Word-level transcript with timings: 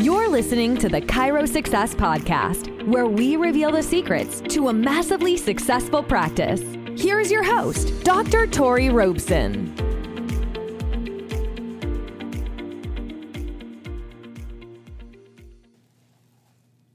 You're 0.00 0.30
listening 0.30 0.78
to 0.78 0.88
the 0.88 1.02
Chiro 1.02 1.46
Success 1.46 1.94
Podcast, 1.94 2.86
where 2.86 3.04
we 3.06 3.36
reveal 3.36 3.70
the 3.70 3.82
secrets 3.82 4.40
to 4.48 4.68
a 4.68 4.72
massively 4.72 5.36
successful 5.36 6.02
practice. 6.02 6.62
Here's 6.96 7.30
your 7.30 7.42
host, 7.42 8.02
Dr. 8.02 8.46
Tori 8.46 8.88
Robeson. 8.88 9.74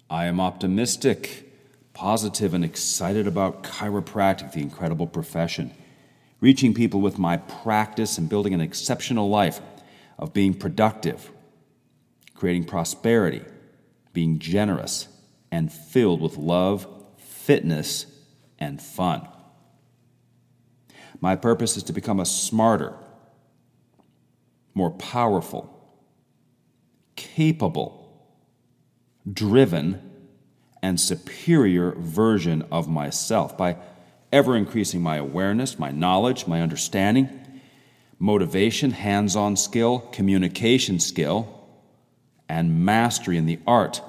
I 0.09 0.25
am 0.25 0.39
optimistic, 0.39 1.53
positive, 1.93 2.55
and 2.55 2.65
excited 2.65 3.27
about 3.27 3.61
chiropractic, 3.61 4.53
the 4.53 4.61
incredible 4.61 5.05
profession, 5.05 5.75
reaching 6.41 6.73
people 6.73 7.01
with 7.01 7.19
my 7.19 7.37
practice 7.37 8.17
and 8.17 8.27
building 8.27 8.55
an 8.55 8.61
exceptional 8.61 9.29
life 9.29 9.61
of 10.17 10.33
being 10.33 10.55
productive, 10.55 11.31
creating 12.35 12.65
prosperity, 12.65 13.41
being 14.13 14.37
generous, 14.39 15.07
and 15.51 15.71
filled 15.71 16.21
with 16.21 16.37
love, 16.37 16.87
fitness, 17.17 18.05
and 18.59 18.81
fun. 18.81 19.27
My 21.21 21.35
purpose 21.35 21.77
is 21.77 21.83
to 21.83 21.93
become 21.93 22.19
a 22.19 22.25
smarter, 22.25 22.93
more 24.73 24.91
powerful, 24.91 25.71
capable, 27.15 28.29
driven, 29.31 30.11
and 30.83 30.99
superior 30.99 31.93
version 31.97 32.63
of 32.71 32.87
myself 32.87 33.57
by 33.57 33.77
ever 34.31 34.55
increasing 34.55 35.01
my 35.01 35.15
awareness, 35.15 35.79
my 35.79 35.91
knowledge, 35.91 36.45
my 36.45 36.61
understanding, 36.61 37.29
motivation, 38.19 38.91
hands 38.91 39.35
on 39.35 39.55
skill, 39.55 39.99
communication 40.11 40.99
skill, 40.99 41.64
and 42.47 42.85
mastery 42.85 43.37
in 43.37 43.45
the 43.45 43.59
art 43.65 44.01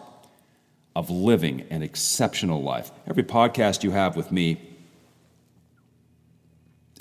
of 0.95 1.11
living 1.11 1.67
an 1.71 1.83
exceptional 1.83 2.63
life. 2.63 2.91
Every 3.07 3.23
podcast 3.23 3.83
you 3.83 3.91
have 3.91 4.17
with 4.17 4.33
me, 4.33 4.77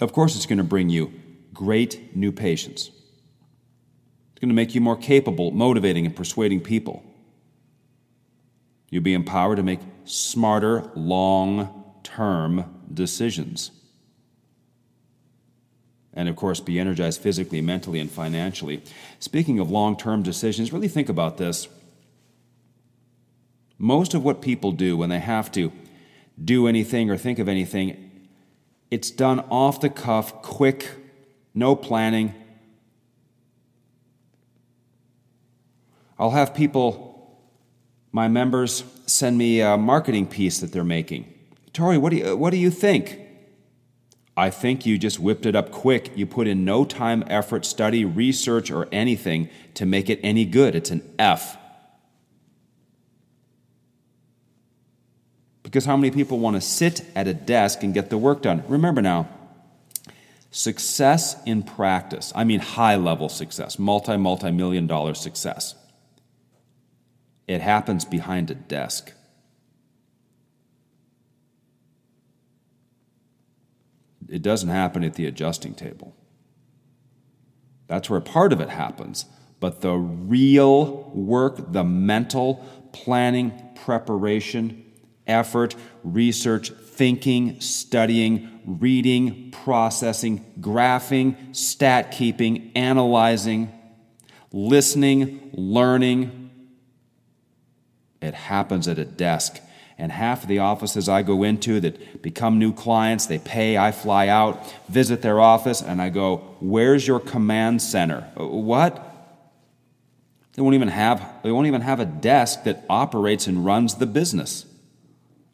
of 0.02 0.12
course, 0.12 0.36
it's 0.36 0.46
going 0.46 0.58
to 0.58 0.64
bring 0.64 0.90
you 0.90 1.14
great 1.54 2.16
new 2.16 2.32
patients. 2.32 2.88
It's 2.88 4.42
going 4.42 4.50
to 4.50 4.56
make 4.56 4.76
you 4.76 4.82
more 4.82 4.98
capable, 4.98 5.52
motivating, 5.52 6.06
and 6.06 6.14
persuading 6.16 6.62
people. 6.62 7.04
You'll 8.90 9.04
be 9.04 9.14
empowered 9.14 9.58
to 9.58 9.64
make 9.64 9.80
smarter, 10.04 10.92
long 10.96 11.96
term 12.04 12.82
decisions. 12.94 13.72
And 16.16 16.30
of 16.30 16.36
course, 16.36 16.60
be 16.60 16.80
energized 16.80 17.22
physically, 17.22 17.62
mentally, 17.62 18.00
and 18.00 18.10
financially. 18.10 18.82
Speaking 19.20 19.60
of 19.60 19.70
long 19.70 19.98
term 19.98 20.24
decisions, 20.24 20.72
really 20.72 20.88
think 20.88 21.10
about 21.10 21.38
this. 21.38 21.68
Most 23.78 24.14
of 24.14 24.24
what 24.24 24.42
people 24.42 24.72
do 24.72 24.96
when 24.96 25.10
they 25.10 25.20
have 25.20 25.52
to 25.52 25.72
do 26.44 26.68
anything 26.68 27.10
or 27.10 27.18
think 27.18 27.40
of 27.40 27.50
anything, 27.50 28.28
it's 28.90 29.12
done 29.12 29.42
off 29.52 29.82
the 29.82 29.90
cuff, 29.90 30.42
quick, 30.42 30.90
no 31.54 31.76
planning. 31.76 32.34
I'll 36.18 36.32
have 36.32 36.54
people 36.54 37.16
my 38.16 38.30
members 38.30 38.86
send 39.08 39.38
me 39.38 39.60
a 39.60 39.76
marketing 39.76 40.26
piece 40.26 40.62
that 40.62 40.72
they're 40.72 40.86
making. 40.86 41.30
Tori, 41.74 41.98
what 41.98 42.12
do 42.12 42.16
you, 42.16 42.38
what 42.38 42.52
do 42.52 42.58
you 42.58 42.72
think? 42.72 43.20
I 44.38 44.50
think 44.50 44.86
you 44.86 44.98
just 44.98 45.20
whipped 45.20 45.46
it 45.46 45.56
up 45.56 45.72
quick. 45.72 46.12
You 46.16 46.26
put 46.26 46.48
in 46.48 46.66
no 46.66 46.84
time, 46.84 47.24
effort, 47.28 47.66
study, 47.66 48.04
research, 48.04 48.70
or 48.70 48.88
anything 48.92 49.50
to 49.76 49.86
make 49.86 50.10
it 50.10 50.20
any 50.24 50.46
good. 50.46 50.76
It's 50.76 50.92
an 50.92 51.02
F. 51.18 51.58
Because 55.64 55.86
how 55.86 55.96
many 55.96 56.12
people 56.12 56.40
want 56.40 56.56
to 56.56 56.62
sit 56.62 57.06
at 57.16 57.28
a 57.28 57.34
desk 57.34 57.84
and 57.84 57.94
get 57.94 58.10
the 58.10 58.18
work 58.18 58.42
done? 58.42 58.64
Remember 58.68 59.02
now, 59.02 59.30
success 60.52 61.42
in 61.46 61.64
practice, 61.64 62.32
I 62.36 62.44
mean 62.44 62.60
high 62.60 62.96
level 62.96 63.30
success, 63.30 63.80
multi, 63.80 64.18
multi 64.18 64.52
million 64.52 64.88
dollar 64.88 65.14
success 65.14 65.76
it 67.48 67.62
happens 67.62 68.06
behind 68.06 68.50
a 68.50 68.56
desk. 68.56 69.12
It 74.30 74.42
doesn't 74.42 74.70
happen 74.70 75.04
at 75.04 75.14
the 75.16 75.26
adjusting 75.26 75.76
table. 75.76 76.16
That's 77.88 78.10
where 78.10 78.22
part 78.22 78.54
of 78.54 78.62
it 78.62 78.70
happens. 78.70 79.26
But 79.60 79.82
the 79.82 79.94
real 79.94 81.12
work, 81.12 81.72
the 81.72 81.84
mental 81.84 82.66
planning, 82.92 83.54
preparation, 83.76 84.84
effort, 85.28 85.76
research, 86.04 86.72
thinking, 86.72 87.60
studying, 87.62 88.62
reading, 88.66 89.52
processing, 89.52 90.46
graphing, 90.60 91.56
stat 91.56 92.12
keeping, 92.12 92.72
analyzing, 92.76 93.72
listening, 94.52 95.52
learning, 95.54 96.50
it 98.22 98.34
happens 98.34 98.88
at 98.88 98.98
a 98.98 99.06
desk. 99.06 99.62
And 99.98 100.12
half 100.12 100.44
of 100.44 100.50
the 100.50 100.60
offices 100.60 101.08
I 101.08 101.22
go 101.22 101.44
into 101.44 101.80
that 101.80 102.22
become 102.22 102.60
new 102.60 102.74
clients, 102.74 103.28
they 103.28 103.40
pay, 103.40 103.78
I 103.78 103.92
fly 103.92 104.28
out, 104.28 104.62
visit 104.90 105.22
their 105.22 105.40
office, 105.40 105.82
and 105.82 106.02
I 106.02 106.10
go, 106.10 106.38
Where's 106.60 107.08
your 107.08 107.20
command 107.20 107.82
center? 107.82 108.30
Uh, 108.40 108.46
what? 108.46 109.02
They 110.54 110.62
won't 110.62 110.76
even 110.76 110.90
have, 110.90 111.42
they 111.44 111.52
won't 111.52 111.68
even 111.68 111.82
have 111.82 112.00
a 112.00 112.06
desk 112.06 112.64
that 112.64 112.84
operates 112.90 113.48
and 113.48 113.66
runs 113.66 113.96
the 113.96 114.06
business, 114.06 114.66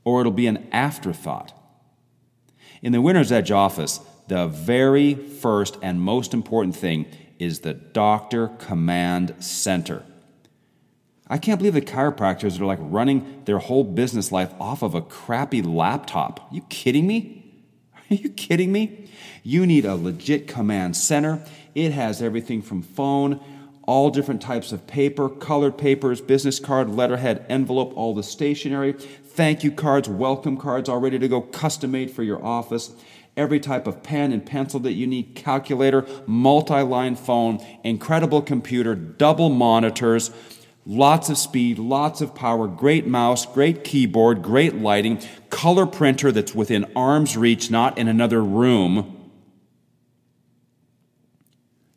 or 0.04 0.22
it'll 0.22 0.32
be 0.32 0.48
an 0.48 0.68
afterthought. 0.72 1.54
In 2.82 2.92
the 2.92 3.02
Winner's 3.02 3.32
Edge 3.32 3.52
office, 3.52 4.00
the 4.28 4.48
very 4.48 5.14
first 5.14 5.78
and 5.82 6.02
most 6.02 6.34
important 6.34 6.76
thing 6.76 7.06
is 7.38 7.60
the 7.60 7.74
Doctor 7.74 8.48
Command 8.48 9.36
Center. 9.40 10.04
I 11.32 11.38
can't 11.38 11.60
believe 11.60 11.74
the 11.74 11.82
chiropractors 11.82 12.60
are 12.60 12.66
like 12.66 12.80
running 12.82 13.44
their 13.46 13.58
whole 13.58 13.86
business 13.86 14.34
life 14.34 14.54
off 14.60 14.82
of 14.82 14.94
a 14.94 15.02
crappy 15.02 15.62
laptop. 15.62 16.42
Are 16.42 16.56
you 16.56 16.62
kidding 16.64 17.08
me? 17.08 17.42
Are 18.12 18.16
you 18.16 18.28
kidding 18.28 18.74
me? 18.74 19.10
You 19.42 19.66
need 19.66 19.86
a 19.86 19.96
legit 19.96 20.50
command 20.50 20.98
center. 20.98 21.42
It 21.74 21.94
has 21.94 22.22
everything 22.22 22.62
from 22.62 22.82
phone, 22.82 23.40
all 23.84 24.10
different 24.10 24.42
types 24.42 24.74
of 24.74 24.86
paper, 24.88 25.30
colored 25.30 25.78
papers, 25.78 26.20
business 26.20 26.60
card, 26.60 26.90
letterhead, 26.90 27.46
envelope, 27.48 27.94
all 27.96 28.14
the 28.14 28.24
stationery, 28.24 28.92
thank 28.92 29.64
you 29.64 29.72
cards, 29.72 30.10
welcome 30.10 30.58
cards, 30.58 30.90
all 30.90 31.00
ready 31.00 31.18
to 31.18 31.30
go, 31.30 31.40
custom 31.40 31.92
made 31.92 32.12
for 32.12 32.24
your 32.24 32.44
office 32.44 32.92
every 33.38 33.62
type 33.62 33.88
of 33.88 34.04
pen 34.04 34.34
and 34.34 34.46
pencil 34.46 34.80
that 34.82 34.92
you 34.92 35.08
need, 35.08 35.34
calculator, 35.36 36.06
multi 36.28 36.82
line 36.82 37.16
phone, 37.16 37.66
incredible 37.84 38.42
computer, 38.42 38.94
double 38.94 39.50
monitors, 39.50 40.32
Lots 40.86 41.30
of 41.30 41.38
speed, 41.38 41.78
lots 41.78 42.22
of 42.22 42.34
power, 42.34 42.68
great 42.68 43.06
mouse, 43.06 43.46
great 43.46 43.84
keyboard, 43.84 44.42
great 44.42 44.76
lighting, 44.76 45.22
color 45.50 45.86
printer 45.86 46.32
that's 46.32 46.56
within 46.56 46.92
arm's 46.96 47.38
reach, 47.38 47.70
not 47.70 47.98
in 48.00 48.08
another 48.08 48.44
room. 48.44 49.30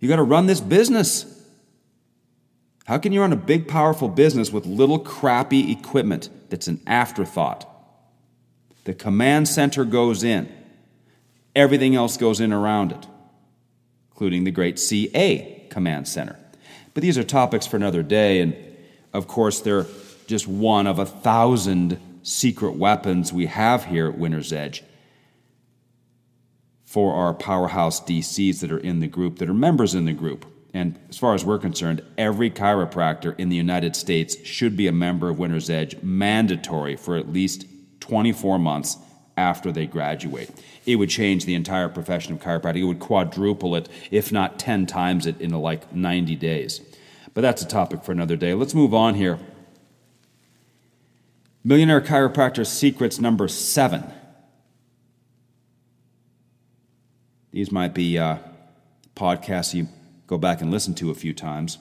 You 0.00 0.08
got 0.08 0.16
to 0.16 0.22
run 0.22 0.46
this 0.46 0.60
business. 0.60 1.30
How 2.84 2.98
can 2.98 3.12
you 3.12 3.22
run 3.22 3.32
a 3.32 3.36
big, 3.36 3.66
powerful 3.68 4.08
business 4.08 4.52
with 4.52 4.66
little 4.66 4.98
crappy 4.98 5.72
equipment 5.72 6.28
that's 6.50 6.68
an 6.68 6.82
afterthought? 6.86 7.66
The 8.84 8.92
command 8.92 9.48
center 9.48 9.86
goes 9.86 10.22
in, 10.22 10.52
everything 11.56 11.96
else 11.96 12.18
goes 12.18 12.38
in 12.38 12.52
around 12.52 12.92
it, 12.92 13.06
including 14.10 14.44
the 14.44 14.50
great 14.50 14.78
CA 14.78 15.66
command 15.70 16.06
center. 16.06 16.38
But 16.92 17.02
these 17.02 17.16
are 17.16 17.24
topics 17.24 17.66
for 17.66 17.78
another 17.78 18.02
day, 18.02 18.40
and 18.40 18.54
of 19.14 19.28
course, 19.28 19.61
they're 19.61 19.87
just 20.26 20.46
one 20.46 20.87
of 20.87 20.99
a 20.99 21.06
thousand 21.06 22.00
secret 22.22 22.72
weapons 22.76 23.32
we 23.32 23.46
have 23.46 23.84
here 23.84 24.08
at 24.08 24.19
Winner's 24.19 24.52
Edge 24.52 24.82
for 26.84 27.14
our 27.14 27.32
powerhouse 27.32 28.00
DCs 28.00 28.61
that 28.61 28.72
are 28.72 28.78
in 28.78 29.00
the 29.00 29.06
group, 29.06 29.38
that 29.38 29.49
are 29.49 29.55
members 29.55 29.94
in 29.94 30.05
the 30.05 30.12
group. 30.12 30.44
And 30.72 30.99
as 31.08 31.16
far 31.16 31.34
as 31.34 31.44
we're 31.44 31.58
concerned, 31.58 32.02
every 32.19 32.50
chiropractor 32.50 33.38
in 33.38 33.49
the 33.49 33.56
United 33.56 33.94
States 33.94 34.44
should 34.44 34.76
be 34.76 34.88
a 34.88 34.93
member 34.93 35.28
of 35.28 35.38
Winner's 35.38 35.70
Edge, 35.70 36.00
mandatory 36.02 36.96
for 36.96 37.16
at 37.16 37.32
least 37.32 37.66
24 38.00 38.58
months 38.58 38.96
after 39.37 39.70
they 39.70 39.87
graduate. 39.87 40.50
It 40.87 40.96
would 40.96 41.11
change 41.11 41.44
the 41.44 41.55
entire 41.55 41.88
profession 41.88 42.32
of 42.32 42.40
chiropractic. 42.40 42.81
It 42.81 42.84
would 42.84 43.00
quadruple 43.00 43.76
it, 43.76 43.88
if 44.11 44.32
not 44.32 44.58
10 44.58 44.87
times 44.87 45.26
it, 45.26 45.40
in 45.40 45.50
like 45.50 45.94
90 45.94 46.34
days. 46.37 46.81
But 47.34 47.40
that's 47.40 47.62
a 47.62 47.66
topic 47.66 48.04
for 48.04 48.12
another 48.12 48.36
day. 48.36 48.54
Let's 48.54 48.75
move 48.75 48.94
on 48.94 49.14
here. 49.14 49.40
Millionaire 51.64 52.00
Chiropractor 52.00 52.64
Secrets 52.64 53.19
number 53.19 53.48
seven. 53.48 54.04
These 57.50 57.72
might 57.72 57.94
be 57.94 58.19
uh, 58.19 58.38
podcasts 59.16 59.75
you 59.75 59.88
go 60.26 60.38
back 60.38 60.60
and 60.60 60.70
listen 60.70 60.94
to 60.94 61.10
a 61.10 61.14
few 61.14 61.32
times. 61.32 61.78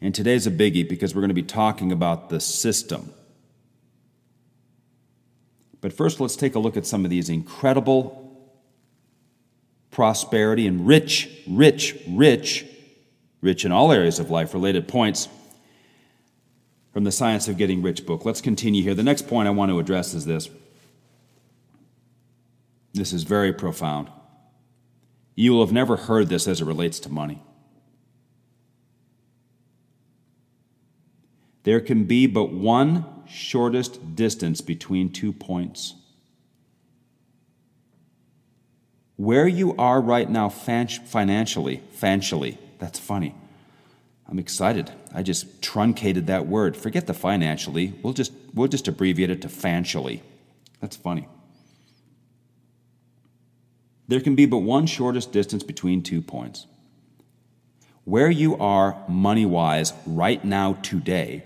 And 0.00 0.14
today's 0.14 0.46
a 0.46 0.50
biggie 0.50 0.88
because 0.88 1.14
we're 1.14 1.20
going 1.20 1.28
to 1.28 1.34
be 1.34 1.42
talking 1.42 1.92
about 1.92 2.28
the 2.28 2.40
system. 2.40 3.12
But 5.80 5.92
first, 5.92 6.20
let's 6.20 6.36
take 6.36 6.54
a 6.54 6.58
look 6.58 6.76
at 6.76 6.86
some 6.86 7.04
of 7.04 7.10
these 7.10 7.28
incredible 7.28 8.20
prosperity 9.90 10.66
and 10.66 10.86
rich, 10.86 11.30
rich, 11.46 11.96
rich, 12.08 12.66
rich 13.44 13.64
in 13.64 13.70
all 13.70 13.92
areas 13.92 14.18
of 14.18 14.30
life 14.30 14.54
related 14.54 14.88
points 14.88 15.28
from 16.92 17.04
the 17.04 17.12
Science 17.12 17.46
of 17.46 17.58
Getting 17.58 17.82
Rich 17.82 18.06
book. 18.06 18.24
Let's 18.24 18.40
continue 18.40 18.82
here. 18.82 18.94
The 18.94 19.02
next 19.02 19.28
point 19.28 19.46
I 19.46 19.50
want 19.50 19.70
to 19.70 19.78
address 19.78 20.14
is 20.14 20.24
this. 20.24 20.48
This 22.94 23.12
is 23.12 23.24
very 23.24 23.52
profound. 23.52 24.08
You 25.34 25.52
will 25.52 25.64
have 25.64 25.74
never 25.74 25.96
heard 25.96 26.28
this 26.28 26.48
as 26.48 26.62
it 26.62 26.64
relates 26.64 26.98
to 27.00 27.10
money. 27.10 27.42
There 31.64 31.80
can 31.80 32.04
be 32.04 32.26
but 32.26 32.50
one 32.50 33.04
shortest 33.26 34.14
distance 34.14 34.60
between 34.60 35.12
two 35.12 35.32
points. 35.32 35.94
Where 39.16 39.46
you 39.46 39.74
are 39.76 40.00
right 40.00 40.30
now 40.30 40.48
financially, 40.48 41.82
financially, 41.92 42.58
that's 42.78 42.98
funny. 42.98 43.34
I'm 44.28 44.38
excited. 44.38 44.90
I 45.14 45.22
just 45.22 45.62
truncated 45.62 46.26
that 46.28 46.46
word. 46.46 46.76
Forget 46.76 47.06
the 47.06 47.14
financially. 47.14 47.94
We'll 48.02 48.14
just, 48.14 48.32
we'll 48.54 48.68
just 48.68 48.88
abbreviate 48.88 49.30
it 49.30 49.42
to 49.42 49.48
financially. 49.48 50.22
That's 50.80 50.96
funny. 50.96 51.28
There 54.08 54.20
can 54.20 54.34
be 54.34 54.46
but 54.46 54.58
one 54.58 54.86
shortest 54.86 55.32
distance 55.32 55.62
between 55.62 56.02
two 56.02 56.20
points. 56.20 56.66
Where 58.04 58.30
you 58.30 58.56
are 58.56 59.02
money 59.08 59.46
wise 59.46 59.94
right 60.06 60.44
now, 60.44 60.74
today, 60.74 61.44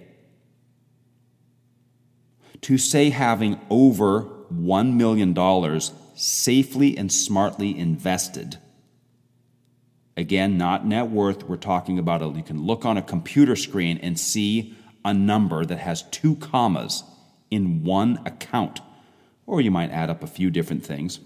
to 2.62 2.78
say 2.78 3.10
having 3.10 3.60
over 3.70 4.22
$1 4.52 4.94
million 4.94 5.80
safely 6.16 6.96
and 6.96 7.12
smartly 7.12 7.78
invested. 7.78 8.58
Again, 10.18 10.58
not 10.58 10.84
net 10.84 11.10
worth, 11.10 11.44
we're 11.44 11.56
talking 11.56 11.96
about 11.96 12.22
a, 12.22 12.26
you 12.26 12.42
can 12.42 12.66
look 12.66 12.84
on 12.84 12.96
a 12.96 13.02
computer 13.02 13.54
screen 13.54 13.98
and 13.98 14.18
see 14.18 14.74
a 15.04 15.14
number 15.14 15.64
that 15.64 15.78
has 15.78 16.02
two 16.02 16.34
commas 16.34 17.04
in 17.52 17.84
one 17.84 18.20
account. 18.26 18.80
Or 19.46 19.60
you 19.60 19.70
might 19.70 19.92
add 19.92 20.10
up 20.10 20.24
a 20.24 20.26
few 20.26 20.50
different 20.50 20.84
things. 20.84 21.20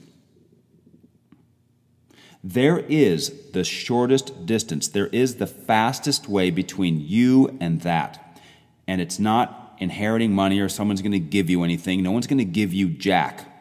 There 2.44 2.80
is 2.80 3.52
the 3.52 3.64
shortest 3.64 4.44
distance, 4.44 4.88
there 4.88 5.06
is 5.06 5.36
the 5.36 5.46
fastest 5.46 6.28
way 6.28 6.50
between 6.50 7.00
you 7.00 7.56
and 7.62 7.80
that. 7.80 8.38
And 8.86 9.00
it's 9.00 9.18
not 9.18 9.74
inheriting 9.78 10.34
money 10.34 10.60
or 10.60 10.68
someone's 10.68 11.00
going 11.00 11.12
to 11.12 11.18
give 11.18 11.48
you 11.48 11.64
anything. 11.64 12.02
No 12.02 12.10
one's 12.12 12.26
going 12.26 12.36
to 12.36 12.44
give 12.44 12.74
you 12.74 12.90
jack. 12.90 13.51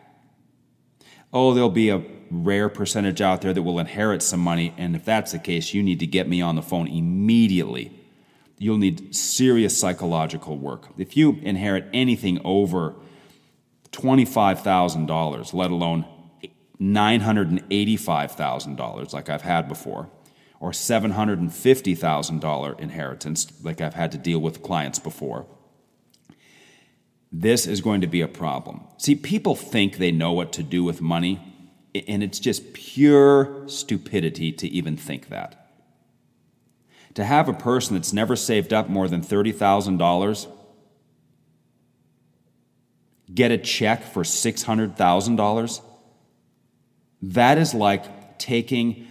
Oh, 1.33 1.53
there'll 1.53 1.69
be 1.69 1.89
a 1.89 2.03
rare 2.29 2.69
percentage 2.69 3.21
out 3.21 3.41
there 3.41 3.53
that 3.53 3.61
will 3.61 3.79
inherit 3.79 4.21
some 4.21 4.39
money. 4.39 4.73
And 4.77 4.95
if 4.95 5.05
that's 5.05 5.31
the 5.31 5.39
case, 5.39 5.73
you 5.73 5.83
need 5.83 5.99
to 5.99 6.07
get 6.07 6.27
me 6.27 6.41
on 6.41 6.55
the 6.55 6.61
phone 6.61 6.87
immediately. 6.87 7.91
You'll 8.57 8.77
need 8.77 9.15
serious 9.15 9.77
psychological 9.77 10.57
work. 10.57 10.87
If 10.97 11.17
you 11.17 11.39
inherit 11.41 11.87
anything 11.93 12.39
over 12.43 12.95
$25,000, 13.91 15.53
let 15.53 15.71
alone 15.71 16.05
$985,000 16.79 19.13
like 19.13 19.29
I've 19.29 19.41
had 19.41 19.67
before, 19.67 20.09
or 20.59 20.71
$750,000 20.71 22.79
inheritance 22.79 23.51
like 23.63 23.81
I've 23.81 23.93
had 23.93 24.11
to 24.11 24.17
deal 24.17 24.39
with 24.39 24.61
clients 24.61 24.99
before. 24.99 25.45
This 27.31 27.65
is 27.65 27.81
going 27.81 28.01
to 28.01 28.07
be 28.07 28.21
a 28.21 28.27
problem. 28.27 28.81
See, 28.97 29.15
people 29.15 29.55
think 29.55 29.97
they 29.97 30.11
know 30.11 30.31
what 30.33 30.51
to 30.53 30.63
do 30.63 30.83
with 30.83 31.01
money, 31.01 31.39
and 32.07 32.21
it's 32.21 32.39
just 32.39 32.73
pure 32.73 33.63
stupidity 33.67 34.51
to 34.51 34.67
even 34.67 34.97
think 34.97 35.29
that. 35.29 35.57
To 37.15 37.23
have 37.23 37.47
a 37.47 37.53
person 37.53 37.95
that's 37.95 38.13
never 38.13 38.35
saved 38.35 38.73
up 38.73 38.89
more 38.89 39.07
than 39.07 39.21
$30,000 39.21 40.47
get 43.33 43.51
a 43.51 43.57
check 43.57 44.03
for 44.03 44.23
$600,000 44.23 45.81
that 47.21 47.57
is 47.57 47.73
like 47.73 48.39
taking 48.39 49.07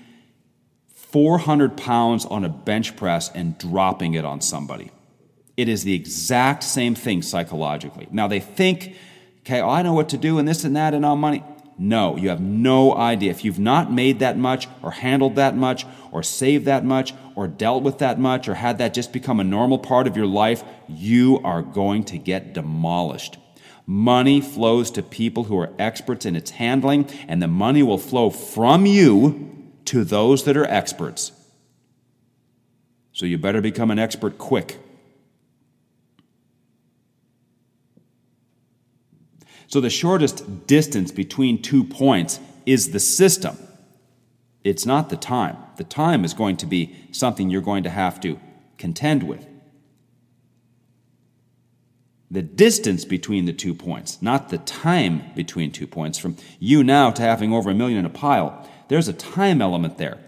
400 0.88 1.76
pounds 1.76 2.24
on 2.26 2.44
a 2.44 2.48
bench 2.48 2.96
press 2.96 3.30
and 3.34 3.56
dropping 3.58 4.14
it 4.14 4.24
on 4.24 4.40
somebody. 4.40 4.90
It 5.60 5.68
is 5.68 5.84
the 5.84 5.92
exact 5.92 6.64
same 6.64 6.94
thing 6.94 7.20
psychologically. 7.20 8.08
Now 8.10 8.28
they 8.28 8.40
think, 8.40 8.96
okay, 9.40 9.60
I 9.60 9.82
know 9.82 9.92
what 9.92 10.08
to 10.08 10.16
do 10.16 10.38
and 10.38 10.48
this 10.48 10.64
and 10.64 10.74
that 10.74 10.94
and 10.94 11.04
all 11.04 11.16
money. 11.16 11.44
No, 11.76 12.16
you 12.16 12.30
have 12.30 12.40
no 12.40 12.96
idea. 12.96 13.30
If 13.30 13.44
you've 13.44 13.58
not 13.58 13.92
made 13.92 14.20
that 14.20 14.38
much 14.38 14.68
or 14.82 14.90
handled 14.92 15.34
that 15.34 15.54
much 15.54 15.84
or 16.12 16.22
saved 16.22 16.64
that 16.64 16.82
much 16.82 17.12
or 17.34 17.46
dealt 17.46 17.82
with 17.82 17.98
that 17.98 18.18
much 18.18 18.48
or 18.48 18.54
had 18.54 18.78
that 18.78 18.94
just 18.94 19.12
become 19.12 19.38
a 19.38 19.44
normal 19.44 19.78
part 19.78 20.06
of 20.06 20.16
your 20.16 20.24
life, 20.24 20.64
you 20.88 21.40
are 21.44 21.60
going 21.60 22.04
to 22.04 22.16
get 22.16 22.54
demolished. 22.54 23.36
Money 23.84 24.40
flows 24.40 24.90
to 24.92 25.02
people 25.02 25.44
who 25.44 25.58
are 25.58 25.74
experts 25.78 26.24
in 26.24 26.36
its 26.36 26.52
handling, 26.52 27.06
and 27.28 27.42
the 27.42 27.48
money 27.48 27.82
will 27.82 27.98
flow 27.98 28.30
from 28.30 28.86
you 28.86 29.70
to 29.84 30.04
those 30.04 30.44
that 30.44 30.56
are 30.56 30.64
experts. 30.64 31.32
So 33.12 33.26
you 33.26 33.36
better 33.36 33.60
become 33.60 33.90
an 33.90 33.98
expert 33.98 34.38
quick. 34.38 34.78
So 39.70 39.80
the 39.80 39.88
shortest 39.88 40.66
distance 40.66 41.12
between 41.12 41.62
two 41.62 41.84
points 41.84 42.40
is 42.66 42.90
the 42.90 43.00
system. 43.00 43.56
It's 44.64 44.84
not 44.84 45.08
the 45.08 45.16
time. 45.16 45.56
The 45.76 45.84
time 45.84 46.24
is 46.24 46.34
going 46.34 46.58
to 46.58 46.66
be 46.66 46.94
something 47.12 47.48
you're 47.48 47.62
going 47.62 47.84
to 47.84 47.90
have 47.90 48.20
to 48.20 48.38
contend 48.76 49.22
with 49.22 49.46
the 52.30 52.42
distance 52.42 53.04
between 53.04 53.44
the 53.44 53.52
two 53.52 53.74
points, 53.74 54.22
not 54.22 54.50
the 54.50 54.58
time 54.58 55.22
between 55.34 55.72
two 55.72 55.86
points. 55.86 56.18
From 56.18 56.36
you 56.60 56.84
now 56.84 57.10
to 57.10 57.22
having 57.22 57.52
over 57.52 57.70
a 57.70 57.74
million 57.74 57.98
in 57.98 58.06
a 58.06 58.10
pile, 58.10 58.68
there's 58.88 59.08
a 59.08 59.12
time 59.12 59.60
element 59.60 59.98
there. 59.98 60.18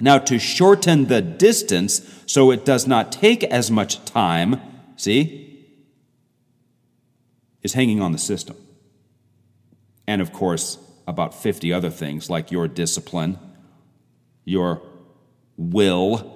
Now, 0.00 0.18
to 0.18 0.38
shorten 0.38 1.06
the 1.06 1.20
distance 1.20 2.02
so 2.26 2.50
it 2.50 2.64
does 2.64 2.86
not 2.86 3.12
take 3.12 3.44
as 3.44 3.70
much 3.70 4.04
time, 4.04 4.60
see, 4.96 5.51
is 7.62 7.72
hanging 7.74 8.00
on 8.00 8.12
the 8.12 8.18
system. 8.18 8.56
And 10.06 10.20
of 10.20 10.32
course, 10.32 10.78
about 11.06 11.34
50 11.34 11.72
other 11.72 11.90
things 11.90 12.28
like 12.28 12.50
your 12.50 12.68
discipline, 12.68 13.38
your 14.44 14.82
will, 15.56 16.32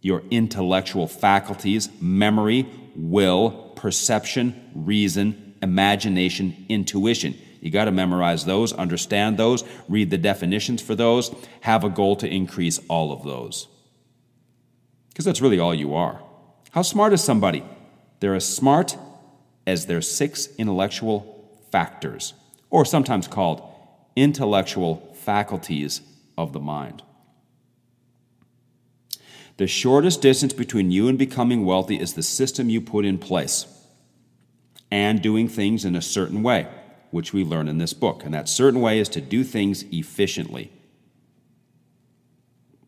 your 0.00 0.22
intellectual 0.30 1.06
faculties, 1.06 1.88
memory, 2.00 2.68
will, 2.96 3.72
perception, 3.76 4.70
reason, 4.74 5.54
imagination, 5.62 6.66
intuition. 6.68 7.38
You 7.60 7.70
got 7.70 7.84
to 7.84 7.92
memorize 7.92 8.44
those, 8.44 8.72
understand 8.72 9.38
those, 9.38 9.62
read 9.88 10.10
the 10.10 10.18
definitions 10.18 10.82
for 10.82 10.96
those, 10.96 11.32
have 11.60 11.84
a 11.84 11.88
goal 11.88 12.16
to 12.16 12.28
increase 12.28 12.80
all 12.88 13.12
of 13.12 13.22
those. 13.22 13.68
Because 15.10 15.24
that's 15.24 15.40
really 15.40 15.60
all 15.60 15.74
you 15.74 15.94
are. 15.94 16.20
How 16.72 16.82
smart 16.82 17.12
is 17.12 17.22
somebody? 17.22 17.62
They're 18.18 18.34
as 18.34 18.48
smart 18.48 18.96
as 19.66 19.86
their 19.86 20.00
six 20.00 20.48
intellectual 20.58 21.60
factors, 21.70 22.34
or 22.70 22.84
sometimes 22.84 23.28
called 23.28 23.62
intellectual 24.16 25.14
faculties 25.14 26.00
of 26.36 26.52
the 26.52 26.60
mind. 26.60 27.02
The 29.58 29.66
shortest 29.66 30.22
distance 30.22 30.52
between 30.52 30.90
you 30.90 31.08
and 31.08 31.18
becoming 31.18 31.64
wealthy 31.64 32.00
is 32.00 32.14
the 32.14 32.22
system 32.22 32.68
you 32.68 32.80
put 32.80 33.04
in 33.04 33.18
place 33.18 33.66
and 34.90 35.22
doing 35.22 35.48
things 35.48 35.84
in 35.84 35.94
a 35.94 36.02
certain 36.02 36.42
way, 36.42 36.68
which 37.10 37.32
we 37.32 37.44
learn 37.44 37.68
in 37.68 37.78
this 37.78 37.92
book. 37.92 38.24
And 38.24 38.34
that 38.34 38.48
certain 38.48 38.80
way 38.80 38.98
is 38.98 39.08
to 39.10 39.20
do 39.20 39.44
things 39.44 39.84
efficiently. 39.92 40.72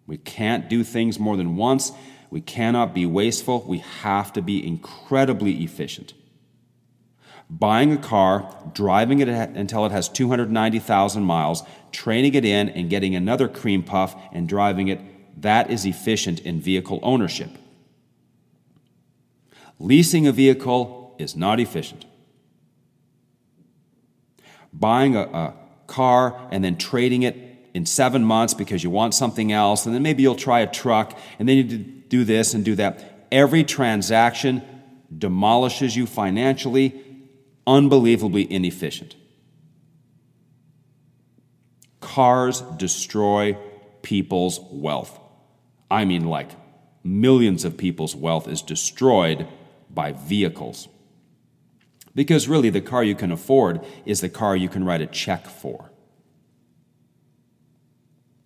We 0.06 0.16
can't 0.18 0.68
do 0.68 0.84
things 0.84 1.18
more 1.18 1.36
than 1.36 1.56
once. 1.56 1.92
We 2.30 2.40
cannot 2.40 2.94
be 2.94 3.06
wasteful. 3.06 3.64
We 3.66 3.78
have 3.78 4.32
to 4.34 4.42
be 4.42 4.66
incredibly 4.66 5.62
efficient. 5.62 6.12
Buying 7.56 7.92
a 7.92 7.96
car, 7.96 8.52
driving 8.72 9.20
it 9.20 9.28
until 9.28 9.86
it 9.86 9.92
has 9.92 10.08
290,000 10.08 11.22
miles, 11.22 11.62
training 11.92 12.34
it 12.34 12.44
in, 12.44 12.68
and 12.68 12.90
getting 12.90 13.14
another 13.14 13.48
cream 13.48 13.82
puff 13.82 14.16
and 14.32 14.48
driving 14.48 14.88
it 14.88 15.00
that 15.40 15.70
is 15.70 15.84
efficient 15.84 16.40
in 16.40 16.60
vehicle 16.60 17.00
ownership. 17.02 17.50
Leasing 19.78 20.26
a 20.26 20.32
vehicle 20.32 21.14
is 21.18 21.36
not 21.36 21.60
efficient. 21.60 22.04
Buying 24.72 25.16
a, 25.16 25.22
a, 25.22 25.54
car 25.86 26.48
and 26.50 26.64
then 26.64 26.76
trading 26.78 27.22
it 27.22 27.36
in 27.74 27.84
seven 27.84 28.24
months 28.24 28.54
because 28.54 28.82
you 28.82 28.88
want 28.88 29.12
something 29.12 29.52
else, 29.52 29.84
and 29.84 29.94
then 29.94 30.02
maybe 30.02 30.22
you'll 30.22 30.34
try 30.34 30.60
a 30.60 30.66
truck, 30.66 31.16
and 31.38 31.46
then 31.46 31.56
you 31.58 31.78
do 31.78 32.24
this 32.24 32.54
and 32.54 32.64
do 32.64 32.74
that. 32.74 33.26
Every 33.30 33.64
transaction 33.64 34.62
demolishes 35.16 35.94
you 35.94 36.06
financially, 36.06 37.13
unbelievably 37.66 38.50
inefficient. 38.50 39.16
Cars 42.00 42.60
destroy 42.76 43.56
people's 44.02 44.60
wealth. 44.70 45.18
I 45.90 46.04
mean, 46.04 46.26
like 46.26 46.50
millions 47.02 47.64
of 47.64 47.76
people's 47.76 48.14
wealth 48.14 48.48
is 48.48 48.62
destroyed 48.62 49.46
by 49.90 50.12
vehicles. 50.12 50.88
Because 52.14 52.48
really, 52.48 52.70
the 52.70 52.80
car 52.80 53.02
you 53.02 53.14
can 53.14 53.32
afford 53.32 53.84
is 54.04 54.20
the 54.20 54.28
car 54.28 54.56
you 54.56 54.68
can 54.68 54.84
write 54.84 55.00
a 55.00 55.06
check 55.06 55.46
for. 55.46 55.90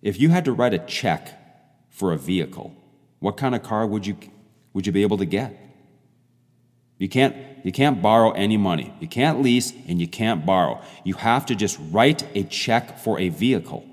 If 0.01 0.19
you 0.19 0.29
had 0.29 0.45
to 0.45 0.51
write 0.51 0.73
a 0.73 0.79
check 0.79 1.37
for 1.89 2.13
a 2.13 2.17
vehicle, 2.17 2.75
what 3.19 3.37
kind 3.37 3.53
of 3.53 3.61
car 3.61 3.85
would 3.85 4.07
you, 4.07 4.17
would 4.73 4.87
you 4.87 4.91
be 4.91 5.01
able 5.01 5.17
to 5.17 5.25
get? 5.25 5.68
You 6.99 7.07
can't, 7.09 7.35
you 7.63 7.71
can't 7.71 8.01
borrow 8.01 8.31
any 8.31 8.57
money. 8.57 8.93
You 8.99 9.07
can't 9.07 9.41
lease 9.41 9.73
and 9.87 9.99
you 9.99 10.07
can't 10.07 10.45
borrow. 10.45 10.81
You 11.03 11.15
have 11.15 11.45
to 11.47 11.55
just 11.55 11.79
write 11.91 12.27
a 12.35 12.43
check 12.43 12.99
for 12.99 13.17
a 13.19 13.29
vehicle. 13.29 13.85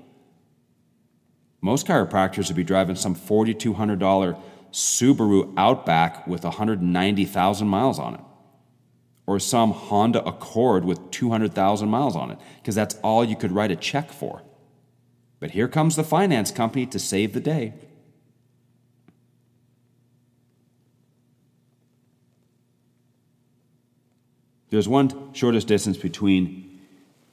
Most 1.61 1.87
chiropractors 1.87 2.47
would 2.49 2.57
be 2.57 2.63
driving 2.63 2.95
some 2.95 3.15
$4,200 3.15 4.39
Subaru 4.71 5.53
Outback 5.57 6.27
with 6.27 6.43
190,000 6.43 7.67
miles 7.67 7.97
on 7.97 8.15
it, 8.15 8.21
or 9.25 9.39
some 9.39 9.71
Honda 9.71 10.23
Accord 10.25 10.83
with 10.83 11.09
200,000 11.09 11.89
miles 11.89 12.15
on 12.15 12.29
it, 12.31 12.37
because 12.61 12.75
that's 12.75 12.95
all 12.95 13.23
you 13.23 13.35
could 13.35 13.53
write 13.53 13.71
a 13.71 13.75
check 13.75 14.11
for. 14.11 14.43
But 15.39 15.51
here 15.51 15.67
comes 15.67 15.95
the 15.95 16.03
finance 16.03 16.51
company 16.51 16.85
to 16.87 16.99
save 16.99 17.33
the 17.33 17.39
day. 17.39 17.73
There's 24.69 24.87
one 24.87 25.33
shortest 25.33 25.67
distance 25.67 25.97
between 25.97 26.81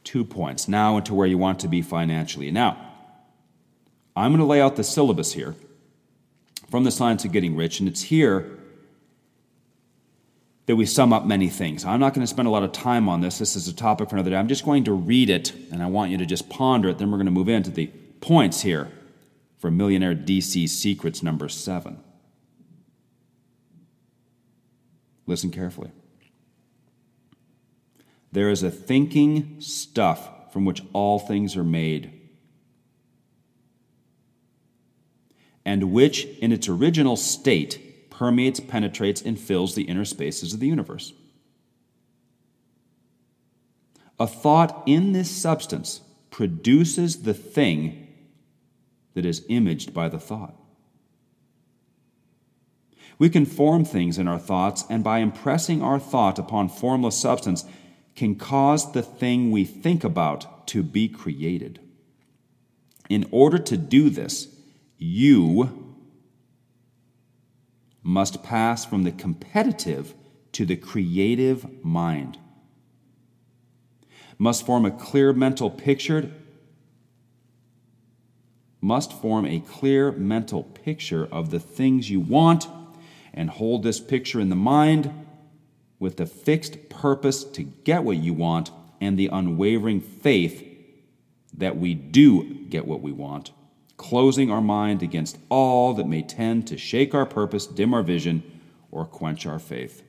two 0.04 0.24
points, 0.24 0.68
now 0.68 0.96
into 0.98 1.14
where 1.14 1.26
you 1.26 1.38
want 1.38 1.58
to 1.60 1.68
be 1.68 1.82
financially. 1.82 2.50
Now, 2.50 2.76
I'm 4.14 4.30
going 4.30 4.40
to 4.40 4.46
lay 4.46 4.60
out 4.60 4.76
the 4.76 4.84
syllabus 4.84 5.32
here 5.32 5.56
from 6.70 6.84
the 6.84 6.90
Science 6.90 7.24
of 7.24 7.32
Getting 7.32 7.56
Rich, 7.56 7.80
and 7.80 7.88
it's 7.88 8.02
here 8.02 8.58
that 10.66 10.76
we 10.76 10.86
sum 10.86 11.12
up 11.12 11.26
many 11.26 11.48
things. 11.48 11.84
I'm 11.84 12.00
not 12.00 12.14
going 12.14 12.22
to 12.22 12.30
spend 12.30 12.48
a 12.48 12.50
lot 12.50 12.62
of 12.62 12.72
time 12.72 13.08
on 13.08 13.20
this. 13.20 13.38
This 13.38 13.56
is 13.56 13.68
a 13.68 13.74
topic 13.74 14.08
for 14.08 14.16
another 14.16 14.30
day. 14.30 14.36
I'm 14.36 14.48
just 14.48 14.64
going 14.64 14.84
to 14.84 14.92
read 14.92 15.28
it, 15.28 15.52
and 15.72 15.82
I 15.82 15.86
want 15.86 16.10
you 16.10 16.18
to 16.18 16.26
just 16.26 16.48
ponder 16.48 16.88
it. 16.90 16.98
Then 16.98 17.10
we're 17.10 17.18
going 17.18 17.26
to 17.26 17.32
move 17.32 17.48
into 17.48 17.70
the 17.70 17.86
points 18.20 18.62
here 18.62 18.90
for 19.58 19.70
Millionaire 19.70 20.14
DC 20.14 20.68
Secrets 20.68 21.22
number 21.22 21.48
seven. 21.48 21.98
Listen 25.26 25.50
carefully. 25.50 25.90
There 28.34 28.50
is 28.50 28.64
a 28.64 28.70
thinking 28.70 29.60
stuff 29.60 30.52
from 30.52 30.64
which 30.64 30.82
all 30.92 31.20
things 31.20 31.56
are 31.56 31.62
made 31.62 32.20
and 35.64 35.92
which, 35.92 36.24
in 36.40 36.50
its 36.50 36.68
original 36.68 37.16
state, 37.16 38.10
permeates, 38.10 38.58
penetrates, 38.58 39.22
and 39.22 39.38
fills 39.38 39.76
the 39.76 39.84
inner 39.84 40.04
spaces 40.04 40.52
of 40.52 40.58
the 40.58 40.66
universe. 40.66 41.12
A 44.18 44.26
thought 44.26 44.82
in 44.84 45.12
this 45.12 45.30
substance 45.30 46.00
produces 46.30 47.22
the 47.22 47.34
thing 47.34 48.08
that 49.14 49.24
is 49.24 49.46
imaged 49.48 49.94
by 49.94 50.08
the 50.08 50.18
thought. 50.18 50.56
We 53.16 53.30
can 53.30 53.46
form 53.46 53.84
things 53.84 54.18
in 54.18 54.26
our 54.26 54.40
thoughts, 54.40 54.84
and 54.90 55.04
by 55.04 55.20
impressing 55.20 55.82
our 55.82 56.00
thought 56.00 56.40
upon 56.40 56.68
formless 56.68 57.16
substance, 57.16 57.64
can 58.14 58.37
cause 58.37 58.92
the 58.92 59.02
thing 59.02 59.50
we 59.50 59.64
think 59.64 60.04
about 60.04 60.66
to 60.68 60.83
be 60.83 61.09
created. 61.09 61.80
In 63.09 63.26
order 63.30 63.59
to 63.59 63.76
do 63.76 64.11
this, 64.11 64.49
you 64.99 65.97
must 68.02 68.42
pass 68.42 68.85
from 68.85 69.04
the 69.04 69.12
competitive 69.12 70.14
to 70.52 70.64
the 70.64 70.76
creative 70.76 71.85
mind. 71.85 72.38
Must 74.38 74.64
form 74.64 74.85
a 74.85 74.90
clear 74.90 75.33
mental 75.33 75.71
picture 75.71 76.30
must 78.85 79.14
form 79.14 79.47
a 79.47 79.61
clear 79.61 80.12
mental 80.12 80.62
picture 80.62 81.26
of 81.33 81.50
the 81.50 81.59
things 81.59 82.11
you 82.11 82.21
want 82.21 82.68
and 83.33 83.49
hold 83.49 83.83
this 83.83 83.99
picture 83.99 84.38
in 84.38 84.50
the 84.50 84.54
mind 84.56 85.24
with 86.04 86.16
the 86.16 86.26
fixed 86.26 86.88
purpose 86.88 87.42
to 87.42 87.64
get 87.64 88.04
what 88.04 88.16
you 88.18 88.32
want 88.32 88.70
and 89.00 89.18
the 89.18 89.26
unwavering 89.26 90.00
faith 90.00 90.64
that 91.52 91.76
we 91.76 91.94
do 91.94 92.54
get 92.68 92.87
what 92.87 93.00
we 93.00 93.11
want 93.11 93.50
closing 93.96 94.50
our 94.50 94.61
mind 94.61 95.02
against 95.02 95.38
all 95.49 95.94
that 95.94 96.06
may 96.06 96.23
tend 96.23 96.66
to 96.68 96.76
shake 96.76 97.14
our 97.14 97.26
purpose, 97.26 97.66
dim 97.66 97.94
our 97.94 98.02
vision, 98.02 98.42
or 98.90 99.04
quench 99.04 99.46
our 99.46 99.58
faith. 99.58 100.02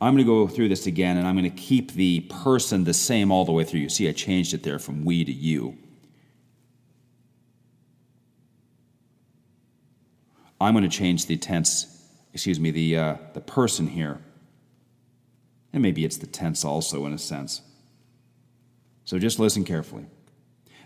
I'm 0.00 0.14
going 0.14 0.24
to 0.24 0.30
go 0.30 0.46
through 0.46 0.68
this 0.68 0.86
again, 0.86 1.16
and 1.16 1.26
I'm 1.26 1.36
going 1.36 1.50
to 1.50 1.56
keep 1.56 1.92
the 1.92 2.20
person 2.20 2.84
the 2.84 2.94
same 2.94 3.30
all 3.30 3.44
the 3.44 3.52
way 3.52 3.64
through. 3.64 3.80
You 3.80 3.88
see, 3.88 4.08
I 4.08 4.12
changed 4.12 4.52
it 4.52 4.62
there 4.62 4.78
from 4.78 5.04
we 5.04 5.24
to 5.24 5.32
you. 5.32 5.76
I'm 10.60 10.74
going 10.74 10.88
to 10.88 10.96
change 10.96 11.26
the 11.26 11.36
tense, 11.36 11.95
excuse 12.36 12.60
me, 12.60 12.70
the, 12.70 12.98
uh, 12.98 13.16
the 13.32 13.40
person 13.40 13.86
here. 13.86 14.20
And 15.72 15.82
maybe 15.82 16.04
it's 16.04 16.18
the 16.18 16.26
tense 16.26 16.66
also, 16.66 17.06
in 17.06 17.14
a 17.14 17.18
sense. 17.18 17.62
So 19.06 19.18
just 19.18 19.38
listen 19.38 19.64
carefully. 19.64 20.04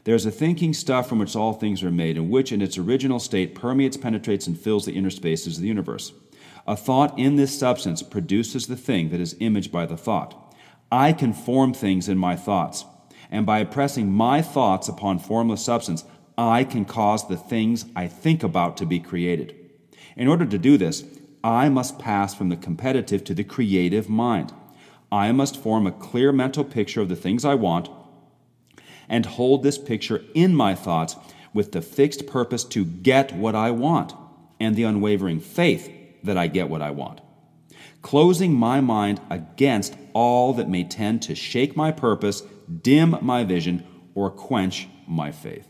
There's 0.05 0.25
a 0.25 0.31
thinking 0.31 0.73
stuff 0.73 1.09
from 1.09 1.19
which 1.19 1.35
all 1.35 1.53
things 1.53 1.83
are 1.83 1.91
made, 1.91 2.17
and 2.17 2.31
which 2.31 2.53
in 2.53 2.63
its 2.63 2.79
original 2.79 3.19
state 3.19 3.57
permeates, 3.57 3.97
penetrates, 3.97 4.47
and 4.47 4.57
fills 4.57 4.87
the 4.87 4.93
inner 4.93 5.11
spaces 5.11 5.57
of 5.57 5.63
the 5.63 5.67
universe. 5.67 6.13
A 6.69 6.77
thought 6.77 7.19
in 7.19 7.35
this 7.35 7.59
substance 7.59 8.01
produces 8.01 8.69
the 8.69 8.77
thing 8.77 9.11
that 9.11 9.21
is 9.21 9.35
imaged 9.41 9.73
by 9.73 9.87
the 9.87 9.97
thought. 9.97 10.55
I 10.93 11.13
can 11.13 11.33
form 11.33 11.75
things 11.75 12.09
in 12.09 12.17
my 12.17 12.37
thoughts, 12.37 12.85
and 13.29 13.45
by 13.45 13.65
pressing 13.65 14.09
my 14.09 14.41
thoughts 14.41 14.87
upon 14.87 15.19
formless 15.19 15.65
substance, 15.65 16.05
I 16.39 16.63
can 16.63 16.85
cause 16.85 17.27
the 17.27 17.37
things 17.37 17.87
I 17.97 18.07
think 18.07 18.45
about 18.45 18.77
to 18.77 18.87
be 18.87 19.01
created. 19.01 19.57
In 20.17 20.29
order 20.29 20.47
to 20.47 20.59
do 20.59 20.79
this, 20.79 21.05
I 21.43 21.69
must 21.69 21.99
pass 21.99 22.35
from 22.35 22.49
the 22.49 22.57
competitive 22.57 23.25
to 23.25 23.35
the 23.35 23.45
creative 23.45 24.09
mind. 24.09 24.53
I 25.11 25.33
must 25.33 25.57
form 25.57 25.87
a 25.87 25.93
clear 25.93 26.33
mental 26.33 26.65
picture 26.65 27.01
of 27.01 27.09
the 27.09 27.17
things 27.17 27.45
I 27.45 27.55
want 27.55 27.89
and 29.09 29.27
hold 29.27 29.63
this 29.63 29.79
picture 29.79 30.23
in 30.35 30.55
my 30.55 30.75
thoughts 30.75 31.17
with 31.53 31.73
the 31.73 31.83
fixed 31.83 32.27
purpose 32.27 32.63
to 32.65 32.85
get 32.85 33.33
what 33.33 33.55
I 33.55 33.71
want 33.73 34.15
and 34.61 34.77
the 34.77 34.85
unwavering 34.85 35.41
faith 35.41 35.91
that 36.23 36.39
I 36.39 36.47
get 36.47 36.69
what 36.69 36.83
I 36.83 36.91
want. 36.91 37.21
Closing 38.03 38.55
my 38.55 38.81
mind 38.81 39.21
against 39.29 39.97
all 40.13 40.53
that 40.55 40.69
may 40.69 40.85
tend 40.85 41.23
to 41.23 41.35
shake 41.35 41.77
my 41.77 41.91
purpose, 41.91 42.43
dim 42.83 43.17
my 43.21 43.45
vision, 43.45 43.85
or 44.15 44.31
quench 44.31 44.89
my 45.07 45.33
faith. 45.33 45.67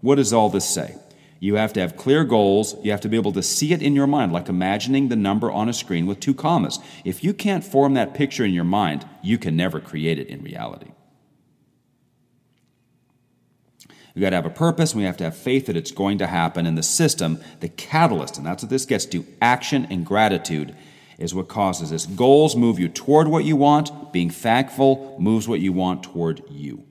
What 0.00 0.16
does 0.16 0.32
all 0.32 0.50
this 0.50 0.68
say? 0.68 0.96
You 1.38 1.56
have 1.56 1.72
to 1.74 1.80
have 1.80 1.96
clear 1.96 2.24
goals. 2.24 2.74
You 2.82 2.90
have 2.90 3.00
to 3.02 3.08
be 3.08 3.16
able 3.16 3.32
to 3.32 3.42
see 3.42 3.72
it 3.72 3.82
in 3.82 3.94
your 3.94 4.06
mind, 4.06 4.32
like 4.32 4.48
imagining 4.48 5.08
the 5.08 5.16
number 5.16 5.50
on 5.50 5.68
a 5.68 5.72
screen 5.72 6.06
with 6.06 6.20
two 6.20 6.34
commas. 6.34 6.78
If 7.04 7.22
you 7.22 7.34
can't 7.34 7.64
form 7.64 7.94
that 7.94 8.14
picture 8.14 8.44
in 8.44 8.54
your 8.54 8.64
mind, 8.64 9.06
you 9.22 9.38
can 9.38 9.56
never 9.56 9.80
create 9.80 10.18
it 10.18 10.28
in 10.28 10.42
reality. 10.42 10.90
We've 14.14 14.22
got 14.22 14.30
to 14.30 14.36
have 14.36 14.46
a 14.46 14.50
purpose 14.50 14.92
and 14.92 15.00
we 15.00 15.04
have 15.04 15.18
to 15.18 15.24
have 15.24 15.36
faith 15.36 15.66
that 15.66 15.76
it's 15.76 15.90
going 15.90 16.16
to 16.18 16.26
happen. 16.26 16.64
And 16.64 16.78
the 16.78 16.82
system, 16.82 17.38
the 17.60 17.68
catalyst, 17.68 18.38
and 18.38 18.46
that's 18.46 18.62
what 18.62 18.70
this 18.70 18.86
gets 18.86 19.04
to 19.06 19.26
action 19.42 19.86
and 19.90 20.06
gratitude, 20.06 20.74
is 21.18 21.34
what 21.34 21.48
causes 21.48 21.90
this. 21.90 22.06
Goals 22.06 22.56
move 22.56 22.78
you 22.78 22.88
toward 22.88 23.28
what 23.28 23.44
you 23.44 23.56
want, 23.56 24.14
being 24.14 24.30
thankful 24.30 25.18
moves 25.20 25.46
what 25.46 25.60
you 25.60 25.74
want 25.74 26.02
toward 26.02 26.42
you. 26.48 26.85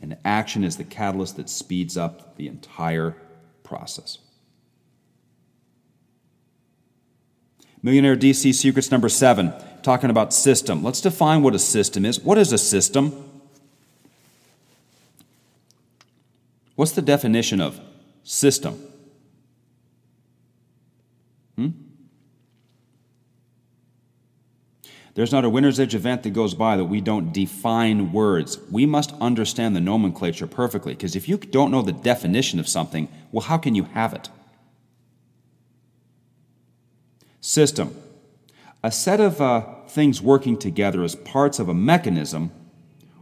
And 0.00 0.16
action 0.24 0.62
is 0.64 0.76
the 0.76 0.84
catalyst 0.84 1.36
that 1.36 1.48
speeds 1.48 1.96
up 1.96 2.36
the 2.36 2.48
entire 2.48 3.16
process. 3.62 4.18
Millionaire 7.82 8.16
DC 8.16 8.54
Secrets 8.54 8.90
number 8.90 9.08
seven, 9.08 9.52
talking 9.82 10.10
about 10.10 10.32
system. 10.32 10.82
Let's 10.82 11.00
define 11.00 11.42
what 11.42 11.54
a 11.54 11.58
system 11.58 12.04
is. 12.04 12.20
What 12.20 12.36
is 12.38 12.52
a 12.52 12.58
system? 12.58 13.30
What's 16.74 16.92
the 16.92 17.02
definition 17.02 17.60
of 17.60 17.80
system? 18.22 18.74
Hmm? 21.56 21.68
There's 25.16 25.32
not 25.32 25.46
a 25.46 25.48
Winner's 25.48 25.80
Edge 25.80 25.94
event 25.94 26.24
that 26.24 26.34
goes 26.34 26.52
by 26.52 26.76
that 26.76 26.84
we 26.84 27.00
don't 27.00 27.32
define 27.32 28.12
words. 28.12 28.58
We 28.70 28.84
must 28.84 29.14
understand 29.18 29.74
the 29.74 29.80
nomenclature 29.80 30.46
perfectly, 30.46 30.92
because 30.92 31.16
if 31.16 31.26
you 31.26 31.38
don't 31.38 31.70
know 31.70 31.80
the 31.80 31.92
definition 31.92 32.60
of 32.60 32.68
something, 32.68 33.08
well, 33.32 33.46
how 33.46 33.56
can 33.56 33.74
you 33.74 33.84
have 33.94 34.12
it? 34.12 34.28
System. 37.40 37.96
A 38.84 38.92
set 38.92 39.18
of 39.18 39.40
uh, 39.40 39.62
things 39.88 40.20
working 40.20 40.58
together 40.58 41.02
as 41.02 41.14
parts 41.14 41.58
of 41.58 41.70
a 41.70 41.74
mechanism 41.74 42.50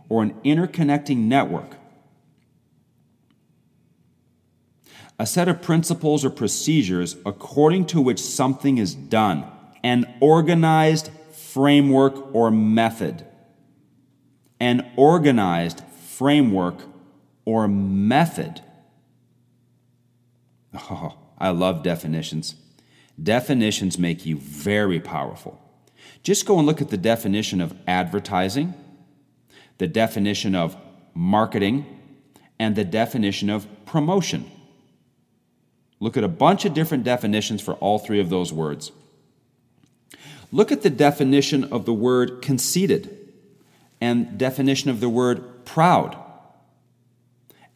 or 0.08 0.24
an 0.24 0.34
interconnecting 0.44 1.18
network. 1.18 1.76
A 5.16 5.26
set 5.26 5.46
of 5.46 5.62
principles 5.62 6.24
or 6.24 6.30
procedures 6.30 7.14
according 7.24 7.86
to 7.86 8.00
which 8.00 8.18
something 8.18 8.78
is 8.78 8.96
done. 8.96 9.44
An 9.84 10.12
organized 10.18 11.10
framework 11.54 12.34
or 12.34 12.50
method. 12.50 13.25
An 14.58 14.90
organized 14.96 15.84
framework 16.04 16.82
or 17.44 17.68
method. 17.68 18.61
Oh, 20.90 21.16
I 21.38 21.50
love 21.50 21.84
definitions. 21.84 22.56
Definitions 23.23 23.96
make 23.96 24.26
you 24.26 24.37
very 24.37 24.99
powerful. 24.99 25.61
Just 26.25 26.46
go 26.46 26.58
and 26.58 26.66
look 26.66 26.80
at 26.82 26.88
the 26.88 26.96
definition 26.96 27.61
of 27.61 27.76
advertising, 27.87 28.75
the 29.78 29.87
definition 29.87 30.56
of 30.56 30.76
marketing, 31.14 31.87
and 32.58 32.75
the 32.75 32.84
definition 32.84 33.50
of 33.50 33.68
promotion. 33.87 34.50
Look 36.00 36.16
at 36.16 36.25
a 36.25 36.28
bunch 36.28 36.64
of 36.64 36.75
different 36.75 37.04
definitions 37.04 37.62
for 37.62 37.75
all 37.75 38.00
three 38.00 38.18
of 38.18 38.30
those 38.30 38.52
words. 38.52 38.90
Look 40.54 40.70
at 40.70 40.82
the 40.82 40.90
definition 40.90 41.64
of 41.64 41.84
the 41.84 41.92
word 41.92 42.40
conceited 42.40 43.32
and 44.00 44.38
definition 44.38 44.88
of 44.88 45.00
the 45.00 45.08
word 45.08 45.64
proud 45.64 46.16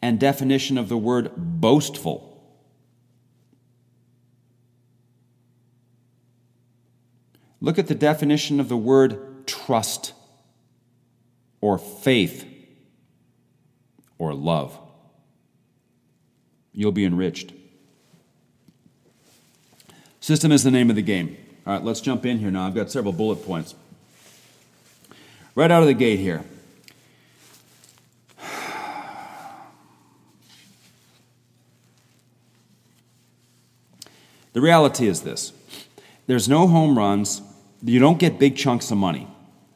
and 0.01 0.17
definition 0.17 0.77
of 0.77 0.87
the 0.87 0.97
word 0.97 1.29
boastful. 1.35 2.41
Look 7.59 7.77
at 7.77 7.87
the 7.87 7.95
definition 7.95 8.61
of 8.61 8.69
the 8.69 8.77
word 8.77 9.45
trust 9.45 10.13
or 11.59 11.77
faith 11.77 12.47
or 14.17 14.33
love. 14.33 14.79
You'll 16.71 16.93
be 16.93 17.03
enriched. 17.03 17.51
System 20.21 20.53
is 20.53 20.63
the 20.63 20.71
name 20.71 20.89
of 20.89 20.95
the 20.95 21.01
game. 21.01 21.38
All 21.69 21.75
right, 21.75 21.83
let's 21.83 22.01
jump 22.01 22.25
in 22.25 22.39
here 22.39 22.49
now. 22.49 22.65
I've 22.65 22.73
got 22.73 22.89
several 22.89 23.13
bullet 23.13 23.45
points. 23.45 23.75
Right 25.53 25.69
out 25.69 25.83
of 25.83 25.87
the 25.87 25.93
gate 25.93 26.17
here. 26.17 26.43
The 34.53 34.61
reality 34.61 35.07
is 35.07 35.21
this 35.21 35.53
there's 36.25 36.49
no 36.49 36.65
home 36.65 36.97
runs, 36.97 37.43
you 37.83 37.99
don't 37.99 38.17
get 38.17 38.39
big 38.39 38.57
chunks 38.57 38.89
of 38.89 38.97
money. 38.97 39.27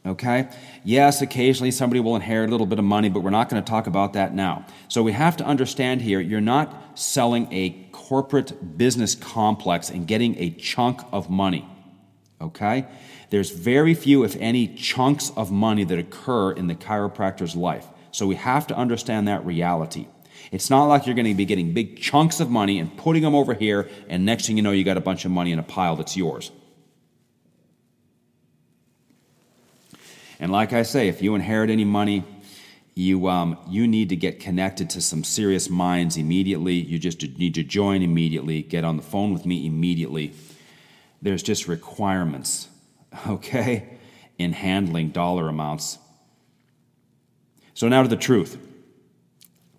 Okay? 0.03 0.49
Yes, 0.83 1.21
occasionally 1.21 1.69
somebody 1.69 1.99
will 1.99 2.15
inherit 2.15 2.49
a 2.49 2.51
little 2.51 2.65
bit 2.65 2.79
of 2.79 2.85
money, 2.85 3.09
but 3.09 3.19
we're 3.19 3.29
not 3.29 3.49
going 3.49 3.63
to 3.63 3.69
talk 3.69 3.85
about 3.85 4.13
that 4.13 4.33
now. 4.33 4.65
So 4.87 5.03
we 5.03 5.11
have 5.11 5.37
to 5.37 5.45
understand 5.45 6.01
here 6.01 6.19
you're 6.19 6.41
not 6.41 6.97
selling 6.97 7.47
a 7.51 7.87
corporate 7.91 8.79
business 8.79 9.13
complex 9.13 9.91
and 9.91 10.07
getting 10.07 10.35
a 10.39 10.49
chunk 10.49 10.99
of 11.11 11.29
money. 11.29 11.69
Okay? 12.43 12.85
There's 13.29 13.49
very 13.49 13.93
few, 13.93 14.23
if 14.23 14.35
any, 14.39 14.67
chunks 14.67 15.31
of 15.31 15.51
money 15.51 15.83
that 15.85 15.97
occur 15.97 16.51
in 16.51 16.67
the 16.67 16.75
chiropractor's 16.75 17.55
life. 17.55 17.87
So 18.11 18.27
we 18.27 18.35
have 18.35 18.67
to 18.67 18.75
understand 18.75 19.27
that 19.27 19.45
reality. 19.45 20.07
It's 20.51 20.69
not 20.69 20.85
like 20.85 21.07
you're 21.07 21.15
going 21.15 21.25
to 21.25 21.33
be 21.33 21.45
getting 21.45 21.73
big 21.73 21.99
chunks 21.99 22.39
of 22.39 22.49
money 22.49 22.77
and 22.77 22.95
putting 22.95 23.23
them 23.23 23.33
over 23.33 23.53
here, 23.53 23.89
and 24.07 24.25
next 24.25 24.45
thing 24.45 24.57
you 24.57 24.61
know, 24.61 24.71
you 24.71 24.83
got 24.83 24.97
a 24.97 25.01
bunch 25.01 25.25
of 25.25 25.31
money 25.31 25.51
in 25.51 25.57
a 25.57 25.63
pile 25.63 25.95
that's 25.95 26.15
yours. 26.15 26.51
And 30.39 30.51
like 30.51 30.73
I 30.73 30.83
say, 30.83 31.07
if 31.07 31.21
you 31.21 31.35
inherit 31.35 31.69
any 31.69 31.85
money, 31.85 32.23
you, 32.95 33.27
um, 33.29 33.57
you 33.67 33.87
need 33.87 34.09
to 34.09 34.15
get 34.15 34.39
connected 34.39 34.89
to 34.91 35.01
some 35.01 35.23
serious 35.23 35.69
minds 35.69 36.17
immediately. 36.17 36.75
You 36.75 36.99
just 36.99 37.21
need 37.39 37.55
to 37.55 37.63
join 37.63 38.03
immediately, 38.03 38.61
get 38.61 38.83
on 38.83 38.97
the 38.97 39.03
phone 39.03 39.33
with 39.33 39.45
me 39.45 39.65
immediately. 39.65 40.33
There's 41.23 41.41
just 41.41 41.67
requirements, 41.67 42.67
okay, 43.27 43.97
in 44.37 44.53
handling 44.53 45.09
dollar 45.09 45.47
amounts. 45.47 45.97
So 47.73 47.87
now 47.87 48.03
to 48.03 48.07
the 48.07 48.15
truth. 48.15 48.59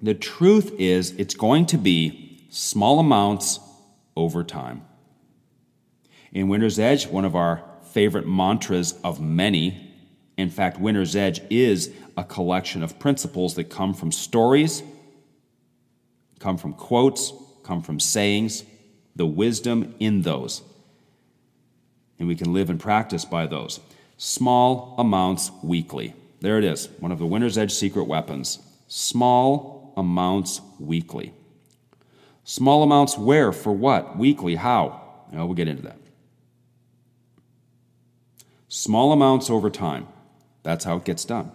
The 0.02 0.14
truth 0.14 0.72
is, 0.78 1.12
it's 1.12 1.36
going 1.36 1.66
to 1.66 1.78
be 1.78 2.46
small 2.50 2.98
amounts 2.98 3.60
over 4.16 4.42
time. 4.42 4.84
In 6.32 6.48
Winner's 6.48 6.80
Edge, 6.80 7.06
one 7.06 7.24
of 7.24 7.36
our 7.36 7.62
favorite 7.92 8.26
mantras 8.26 8.98
of 9.04 9.20
many 9.20 9.94
in 10.36 10.50
fact, 10.50 10.80
Winner's 10.80 11.14
Edge 11.14 11.40
is 11.48 11.92
a 12.16 12.24
collection 12.24 12.82
of 12.82 12.98
principles 12.98 13.54
that 13.54 13.64
come 13.64 13.94
from 13.94 14.10
stories, 14.10 14.82
come 16.40 16.58
from 16.58 16.72
quotes, 16.72 17.32
come 17.62 17.82
from 17.82 18.00
sayings, 18.00 18.64
the 19.14 19.26
wisdom 19.26 19.94
in 20.00 20.22
those. 20.22 20.62
And 22.24 22.28
we 22.30 22.36
can 22.36 22.54
live 22.54 22.70
and 22.70 22.80
practice 22.80 23.26
by 23.26 23.46
those. 23.46 23.80
Small 24.16 24.94
amounts 24.96 25.50
weekly. 25.62 26.14
There 26.40 26.56
it 26.56 26.64
is, 26.64 26.88
one 26.98 27.12
of 27.12 27.18
the 27.18 27.26
Winner's 27.26 27.58
Edge 27.58 27.74
secret 27.74 28.04
weapons. 28.04 28.60
Small 28.88 29.92
amounts 29.94 30.62
weekly. 30.80 31.34
Small 32.42 32.82
amounts 32.82 33.18
where? 33.18 33.52
For 33.52 33.74
what? 33.74 34.16
Weekly? 34.16 34.54
How? 34.54 35.02
we'll 35.32 35.52
get 35.52 35.68
into 35.68 35.82
that. 35.82 35.98
Small 38.68 39.12
amounts 39.12 39.50
over 39.50 39.68
time. 39.68 40.08
That's 40.62 40.86
how 40.86 40.96
it 40.96 41.04
gets 41.04 41.26
done. 41.26 41.52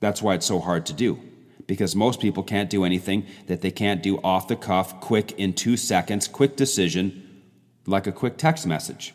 That's 0.00 0.20
why 0.20 0.34
it's 0.34 0.46
so 0.46 0.58
hard 0.58 0.86
to 0.86 0.92
do, 0.92 1.20
because 1.68 1.94
most 1.94 2.20
people 2.20 2.42
can't 2.42 2.68
do 2.68 2.82
anything 2.82 3.26
that 3.46 3.60
they 3.60 3.70
can't 3.70 4.02
do 4.02 4.18
off 4.24 4.48
the 4.48 4.56
cuff, 4.56 5.00
quick, 5.00 5.30
in 5.38 5.52
two 5.52 5.76
seconds, 5.76 6.26
quick 6.26 6.56
decision, 6.56 7.44
like 7.86 8.08
a 8.08 8.12
quick 8.12 8.36
text 8.36 8.66
message. 8.66 9.14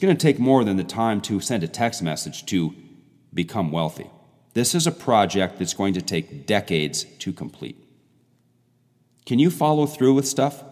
It's 0.00 0.06
going 0.06 0.16
to 0.16 0.26
take 0.26 0.38
more 0.38 0.64
than 0.64 0.78
the 0.78 0.82
time 0.82 1.20
to 1.20 1.40
send 1.40 1.62
a 1.62 1.68
text 1.68 2.02
message 2.02 2.46
to 2.46 2.74
become 3.34 3.70
wealthy. 3.70 4.08
This 4.54 4.74
is 4.74 4.86
a 4.86 4.92
project 4.92 5.58
that's 5.58 5.74
going 5.74 5.92
to 5.92 6.00
take 6.00 6.46
decades 6.46 7.04
to 7.18 7.34
complete. 7.34 7.76
Can 9.26 9.38
you 9.38 9.50
follow 9.50 9.84
through 9.84 10.14
with 10.14 10.26
stuff? 10.26 10.64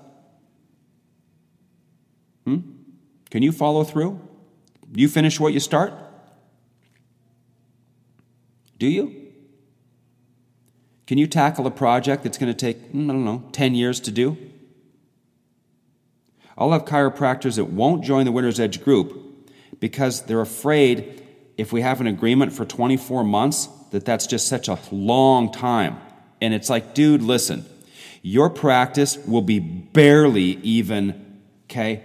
Hmm? 2.47 2.61
Can 3.31 3.43
you 3.43 3.53
follow 3.53 3.85
through? 3.85 4.19
Do 4.91 4.99
you 4.99 5.11
finish 5.11 5.39
what 5.39 5.53
you 5.53 5.61
start? 5.61 5.93
Do 8.79 8.87
you? 8.87 9.15
Can 11.07 11.19
you 11.19 11.27
tackle 11.27 11.67
a 11.67 11.71
project 11.71 12.23
that's 12.23 12.39
going 12.39 12.51
to 12.51 12.57
take, 12.57 12.95
mm, 12.95 13.11
I 13.11 13.13
don't 13.13 13.27
know, 13.27 13.47
10 13.53 13.75
years 13.75 14.01
to 14.01 14.11
do? 14.11 14.39
I'll 16.59 16.73
have 16.73 16.85
chiropractors 16.85 17.55
that 17.57 17.67
won't 17.67 18.05
join 18.05 18.25
the 18.27 18.33
Winner's 18.33 18.59
Edge 18.59 18.83
group 18.83 19.49
because 19.79 20.23
they're 20.23 20.41
afraid 20.41 21.23
if 21.57 21.73
we 21.73 21.83
have 21.83 22.01
an 22.01 22.09
agreement 22.09 22.53
for 22.53 22.65
24 22.65 23.23
months 23.23 23.69
that 23.93 24.05
that's 24.05 24.27
just 24.27 24.49
such 24.49 24.69
a 24.69 24.79
long 24.91 25.53
time. 25.53 25.99
And 26.41 26.53
it's 26.53 26.69
like, 26.69 26.95
dude, 26.95 27.23
listen, 27.23 27.65
your 28.23 28.51
practice 28.51 29.17
will 29.19 29.43
be 29.43 29.61
barely 29.61 30.59
even, 30.63 31.41
okay, 31.67 32.03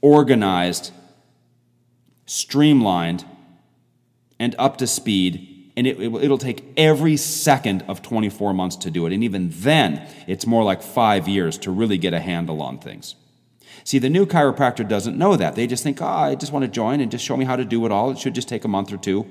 organized, 0.00 0.92
streamlined, 2.24 3.24
and 4.38 4.54
up 4.58 4.76
to 4.78 4.86
speed 4.86 5.52
and 5.76 5.86
it, 5.86 6.10
will 6.10 6.38
take 6.38 6.64
every 6.78 7.18
second 7.18 7.84
of 7.86 8.00
24 8.00 8.54
months 8.54 8.76
to 8.76 8.90
do 8.90 9.04
it. 9.06 9.12
And 9.12 9.22
even 9.22 9.50
then, 9.52 10.08
it's 10.26 10.46
more 10.46 10.64
like 10.64 10.82
five 10.82 11.28
years 11.28 11.58
to 11.58 11.70
really 11.70 11.98
get 11.98 12.14
a 12.14 12.20
handle 12.20 12.62
on 12.62 12.78
things. 12.78 13.14
See, 13.86 14.00
the 14.00 14.10
new 14.10 14.26
chiropractor 14.26 14.86
doesn't 14.86 15.16
know 15.16 15.36
that. 15.36 15.54
They 15.54 15.68
just 15.68 15.84
think, 15.84 16.02
oh, 16.02 16.06
I 16.06 16.34
just 16.34 16.50
want 16.50 16.64
to 16.64 16.68
join 16.68 17.00
and 17.00 17.08
just 17.08 17.24
show 17.24 17.36
me 17.36 17.44
how 17.44 17.54
to 17.54 17.64
do 17.64 17.86
it 17.86 17.92
all. 17.92 18.10
It 18.10 18.18
should 18.18 18.34
just 18.34 18.48
take 18.48 18.64
a 18.64 18.68
month 18.68 18.92
or 18.92 18.96
two. 18.96 19.24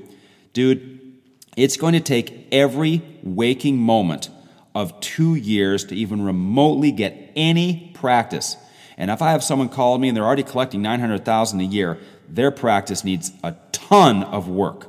Dude, 0.54 1.20
it's 1.58 1.76
going 1.76 1.92
to 1.92 2.00
take 2.00 2.48
every 2.54 3.02
waking 3.22 3.76
moment 3.76 4.30
of 4.74 4.98
two 5.02 5.36
years 5.36 5.84
to 5.88 5.96
even 5.96 6.24
remotely 6.24 6.94
get 6.94 7.34
any 7.36 7.92
practice. 7.96 8.56
And 8.96 9.12
if 9.12 9.22
I 9.22 9.32
have 9.32 9.44
someone 9.44 9.68
call 9.68 9.98
me 9.98 10.08
and 10.08 10.16
they're 10.16 10.24
already 10.24 10.44
collecting 10.44 10.82
900,000 10.82 11.60
a 11.60 11.64
year, 11.66 11.98
their 12.30 12.50
practice 12.50 13.04
needs 13.04 13.34
a 13.44 13.58
ton 13.74 14.24
of 14.24 14.48
work 14.48 14.88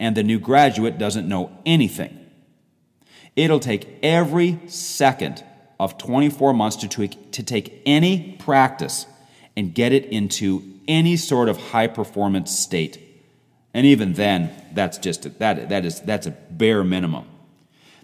and 0.00 0.16
the 0.16 0.22
new 0.22 0.38
graduate 0.38 0.96
doesn't 0.96 1.28
know 1.28 1.52
anything. 1.66 2.18
It'll 3.36 3.60
take 3.60 3.98
every 4.02 4.58
second 4.68 5.44
of 5.82 5.98
24 5.98 6.54
months 6.54 6.76
to, 6.76 7.08
to 7.08 7.42
take 7.42 7.82
any 7.84 8.36
practice 8.38 9.06
and 9.56 9.74
get 9.74 9.92
it 9.92 10.04
into 10.06 10.62
any 10.86 11.16
sort 11.16 11.48
of 11.48 11.56
high 11.56 11.88
performance 11.88 12.56
state. 12.56 13.00
And 13.74 13.84
even 13.84 14.12
then, 14.12 14.50
that's 14.72 14.98
just 14.98 15.26
a, 15.26 15.30
that, 15.30 15.70
that 15.70 15.84
is, 15.84 16.00
that's 16.00 16.26
a 16.26 16.30
bare 16.30 16.84
minimum. 16.84 17.26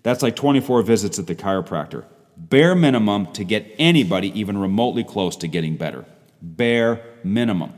That's 0.02 0.22
like 0.22 0.34
24 0.34 0.82
visits 0.82 1.20
at 1.20 1.28
the 1.28 1.36
chiropractor. 1.36 2.04
Bare 2.36 2.74
minimum 2.74 3.32
to 3.32 3.44
get 3.44 3.72
anybody 3.78 4.38
even 4.38 4.58
remotely 4.58 5.04
close 5.04 5.36
to 5.36 5.48
getting 5.48 5.76
better. 5.76 6.04
Bare 6.42 7.00
minimum. 7.22 7.72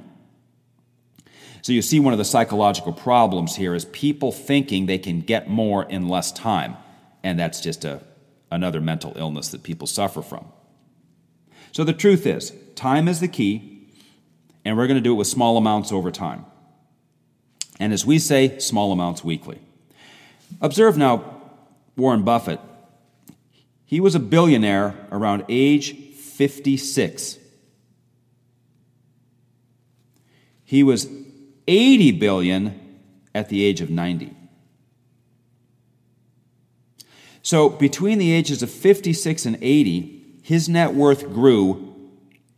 So 1.61 1.73
you 1.73 1.83
see, 1.83 2.01
one 2.01 2.15
of 2.15 2.19
the 2.19 2.25
psychological 2.25 2.95
problems 2.95 3.57
here 3.57 3.75
is 3.75 3.85
people 3.85 4.33
thinking 4.33 4.87
they 4.87 4.99
can 4.99 5.21
get 5.21 5.49
more 5.51 5.85
in 5.85 6.09
less 6.09 6.33
time. 6.33 6.77
And 7.23 7.39
that's 7.39 7.61
just 7.61 7.85
a, 7.85 8.03
another 8.51 8.81
mental 8.81 9.13
illness 9.17 9.49
that 9.49 9.63
people 9.63 9.87
suffer 9.87 10.23
from. 10.23 10.47
So 11.73 11.85
the 11.85 11.93
truth 11.93 12.27
is, 12.27 12.53
time 12.75 13.09
is 13.09 13.21
the 13.21 13.29
key, 13.29 13.89
and 14.65 14.77
we're 14.77 14.87
going 14.87 14.97
to 14.97 15.03
do 15.03 15.13
it 15.13 15.17
with 15.17 15.29
small 15.29 15.57
amounts 15.57 15.93
over 15.93 16.11
time. 16.11 16.45
And 17.79 17.93
as 17.93 18.05
we 18.05 18.19
say, 18.19 18.59
small 18.59 18.93
amounts 18.93 19.25
weekly. 19.25 19.61
Observe 20.61 20.99
now 20.99 21.43
Warren 21.97 22.23
Buffett. 22.23 22.61
He 23.87 24.01
was 24.01 24.15
a 24.15 24.21
billionaire 24.21 24.95
around 25.11 25.45
age 25.49 25.97
56. 26.15 27.39
He 30.65 30.83
was 30.83 31.09
80 31.67 32.13
billion 32.13 32.99
at 33.35 33.49
the 33.49 33.65
age 33.65 33.81
of 33.81 33.91
90. 33.91 34.37
So 37.43 37.69
between 37.69 38.19
the 38.19 38.33
ages 38.33 38.63
of 38.63 38.71
56 38.71 39.47
and 39.47 39.59
80, 39.61 40.39
his 40.43 40.69
net 40.69 40.95
worth 40.95 41.29
grew 41.33 41.95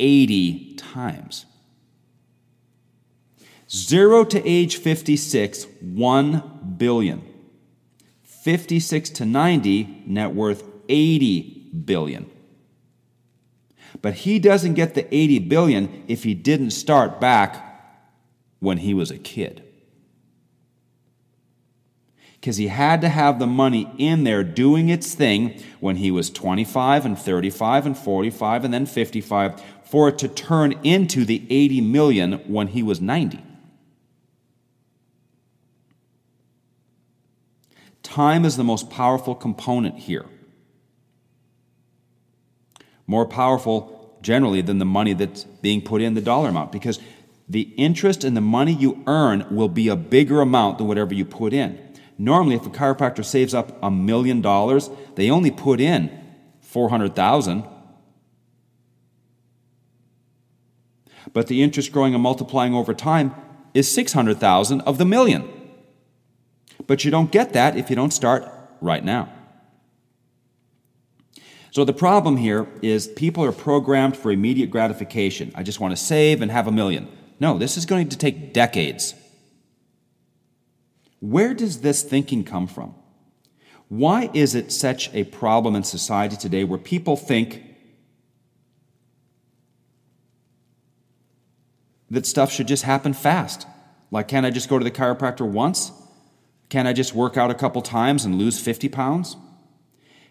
80 0.00 0.74
times. 0.74 1.46
Zero 3.70 4.24
to 4.24 4.46
age 4.46 4.76
56, 4.76 5.66
1 5.80 6.74
billion. 6.76 7.22
56 8.22 9.10
to 9.10 9.24
90, 9.24 10.02
net 10.06 10.34
worth 10.34 10.64
80 10.88 11.70
billion. 11.84 12.28
But 14.02 14.14
he 14.14 14.38
doesn't 14.38 14.74
get 14.74 14.94
the 14.94 15.14
80 15.14 15.38
billion 15.40 16.04
if 16.08 16.24
he 16.24 16.34
didn't 16.34 16.70
start 16.70 17.20
back 17.20 17.68
when 18.58 18.78
he 18.78 18.94
was 18.94 19.10
a 19.10 19.18
kid. 19.18 19.62
Because 22.42 22.56
he 22.56 22.66
had 22.66 23.00
to 23.02 23.08
have 23.08 23.38
the 23.38 23.46
money 23.46 23.88
in 23.98 24.24
there 24.24 24.42
doing 24.42 24.88
its 24.88 25.14
thing 25.14 25.62
when 25.78 25.94
he 25.94 26.10
was 26.10 26.28
25 26.28 27.06
and 27.06 27.16
35 27.16 27.86
and 27.86 27.96
45 27.96 28.64
and 28.64 28.74
then 28.74 28.84
55 28.84 29.62
for 29.84 30.08
it 30.08 30.18
to 30.18 30.26
turn 30.26 30.72
into 30.82 31.24
the 31.24 31.46
80 31.48 31.82
million 31.82 32.32
when 32.48 32.66
he 32.66 32.82
was 32.82 33.00
90. 33.00 33.44
Time 38.02 38.44
is 38.44 38.56
the 38.56 38.64
most 38.64 38.90
powerful 38.90 39.36
component 39.36 40.00
here. 40.00 40.26
More 43.06 43.24
powerful 43.24 44.18
generally 44.20 44.62
than 44.62 44.78
the 44.78 44.84
money 44.84 45.12
that's 45.12 45.44
being 45.44 45.80
put 45.80 46.02
in 46.02 46.14
the 46.14 46.20
dollar 46.20 46.48
amount 46.48 46.72
because 46.72 46.98
the 47.48 47.72
interest 47.76 48.24
and 48.24 48.36
the 48.36 48.40
money 48.40 48.72
you 48.72 49.04
earn 49.06 49.46
will 49.48 49.68
be 49.68 49.86
a 49.86 49.94
bigger 49.94 50.40
amount 50.40 50.78
than 50.78 50.88
whatever 50.88 51.14
you 51.14 51.24
put 51.24 51.52
in. 51.52 51.91
Normally, 52.18 52.56
if 52.56 52.66
a 52.66 52.70
chiropractor 52.70 53.24
saves 53.24 53.54
up 53.54 53.76
a 53.82 53.90
million 53.90 54.40
dollars, 54.40 54.90
they 55.16 55.30
only 55.30 55.50
put 55.50 55.80
in 55.80 56.10
400,000. 56.60 57.64
But 61.32 61.46
the 61.46 61.62
interest 61.62 61.92
growing 61.92 62.14
and 62.14 62.22
multiplying 62.22 62.74
over 62.74 62.94
time 62.94 63.34
is 63.74 63.90
600,000 63.90 64.80
of 64.82 64.98
the 64.98 65.04
million. 65.04 65.48
But 66.86 67.04
you 67.04 67.10
don't 67.10 67.30
get 67.30 67.52
that 67.52 67.76
if 67.76 67.90
you 67.90 67.96
don't 67.96 68.12
start 68.12 68.50
right 68.80 69.04
now. 69.04 69.32
So 71.70 71.86
the 71.86 71.94
problem 71.94 72.36
here 72.36 72.66
is 72.82 73.08
people 73.08 73.44
are 73.44 73.52
programmed 73.52 74.14
for 74.14 74.30
immediate 74.30 74.70
gratification. 74.70 75.52
I 75.54 75.62
just 75.62 75.80
want 75.80 75.96
to 75.96 76.02
save 76.02 76.42
and 76.42 76.50
have 76.50 76.66
a 76.66 76.72
million. 76.72 77.08
No, 77.40 77.56
this 77.56 77.78
is 77.78 77.86
going 77.86 78.10
to 78.10 78.18
take 78.18 78.52
decades. 78.52 79.14
Where 81.22 81.54
does 81.54 81.82
this 81.82 82.02
thinking 82.02 82.42
come 82.42 82.66
from? 82.66 82.96
Why 83.88 84.28
is 84.34 84.56
it 84.56 84.72
such 84.72 85.08
a 85.14 85.22
problem 85.22 85.76
in 85.76 85.84
society 85.84 86.36
today 86.36 86.64
where 86.64 86.80
people 86.80 87.16
think 87.16 87.62
that 92.10 92.26
stuff 92.26 92.50
should 92.50 92.66
just 92.66 92.82
happen 92.82 93.12
fast? 93.12 93.68
Like, 94.10 94.26
can 94.26 94.44
I 94.44 94.50
just 94.50 94.68
go 94.68 94.80
to 94.80 94.84
the 94.84 94.90
chiropractor 94.90 95.48
once? 95.48 95.92
Can 96.70 96.88
I 96.88 96.92
just 96.92 97.14
work 97.14 97.36
out 97.36 97.52
a 97.52 97.54
couple 97.54 97.82
times 97.82 98.24
and 98.24 98.34
lose 98.36 98.58
50 98.58 98.88
pounds? 98.88 99.36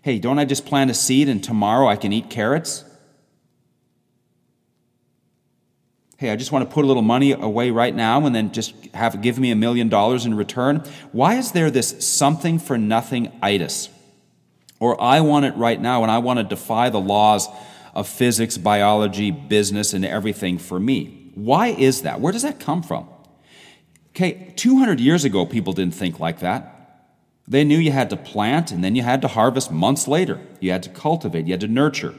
Hey, 0.02 0.20
don't 0.20 0.40
I 0.40 0.44
just 0.44 0.66
plant 0.66 0.92
a 0.92 0.94
seed 0.94 1.30
and 1.30 1.42
tomorrow 1.42 1.88
I 1.88 1.96
can 1.96 2.12
eat 2.12 2.30
carrots? 2.30 2.84
Hey, 6.22 6.30
I 6.30 6.36
just 6.36 6.52
want 6.52 6.70
to 6.70 6.72
put 6.72 6.86
a 6.86 6.88
little 6.88 7.02
money 7.02 7.32
away 7.32 7.72
right 7.72 7.96
now 7.96 8.24
and 8.28 8.36
then 8.36 8.52
just 8.52 8.76
have 8.94 9.20
give 9.24 9.40
me 9.40 9.50
a 9.50 9.56
million 9.56 9.90
dollars 9.90 10.24
in 10.24 10.36
return. 10.36 10.84
Why 11.12 11.34
is 11.34 11.52
there 11.54 11.72
this 11.72 12.08
something 12.08 12.60
for 12.60 12.78
nothing 12.78 13.32
itis? 13.42 13.90
Or 14.80 15.02
I 15.02 15.22
want 15.22 15.46
it 15.46 15.56
right 15.56 15.82
now 15.82 16.04
and 16.04 16.12
I 16.12 16.20
want 16.20 16.38
to 16.38 16.44
defy 16.44 16.92
the 16.92 17.00
laws 17.00 17.48
of 17.96 18.08
physics, 18.08 18.56
biology, 18.60 19.32
business, 19.32 19.94
and 19.94 20.06
everything 20.06 20.60
for 20.60 20.80
me. 20.80 21.32
Why 21.34 21.70
is 21.70 22.04
that? 22.04 22.22
Where 22.22 22.32
does 22.32 22.44
that 22.44 22.60
come 22.60 22.84
from? 22.84 23.10
Okay, 24.10 24.54
200 24.58 25.00
years 25.00 25.26
ago, 25.26 25.48
people 25.48 25.74
didn't 25.74 25.96
think 25.96 26.20
like 26.20 26.42
that. 26.42 27.10
They 27.48 27.64
knew 27.64 27.80
you 27.80 27.92
had 27.92 28.12
to 28.12 28.16
plant 28.16 28.72
and 28.72 28.84
then 28.84 28.96
you 28.96 29.02
had 29.02 29.24
to 29.24 29.28
harvest 29.28 29.72
months 29.72 30.08
later. 30.08 30.40
You 30.60 30.70
had 30.70 30.84
to 30.84 30.90
cultivate, 30.90 31.48
you 31.48 31.54
had 31.54 31.62
to 31.62 31.68
nurture. 31.68 32.14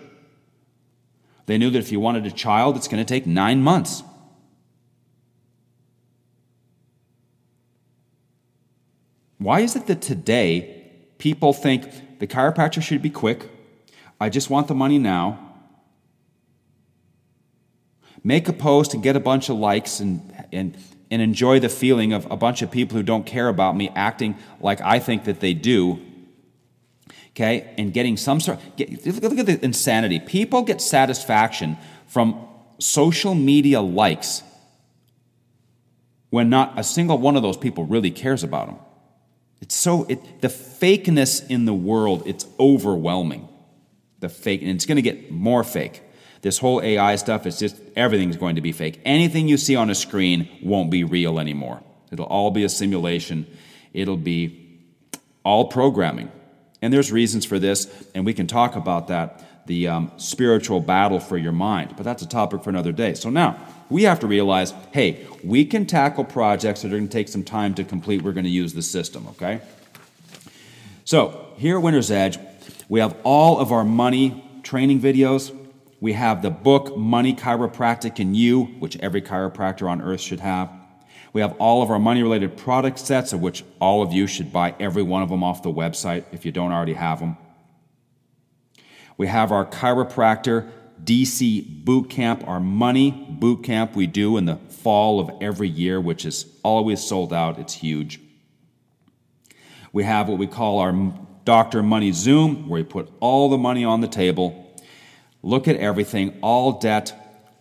They 1.47 1.59
knew 1.59 1.71
that 1.71 1.79
if 1.79 1.91
you 1.91 2.01
wanted 2.01 2.27
a 2.27 2.31
child, 2.31 2.77
it's 2.77 2.89
going 2.89 3.05
to 3.05 3.09
take 3.09 3.27
nine 3.27 3.63
months. 3.63 4.03
Why 9.39 9.61
is 9.61 9.75
it 9.75 9.87
that 9.89 10.01
today 10.01 10.87
people 11.19 11.53
think 11.53 12.19
the 12.21 12.29
chiropractor 12.29 12.81
should 12.81 13.03
be 13.03 13.11
quick? 13.11 13.51
I 14.21 14.29
just 14.29 14.51
want 14.51 14.69
the 14.69 14.75
money 14.75 14.99
now. 14.99 15.55
Make 18.23 18.47
a 18.47 18.53
post 18.53 18.95
and 18.95 19.03
get 19.03 19.17
a 19.17 19.21
bunch 19.21 19.49
of 19.49 19.57
likes 19.57 19.99
and, 19.99 20.33
and, 20.53 20.77
and 21.11 21.21
enjoy 21.21 21.59
the 21.59 21.69
feeling 21.69 22.13
of 22.13 22.31
a 22.31 22.37
bunch 22.37 22.63
of 22.63 22.71
people 22.71 22.97
who 22.97 23.03
don't 23.03 23.27
care 23.27 23.49
about 23.49 23.77
me 23.77 23.91
acting 23.97 24.37
like 24.61 24.81
I 24.81 25.01
think 25.01 25.25
that 25.25 25.41
they 25.41 25.55
do 25.55 26.01
okay, 27.35 27.75
and 27.79 27.93
getting 27.93 28.17
some 28.17 28.41
sort. 28.41 28.59
Get, 28.77 29.07
look 29.07 29.39
at 29.39 29.47
the 29.47 29.65
insanity. 29.65 30.21
People 30.21 30.63
get 30.63 30.81
satisfaction 30.81 31.77
from 32.07 32.49
social 32.79 33.35
media 33.35 33.81
likes 33.81 34.43
when 36.31 36.49
not 36.49 36.79
a 36.79 36.85
single 36.85 37.19
one 37.19 37.37
of 37.37 37.43
those 37.43 37.57
people 37.57 37.85
really 37.85 38.11
cares 38.11 38.43
about 38.43 38.67
them. 38.67 38.77
It's 39.61 39.77
so 39.77 40.05
it, 40.05 40.41
the 40.41 40.49
fakeness 40.49 41.49
in 41.49 41.67
the 41.67 41.75
world. 41.75 42.23
It's 42.27 42.47
overwhelming. 42.59 43.49
The 44.21 44.29
fake, 44.29 44.63
and 44.63 44.71
it's 44.71 44.87
going 44.87 44.97
to 44.97 45.03
get 45.03 45.31
more 45.31 45.65
fake. 45.65 46.03
This 46.43 46.59
whole 46.59 46.83
AI 46.83 47.17
stuff 47.17 47.47
is 47.47 47.59
just 47.59 47.77
everything's 47.95 48.37
going 48.37 48.57
to 48.57 48.61
be 48.61 48.73
fake. 48.73 49.01
Anything 49.05 49.47
you 49.47 49.57
see 49.57 49.77
on 49.77 49.91
a 49.91 49.95
screen 49.95 50.49
won't 50.63 50.91
be 50.91 51.05
real 51.05 51.39
anymore. 51.39 51.83
It'll 52.11 52.27
all 52.27 52.51
be 52.51 52.65
a 52.65 52.69
simulation. 52.69 53.47
It'll 53.93 54.17
be 54.17 54.81
all 55.45 55.67
programming. 55.67 56.31
And 56.83 56.93
there's 56.93 57.13
reasons 57.13 57.45
for 57.45 57.59
this, 57.61 57.87
and 58.15 58.27
we 58.27 58.35
can 58.35 58.49
talk 58.49 58.75
about 58.75 59.07
that, 59.09 59.43
the 59.67 59.87
um, 59.87 60.11
spiritual 60.17 60.81
battle 60.81 61.21
for 61.21 61.39
your 61.39 61.53
mind. 61.53 61.95
But 61.97 62.03
that's 62.03 62.23
a 62.23 62.29
topic 62.29 62.65
for 62.65 62.71
another 62.71 62.91
day. 62.91 63.15
So 63.15 63.31
now, 63.31 63.57
we 63.89 64.03
have 64.03 64.21
to 64.21 64.27
realize 64.27 64.75
hey, 64.93 65.27
we 65.45 65.65
can 65.65 65.87
tackle 65.87 66.25
projects 66.25 66.83
that 66.83 66.89
are 66.89 66.97
going 66.97 67.09
to 67.09 67.13
take 67.13 67.29
some 67.29 67.45
time 67.45 67.75
to 67.75 67.85
complete. 67.85 68.23
We're 68.23 68.33
going 68.33 68.45
to 68.45 68.51
use 68.51 68.75
the 68.75 68.83
system, 68.83 69.29
okay? 69.29 69.61
So, 71.05 71.47
here 71.57 71.77
at 71.77 71.83
Winner's 71.83 72.11
Edge, 72.11 72.39
we 72.89 73.01
have 73.01 73.17
all 73.23 73.59
of 73.59 73.71
our 73.71 73.85
money 73.85 74.45
training 74.63 75.01
videos. 75.01 75.57
We 76.01 76.15
have 76.15 76.43
the 76.43 76.51
book 76.51 76.97
Money 76.97 77.35
Chiropractic 77.35 78.19
and 78.19 78.37
You, 78.37 78.65
which 78.81 78.97
every 78.99 79.23
chiropractor 79.23 79.89
on 79.89 80.03
earth 80.03 80.21
should 80.21 80.41
have. 80.41 80.71
We 81.33 81.41
have 81.41 81.55
all 81.59 81.83
of 81.83 81.91
our 81.91 81.99
money 81.99 82.23
related 82.23 82.57
product 82.57 82.99
sets, 82.99 83.33
of 83.33 83.41
which 83.41 83.65
all 83.81 84.03
of 84.03 84.13
you 84.13 84.27
should 84.27 84.53
buy 84.53 84.75
every 84.79 85.03
one 85.03 85.23
of 85.23 85.31
them 85.31 85.43
off 85.43 85.63
the 85.63 85.73
website 85.73 86.25
if 86.33 86.45
you 86.45 86.53
don't 86.53 86.73
already 86.73 86.95
have 86.95 87.21
them. 87.21 87.37
We 89.17 89.27
have 89.29 89.51
our 89.53 89.65
chiropractor 89.65 90.71
DC 91.03 91.85
boot 91.85 92.11
camp, 92.11 92.47
our 92.47 92.61
money 92.61 93.11
boot 93.11 93.65
camp 93.65 93.97
we 93.97 94.07
do 94.07 94.37
in 94.37 94.45
the 94.45 94.57
fall 94.57 95.21
of 95.21 95.31
every 95.41 95.69
year, 95.69 96.01
which 96.01 96.25
is 96.25 96.47
always 96.63 97.03
sold 97.03 97.33
out. 97.33 97.59
It's 97.59 97.75
huge. 97.75 98.21
We 99.93 100.05
have 100.05 100.29
what 100.29 100.39
we 100.39 100.47
call 100.47 100.79
our 100.79 100.93
Dr. 101.45 101.83
Money 101.83 102.13
Zoom, 102.13 102.69
where 102.69 102.83
we 102.83 102.85
put 102.85 103.11
all 103.21 103.49
the 103.49 103.59
money 103.59 103.85
on 103.85 104.01
the 104.01 104.09
table, 104.09 104.75
look 105.43 105.67
at 105.67 105.77
everything, 105.77 106.39
all 106.41 106.79
debt, 106.79 107.13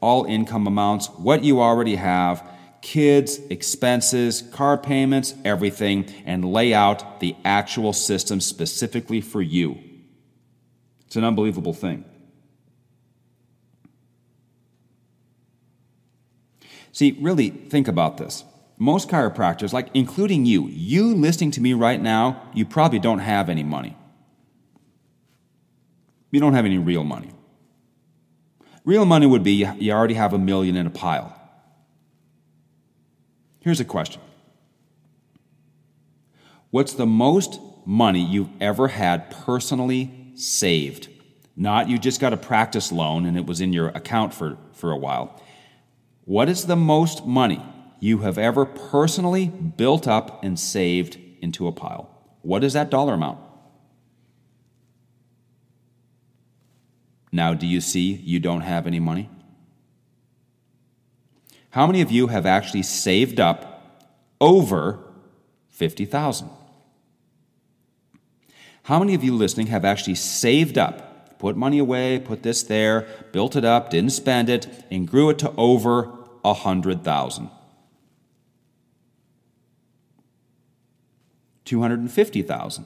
all 0.02 0.26
income 0.26 0.68
amounts, 0.68 1.08
what 1.08 1.44
you 1.44 1.62
already 1.62 1.96
have, 1.96 2.48
kids, 2.82 3.40
expenses, 3.50 4.42
car 4.42 4.78
payments, 4.78 5.34
everything, 5.46 6.06
and 6.26 6.44
lay 6.44 6.74
out 6.74 7.20
the 7.20 7.36
actual 7.46 7.94
system 7.94 8.42
specifically 8.42 9.22
for 9.22 9.42
you. 9.42 9.78
It's 11.06 11.16
an 11.16 11.24
unbelievable 11.24 11.74
thing. 11.74 12.06
See, 16.92 17.18
really 17.22 17.50
think 17.50 17.88
about 17.88 18.18
this. 18.18 18.44
Most 18.78 19.10
chiropractors, 19.10 19.74
like 19.74 19.90
including 19.94 20.46
you, 20.46 20.68
you 20.68 21.14
listening 21.16 21.52
to 21.52 21.62
me 21.62 21.74
right 21.74 22.02
now, 22.02 22.50
you 22.54 22.66
probably 22.66 23.00
don't 23.00 23.20
have 23.20 23.48
any 23.48 23.64
money. 23.64 23.96
You 26.32 26.40
don't 26.40 26.54
have 26.54 26.66
any 26.66 26.78
real 26.78 27.04
money. 27.04 27.32
Real 28.84 29.06
money 29.06 29.28
would 29.28 29.44
be 29.44 29.66
you 29.80 29.92
already 29.92 30.16
have 30.16 30.34
a 30.34 30.40
million 30.40 30.76
in 30.76 30.88
a 30.88 30.90
pile. 30.90 31.41
Here's 33.62 33.80
a 33.80 33.86
question 33.86 34.22
What's 36.72 36.94
the 36.94 37.06
most 37.06 37.60
money 37.86 38.24
you've 38.24 38.50
ever 38.60 38.90
had 38.90 39.32
personally 39.32 40.32
saved? 40.36 41.08
Not 41.56 41.90
you 41.90 41.98
just 41.98 42.20
got 42.20 42.34
a 42.34 42.38
practice 42.38 42.92
loan 42.92 43.26
and 43.26 43.38
it 43.38 43.46
was 43.46 43.62
in 43.62 43.72
your 43.72 43.90
account 43.90 44.34
for, 44.34 44.58
for 44.74 44.92
a 44.92 44.98
while. 44.98 45.40
What 46.26 46.50
is 46.50 46.66
the 46.66 46.76
most 46.76 47.26
money 47.26 47.64
you 48.00 48.20
have 48.20 48.38
ever 48.38 48.66
personally 48.66 49.48
built 49.48 50.08
up 50.08 50.44
and 50.44 50.60
saved 50.60 51.18
into 51.42 51.68
a 51.68 51.72
pile? 51.72 52.10
What 52.42 52.64
is 52.64 52.74
that 52.74 52.90
dollar 52.90 53.14
amount? 53.14 53.40
Now, 57.32 57.54
do 57.54 57.68
you 57.68 57.82
see 57.82 58.14
you 58.14 58.40
don't 58.40 58.62
have 58.62 58.88
any 58.88 59.00
money? 59.00 59.30
How 61.72 61.88
many 61.88 62.02
of 62.02 62.12
you 62.12 62.28
have 62.28 62.46
actually 62.46 62.84
saved 62.84 63.40
up 63.40 63.82
over 64.40 65.00
50,000? 65.70 66.50
How 68.84 69.00
many 69.00 69.14
of 69.14 69.24
you 69.24 69.34
listening 69.34 69.68
have 69.68 69.86
actually 69.86 70.16
saved 70.16 70.78
up, 70.78 71.40
put 71.40 71.56
money 71.56 71.80
away, 71.80 72.20
put 72.20 72.44
this 72.44 72.62
there, 72.64 73.08
built 73.32 73.56
it 73.56 73.64
up, 73.64 73.90
didn't 73.90 74.12
spend 74.12 74.50
it, 74.50 74.86
and 74.92 75.08
grew 75.08 75.30
it 75.30 75.40
to 75.40 75.54
over 75.56 76.04
100,000? 76.42 77.50
250,000. 81.64 82.86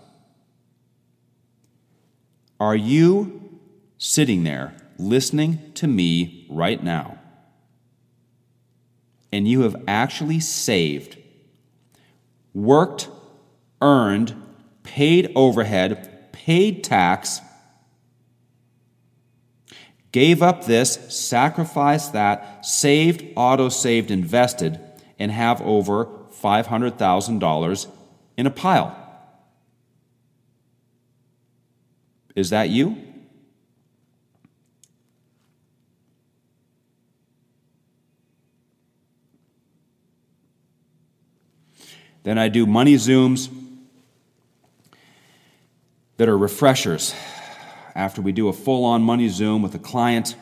Are 2.60 2.76
you 2.76 3.60
sitting 3.98 4.44
there 4.44 4.76
listening 5.00 5.72
to 5.74 5.88
me 5.88 6.46
right 6.52 6.84
now? 6.84 7.15
And 9.32 9.48
you 9.48 9.62
have 9.62 9.76
actually 9.88 10.40
saved, 10.40 11.18
worked, 12.54 13.10
earned, 13.82 14.42
paid 14.84 15.32
overhead, 15.36 16.32
paid 16.32 16.84
tax, 16.84 17.42
gave 20.12 20.42
up 20.42 20.64
this, 20.64 20.94
sacrificed 21.10 22.14
that, 22.14 22.66
saved, 22.66 23.26
auto 23.36 23.68
saved, 23.68 24.10
invested, 24.10 24.80
and 25.20 25.32
have 25.32 25.62
over 25.62 26.06
$500,000 26.06 27.88
in 28.38 28.48
a 28.48 28.52
pile. 28.52 29.02
Is 32.36 32.50
that 32.52 32.70
you? 32.70 33.15
Then 42.26 42.40
I 42.40 42.48
do 42.48 42.66
money 42.66 42.96
zooms 42.96 43.50
that 46.18 46.28
are 46.28 46.36
refreshers. 46.36 47.14
After 47.94 48.20
we 48.20 48.32
do 48.32 48.48
a 48.48 48.54
full 48.54 48.84
on 48.84 49.04
money 49.04 49.30
zoom 49.30 49.62
with 49.62 49.76
a 49.76 49.80
client, 49.80 50.36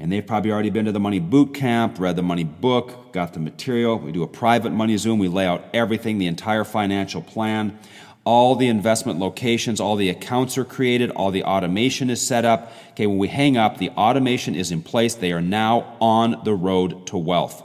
and 0.00 0.10
they've 0.10 0.26
probably 0.26 0.50
already 0.50 0.70
been 0.70 0.86
to 0.86 0.92
the 0.92 0.98
money 0.98 1.20
boot 1.20 1.54
camp, 1.54 2.00
read 2.00 2.16
the 2.16 2.24
money 2.24 2.42
book, 2.42 3.12
got 3.12 3.34
the 3.34 3.38
material. 3.38 4.00
We 4.00 4.10
do 4.10 4.24
a 4.24 4.26
private 4.26 4.72
money 4.72 4.96
zoom. 4.96 5.20
We 5.20 5.28
lay 5.28 5.46
out 5.46 5.64
everything, 5.72 6.18
the 6.18 6.26
entire 6.26 6.64
financial 6.64 7.22
plan. 7.22 7.78
All 8.24 8.56
the 8.56 8.66
investment 8.66 9.20
locations, 9.20 9.80
all 9.80 9.94
the 9.94 10.08
accounts 10.08 10.58
are 10.58 10.64
created, 10.64 11.12
all 11.12 11.30
the 11.30 11.44
automation 11.44 12.10
is 12.10 12.20
set 12.20 12.44
up. 12.44 12.72
Okay, 12.90 13.06
when 13.06 13.18
we 13.18 13.28
hang 13.28 13.56
up, 13.56 13.78
the 13.78 13.90
automation 13.90 14.56
is 14.56 14.72
in 14.72 14.82
place. 14.82 15.14
They 15.14 15.30
are 15.30 15.40
now 15.40 15.96
on 16.00 16.42
the 16.44 16.54
road 16.54 17.06
to 17.08 17.16
wealth. 17.16 17.62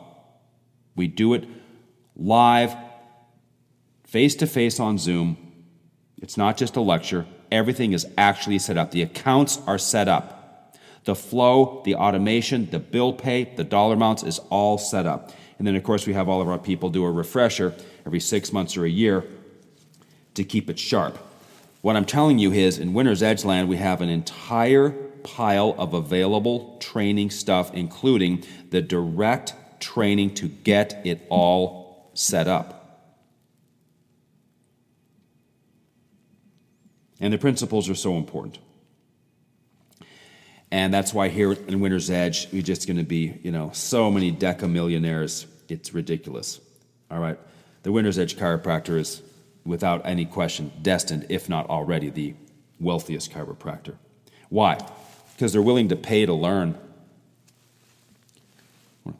We 0.95 1.07
do 1.07 1.33
it 1.33 1.47
live, 2.15 2.75
face 4.07 4.35
to 4.37 4.47
face 4.47 4.79
on 4.79 4.97
Zoom. 4.97 5.37
It's 6.19 6.37
not 6.37 6.57
just 6.57 6.75
a 6.75 6.81
lecture, 6.81 7.27
everything 7.51 7.93
is 7.93 8.07
actually 8.17 8.57
set 8.59 8.77
up. 8.77 8.91
The 8.91 9.03
accounts 9.03 9.59
are 9.67 9.77
set 9.77 10.07
up. 10.07 10.75
The 11.03 11.13
flow, 11.13 11.81
the 11.85 11.95
automation, 11.95 12.69
the 12.69 12.79
bill 12.79 13.13
pay, 13.13 13.53
the 13.55 13.63
dollar 13.63 13.93
amounts 13.93 14.23
is 14.23 14.39
all 14.49 14.77
set 14.77 15.05
up. 15.05 15.31
And 15.57 15.67
then, 15.67 15.75
of 15.75 15.83
course, 15.83 16.07
we 16.07 16.13
have 16.13 16.27
all 16.27 16.41
of 16.41 16.49
our 16.49 16.57
people 16.57 16.89
do 16.89 17.05
a 17.05 17.11
refresher 17.11 17.73
every 18.05 18.19
six 18.19 18.51
months 18.51 18.75
or 18.75 18.85
a 18.85 18.89
year 18.89 19.23
to 20.33 20.43
keep 20.43 20.69
it 20.69 20.79
sharp. 20.79 21.17
What 21.81 21.95
I'm 21.95 22.05
telling 22.05 22.39
you 22.39 22.51
is 22.51 22.77
in 22.77 22.93
Winner's 22.93 23.23
Edge 23.23 23.45
Land, 23.45 23.69
we 23.69 23.77
have 23.77 24.01
an 24.01 24.09
entire 24.09 24.89
pile 25.23 25.75
of 25.77 25.93
available 25.93 26.77
training 26.79 27.29
stuff, 27.29 27.73
including 27.73 28.43
the 28.69 28.81
direct 28.81 29.53
training 29.79 30.33
to 30.35 30.47
get 30.47 31.01
it 31.05 31.25
all 31.29 32.11
set 32.13 32.47
up. 32.47 32.76
And 37.19 37.33
the 37.33 37.37
principles 37.37 37.89
are 37.89 37.95
so 37.95 38.15
important. 38.15 38.59
And 40.69 40.93
that's 40.93 41.13
why 41.13 41.29
here 41.29 41.53
in 41.53 41.79
Winner's 41.79 42.09
Edge, 42.09 42.47
we're 42.51 42.61
just 42.61 42.87
going 42.87 42.97
to 42.97 43.03
be, 43.03 43.39
you 43.41 43.51
know, 43.51 43.71
so 43.73 44.11
many 44.11 44.31
deca 44.31 44.69
millionaires. 44.69 45.47
It's 45.69 45.93
ridiculous. 45.93 46.59
All 47.09 47.19
right. 47.19 47.39
The 47.83 47.91
Winner's 47.91 48.19
Edge 48.19 48.35
chiropractor 48.35 48.99
is, 48.99 49.21
without 49.65 50.05
any 50.05 50.25
question, 50.25 50.71
destined, 50.81 51.25
if 51.29 51.47
not 51.47 51.69
already, 51.69 52.09
the 52.09 52.35
wealthiest 52.79 53.31
chiropractor. 53.31 53.95
Why? 54.49 54.77
Because 55.33 55.53
they're 55.53 55.61
willing 55.61 55.89
to 55.89 55.95
pay 55.95 56.25
to 56.25 56.33
learn. 56.33 56.77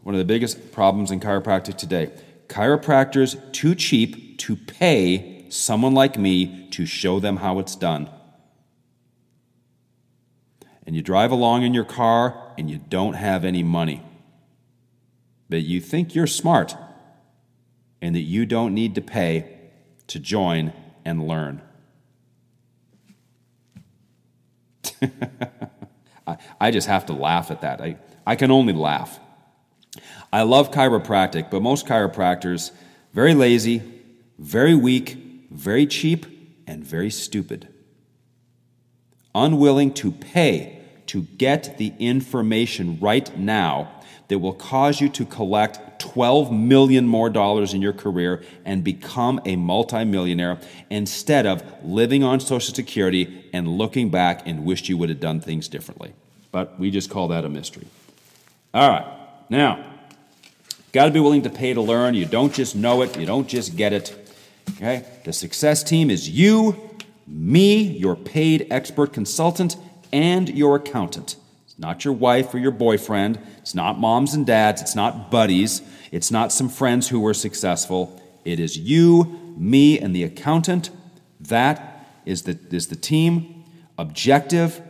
One 0.03 0.15
of 0.15 0.19
the 0.19 0.25
biggest 0.25 0.73
problems 0.73 1.11
in 1.11 1.19
chiropractic 1.19 1.77
today 1.77 2.11
chiropractors 2.49 3.51
too 3.51 3.75
cheap 3.75 4.37
to 4.39 4.55
pay 4.55 5.36
someone 5.49 5.93
like 5.93 6.17
me 6.17 6.67
to 6.71 6.85
show 6.85 7.19
them 7.19 7.37
how 7.37 7.59
it's 7.59 7.75
done 7.75 8.09
and 10.87 10.95
you 10.95 11.01
drive 11.01 11.31
along 11.31 11.63
in 11.63 11.73
your 11.73 11.83
car 11.83 12.53
and 12.57 12.71
you 12.71 12.77
don't 12.77 13.15
have 13.15 13.43
any 13.43 13.61
money. 13.61 14.01
But 15.49 15.63
you 15.63 15.81
think 15.81 16.15
you're 16.15 16.27
smart 16.27 16.75
and 18.01 18.15
that 18.15 18.21
you 18.21 18.45
don't 18.45 18.73
need 18.73 18.95
to 18.95 19.01
pay 19.01 19.51
to 20.07 20.17
join 20.17 20.71
and 21.03 21.27
learn. 21.27 21.61
I, 26.25 26.37
I 26.59 26.71
just 26.71 26.87
have 26.87 27.05
to 27.07 27.13
laugh 27.13 27.51
at 27.51 27.61
that. 27.61 27.81
I, 27.81 27.97
I 28.25 28.37
can 28.37 28.49
only 28.49 28.71
laugh. 28.71 29.19
I 30.31 30.43
love 30.43 30.71
chiropractic, 30.71 31.51
but 31.51 31.61
most 31.61 31.85
chiropractors, 31.85 32.71
very 33.13 33.33
lazy, 33.33 33.83
very 34.39 34.75
weak, 34.75 35.17
very 35.49 35.85
cheap, 35.85 36.25
and 36.67 36.83
very 36.83 37.09
stupid. 37.09 37.67
Unwilling 39.33 39.93
to 39.93 40.11
pay 40.11 40.81
to 41.07 41.21
get 41.21 41.77
the 41.77 41.93
information 41.99 42.99
right 42.99 43.37
now 43.37 43.91
that 44.27 44.39
will 44.39 44.53
cause 44.53 44.99
you 44.99 45.07
to 45.09 45.25
collect 45.25 45.99
12 45.99 46.51
million 46.51 47.07
more 47.07 47.29
dollars 47.29 47.73
in 47.73 47.81
your 47.81 47.93
career 47.93 48.43
and 48.65 48.83
become 48.83 49.39
a 49.45 49.55
multimillionaire 49.55 50.59
instead 50.89 51.45
of 51.45 51.63
living 51.83 52.23
on 52.23 52.39
social 52.39 52.73
security 52.73 53.49
and 53.53 53.67
looking 53.67 54.09
back 54.09 54.45
and 54.45 54.65
wished 54.65 54.89
you 54.89 54.97
would 54.97 55.09
have 55.09 55.19
done 55.19 55.39
things 55.39 55.67
differently. 55.67 56.13
But 56.51 56.77
we 56.79 56.91
just 56.91 57.09
call 57.09 57.29
that 57.29 57.45
a 57.45 57.49
mystery. 57.49 57.87
All 58.73 58.89
right. 58.89 59.05
Now, 59.49 59.83
got 60.91 61.05
to 61.05 61.11
be 61.11 61.19
willing 61.19 61.43
to 61.43 61.49
pay 61.49 61.73
to 61.73 61.81
learn. 61.81 62.13
You 62.13 62.25
don't 62.25 62.53
just 62.53 62.75
know 62.75 63.01
it, 63.01 63.17
you 63.17 63.25
don't 63.25 63.47
just 63.47 63.77
get 63.77 63.93
it. 63.93 64.26
Okay? 64.71 65.05
The 65.23 65.33
success 65.33 65.83
team 65.83 66.09
is 66.09 66.29
you, 66.29 66.89
me, 67.25 67.81
your 67.81 68.15
paid 68.15 68.67
expert 68.69 69.13
consultant, 69.13 69.75
and 70.11 70.49
your 70.49 70.77
accountant. 70.77 71.35
It's 71.65 71.77
not 71.77 72.05
your 72.05 72.13
wife 72.13 72.53
or 72.53 72.59
your 72.59 72.71
boyfriend. 72.71 73.39
It's 73.57 73.75
not 73.75 73.99
moms 73.99 74.33
and 74.33 74.45
dads. 74.45 74.81
It's 74.81 74.95
not 74.95 75.29
buddies. 75.29 75.81
It's 76.11 76.31
not 76.31 76.51
some 76.51 76.69
friends 76.69 77.09
who 77.09 77.19
were 77.19 77.33
successful. 77.33 78.21
It 78.45 78.59
is 78.59 78.77
you, 78.77 79.55
me, 79.57 79.99
and 79.99 80.15
the 80.15 80.23
accountant. 80.23 80.89
That 81.39 82.07
is 82.25 82.43
the, 82.43 82.57
is 82.71 82.87
the 82.87 82.95
team. 82.95 83.65
Objective, 83.97 84.81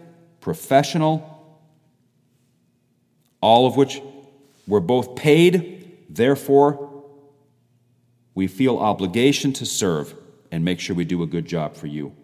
professional, 0.41 1.33
all 3.41 3.65
of 3.67 3.77
which 3.77 4.01
were 4.67 4.79
both 4.79 5.15
paid, 5.15 6.05
therefore 6.09 6.86
we 8.37 8.45
feel 8.45 8.77
obligation 8.77 9.51
to 9.51 9.65
serve 9.65 10.13
and 10.51 10.63
make 10.63 10.79
sure 10.79 10.95
we 10.95 11.03
do 11.03 11.23
a 11.23 11.25
good 11.25 11.47
job 11.47 11.75
for 11.75 11.87
you. 11.87 12.15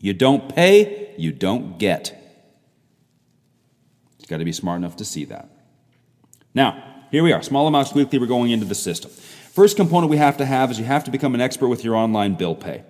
You 0.00 0.14
don't 0.14 0.48
pay, 0.48 1.14
you 1.18 1.30
don't 1.30 1.78
get. 1.78 2.18
You've 4.18 4.30
got 4.30 4.38
to 4.38 4.46
be 4.46 4.52
smart 4.52 4.78
enough 4.78 4.96
to 4.96 5.04
see 5.04 5.26
that. 5.26 5.50
Now, 6.54 6.82
here 7.10 7.22
we 7.22 7.34
are, 7.34 7.42
small 7.42 7.66
amounts 7.66 7.92
weekly, 7.92 8.18
we're 8.18 8.24
going 8.24 8.50
into 8.50 8.64
the 8.64 8.74
system. 8.74 9.10
First 9.10 9.76
component 9.76 10.08
we 10.08 10.16
have 10.16 10.38
to 10.38 10.46
have 10.46 10.70
is 10.70 10.78
you 10.78 10.86
have 10.86 11.04
to 11.04 11.10
become 11.10 11.34
an 11.34 11.42
expert 11.42 11.68
with 11.68 11.84
your 11.84 11.94
online 11.94 12.36
bill 12.36 12.54
pay. 12.54 12.82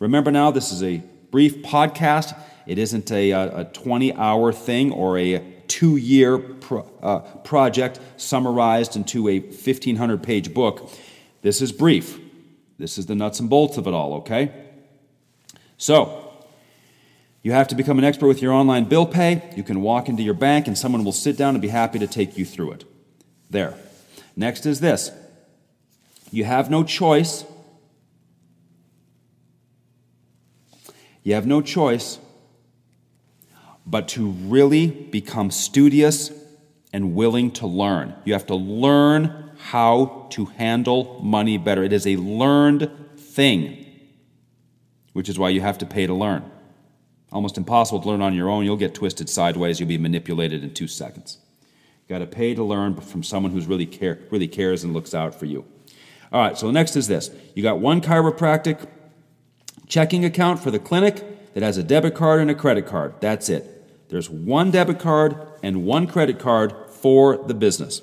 Remember 0.00 0.32
now, 0.32 0.50
this 0.50 0.72
is 0.72 0.82
a 0.82 1.00
brief 1.30 1.62
podcast. 1.62 2.36
It 2.66 2.76
isn't 2.76 3.12
a, 3.12 3.30
a 3.30 3.64
20 3.72 4.14
hour 4.14 4.52
thing 4.52 4.90
or 4.90 5.16
a 5.16 5.38
two 5.68 5.96
year 5.96 6.38
pro, 6.38 6.90
uh, 7.02 7.20
project 7.44 8.00
summarized 8.16 8.96
into 8.96 9.28
a 9.28 9.38
1,500 9.38 10.24
page 10.24 10.52
book. 10.52 10.90
This 11.46 11.62
is 11.62 11.70
brief. 11.70 12.18
This 12.76 12.98
is 12.98 13.06
the 13.06 13.14
nuts 13.14 13.38
and 13.38 13.48
bolts 13.48 13.76
of 13.76 13.86
it 13.86 13.94
all, 13.94 14.14
okay? 14.14 14.50
So, 15.76 16.32
you 17.44 17.52
have 17.52 17.68
to 17.68 17.76
become 17.76 18.00
an 18.00 18.04
expert 18.04 18.26
with 18.26 18.42
your 18.42 18.52
online 18.52 18.86
bill 18.86 19.06
pay. 19.06 19.48
You 19.54 19.62
can 19.62 19.80
walk 19.80 20.08
into 20.08 20.24
your 20.24 20.34
bank 20.34 20.66
and 20.66 20.76
someone 20.76 21.04
will 21.04 21.12
sit 21.12 21.36
down 21.36 21.54
and 21.54 21.62
be 21.62 21.68
happy 21.68 22.00
to 22.00 22.08
take 22.08 22.36
you 22.36 22.44
through 22.44 22.72
it. 22.72 22.84
There. 23.48 23.74
Next 24.34 24.66
is 24.66 24.80
this 24.80 25.12
you 26.32 26.42
have 26.42 26.68
no 26.68 26.82
choice. 26.82 27.44
You 31.22 31.34
have 31.34 31.46
no 31.46 31.62
choice 31.62 32.18
but 33.86 34.08
to 34.08 34.30
really 34.30 34.88
become 34.88 35.52
studious 35.52 36.32
and 36.92 37.14
willing 37.14 37.52
to 37.52 37.68
learn. 37.68 38.16
You 38.24 38.32
have 38.32 38.46
to 38.46 38.56
learn 38.56 39.45
how 39.66 40.26
to 40.30 40.44
handle 40.44 41.20
money 41.24 41.58
better. 41.58 41.82
It 41.82 41.92
is 41.92 42.06
a 42.06 42.16
learned 42.16 42.88
thing, 43.16 43.84
which 45.12 45.28
is 45.28 45.40
why 45.40 45.48
you 45.48 45.60
have 45.60 45.78
to 45.78 45.86
pay 45.86 46.06
to 46.06 46.14
learn. 46.14 46.48
Almost 47.32 47.58
impossible 47.58 48.00
to 48.00 48.08
learn 48.08 48.22
on 48.22 48.32
your 48.32 48.48
own. 48.48 48.64
You'll 48.64 48.76
get 48.76 48.94
twisted 48.94 49.28
sideways, 49.28 49.80
you'll 49.80 49.88
be 49.88 49.98
manipulated 49.98 50.62
in 50.62 50.72
two 50.72 50.86
seconds. 50.86 51.38
You 52.06 52.14
got 52.14 52.20
to 52.20 52.26
pay 52.26 52.54
to 52.54 52.62
learn 52.62 52.94
from 53.00 53.24
someone 53.24 53.50
who's 53.50 53.66
really 53.66 53.86
care, 53.86 54.20
really 54.30 54.46
cares 54.46 54.84
and 54.84 54.94
looks 54.94 55.14
out 55.14 55.34
for 55.34 55.46
you. 55.46 55.64
All 56.30 56.40
right, 56.40 56.56
so 56.56 56.70
next 56.70 56.94
is 56.94 57.08
this. 57.08 57.30
You 57.56 57.64
got 57.64 57.80
one 57.80 58.00
chiropractic 58.00 58.86
checking 59.88 60.24
account 60.24 60.60
for 60.60 60.70
the 60.70 60.78
clinic 60.78 61.54
that 61.54 61.64
has 61.64 61.76
a 61.76 61.82
debit 61.82 62.14
card 62.14 62.40
and 62.40 62.52
a 62.52 62.54
credit 62.54 62.86
card. 62.86 63.14
That's 63.20 63.48
it. 63.48 64.08
There's 64.10 64.30
one 64.30 64.70
debit 64.70 65.00
card 65.00 65.36
and 65.64 65.84
one 65.84 66.06
credit 66.06 66.38
card 66.38 66.72
for 66.88 67.36
the 67.36 67.54
business. 67.54 68.00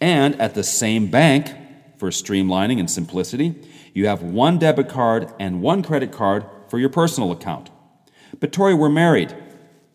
And 0.00 0.40
at 0.40 0.54
the 0.54 0.64
same 0.64 1.06
bank, 1.08 1.54
for 1.96 2.10
streamlining 2.10 2.78
and 2.78 2.90
simplicity, 2.90 3.54
you 3.92 4.06
have 4.06 4.22
one 4.22 4.58
debit 4.58 4.88
card 4.88 5.32
and 5.38 5.62
one 5.62 5.82
credit 5.82 6.12
card 6.12 6.44
for 6.68 6.78
your 6.78 6.88
personal 6.88 7.32
account. 7.32 7.70
But 8.40 8.52
Tori, 8.52 8.74
we're 8.74 8.88
married. 8.88 9.34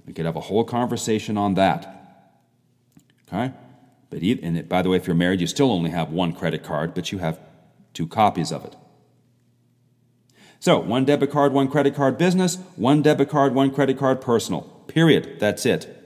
We 0.05 0.13
could 0.13 0.25
have 0.25 0.35
a 0.35 0.41
whole 0.41 0.63
conversation 0.63 1.37
on 1.37 1.55
that. 1.55 2.31
Okay? 3.27 3.53
But 4.09 4.21
and 4.21 4.57
it, 4.57 4.67
by 4.67 4.81
the 4.81 4.89
way, 4.89 4.97
if 4.97 5.05
you're 5.05 5.15
married, 5.15 5.41
you 5.41 5.47
still 5.47 5.71
only 5.71 5.91
have 5.91 6.09
one 6.09 6.33
credit 6.33 6.63
card, 6.63 6.93
but 6.93 7.11
you 7.11 7.19
have 7.19 7.39
two 7.93 8.07
copies 8.07 8.51
of 8.51 8.65
it. 8.65 8.75
So, 10.59 10.79
one 10.79 11.05
debit 11.05 11.31
card, 11.31 11.53
one 11.53 11.69
credit 11.69 11.95
card 11.95 12.17
business, 12.17 12.57
one 12.75 13.01
debit 13.01 13.29
card, 13.29 13.53
one 13.53 13.71
credit 13.71 13.97
card 13.97 14.19
personal. 14.19 14.61
Period. 14.87 15.39
That's 15.39 15.65
it. 15.65 15.98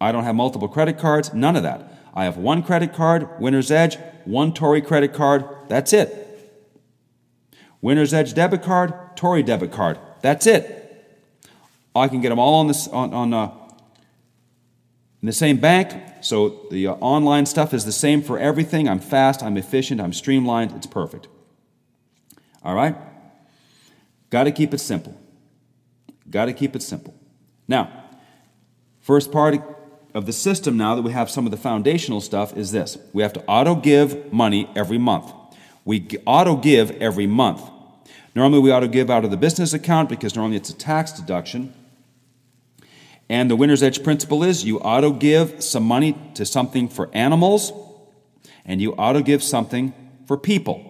I 0.00 0.12
don't 0.12 0.24
have 0.24 0.34
multiple 0.34 0.68
credit 0.68 0.98
cards, 0.98 1.32
none 1.34 1.56
of 1.56 1.62
that. 1.62 1.92
I 2.14 2.24
have 2.24 2.36
one 2.36 2.62
credit 2.62 2.92
card, 2.92 3.40
Winner's 3.40 3.70
Edge, 3.70 3.98
one 4.24 4.52
Tory 4.52 4.82
credit 4.82 5.12
card, 5.12 5.44
that's 5.68 5.92
it. 5.92 6.24
Winner's 7.80 8.12
Edge 8.12 8.34
debit 8.34 8.62
card, 8.62 8.92
Tory 9.16 9.42
debit 9.42 9.72
card, 9.72 9.98
that's 10.20 10.46
it. 10.46 10.74
I 11.94 12.08
can 12.08 12.20
get 12.20 12.28
them 12.28 12.38
all 12.38 12.54
on 12.54 12.68
this 12.68 12.86
on, 12.88 13.12
on 13.12 13.34
uh, 13.34 13.52
in 15.20 15.26
the 15.26 15.32
same 15.32 15.56
bank, 15.56 15.92
so 16.20 16.66
the 16.70 16.86
uh, 16.86 16.92
online 16.94 17.44
stuff 17.46 17.74
is 17.74 17.84
the 17.84 17.92
same 17.92 18.22
for 18.22 18.38
everything. 18.38 18.88
I'm 18.88 19.00
fast, 19.00 19.42
I'm 19.42 19.56
efficient, 19.56 20.00
I'm 20.00 20.12
streamlined, 20.12 20.72
it's 20.72 20.86
perfect. 20.86 21.26
All 22.62 22.74
right? 22.74 22.96
Got 24.30 24.44
to 24.44 24.52
keep 24.52 24.74
it 24.74 24.78
simple. 24.78 25.16
Got 26.30 26.46
to 26.46 26.52
keep 26.52 26.76
it 26.76 26.82
simple. 26.82 27.14
Now, 27.66 28.04
first 29.00 29.32
part 29.32 29.54
of 30.18 30.26
the 30.26 30.32
system 30.32 30.76
now 30.76 30.96
that 30.96 31.02
we 31.02 31.12
have 31.12 31.30
some 31.30 31.46
of 31.46 31.52
the 31.52 31.56
foundational 31.56 32.20
stuff 32.20 32.56
is 32.56 32.72
this 32.72 32.98
we 33.12 33.22
have 33.22 33.32
to 33.32 33.44
auto 33.46 33.76
give 33.76 34.32
money 34.32 34.68
every 34.74 34.98
month. 34.98 35.32
We 35.84 36.08
auto 36.26 36.56
give 36.56 36.90
every 37.00 37.28
month. 37.28 37.62
Normally, 38.34 38.60
we 38.60 38.72
auto 38.72 38.88
give 38.88 39.10
out 39.10 39.24
of 39.24 39.30
the 39.30 39.36
business 39.36 39.72
account 39.72 40.08
because 40.08 40.36
normally 40.36 40.56
it's 40.56 40.70
a 40.70 40.76
tax 40.76 41.12
deduction. 41.12 41.72
And 43.28 43.50
the 43.50 43.56
winner's 43.56 43.82
edge 43.82 44.02
principle 44.02 44.42
is 44.42 44.64
you 44.64 44.80
auto 44.80 45.12
give 45.12 45.62
some 45.62 45.84
money 45.84 46.16
to 46.34 46.44
something 46.44 46.88
for 46.88 47.10
animals, 47.12 47.72
and 48.64 48.80
you 48.80 48.92
auto 48.94 49.22
give 49.22 49.42
something 49.42 49.94
for 50.26 50.36
people. 50.36 50.84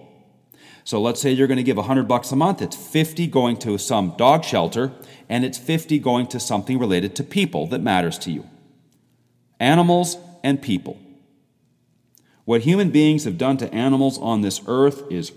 So 0.84 1.00
let's 1.00 1.20
say 1.20 1.32
you're 1.32 1.48
going 1.48 1.58
to 1.58 1.62
give 1.62 1.76
100 1.76 2.08
bucks 2.08 2.32
a 2.32 2.36
month. 2.36 2.62
It's 2.62 2.76
50 2.76 3.26
going 3.26 3.58
to 3.58 3.76
some 3.76 4.14
dog 4.16 4.42
shelter, 4.42 4.92
and 5.28 5.44
it's 5.44 5.58
50 5.58 5.98
going 5.98 6.28
to 6.28 6.40
something 6.40 6.78
related 6.78 7.14
to 7.16 7.24
people 7.24 7.66
that 7.68 7.80
matters 7.80 8.18
to 8.20 8.30
you. 8.30 8.48
Animals 9.60 10.16
and 10.42 10.60
people. 10.62 10.98
What 12.44 12.62
human 12.62 12.90
beings 12.90 13.24
have 13.24 13.36
done 13.36 13.56
to 13.58 13.72
animals 13.74 14.18
on 14.18 14.40
this 14.40 14.60
earth 14.66 15.02
is 15.10 15.32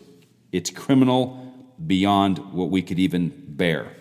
it's 0.51 0.69
criminal 0.69 1.37
beyond 1.85 2.37
what 2.53 2.69
we 2.69 2.81
could 2.81 2.99
even 2.99 3.33
bear. 3.47 3.95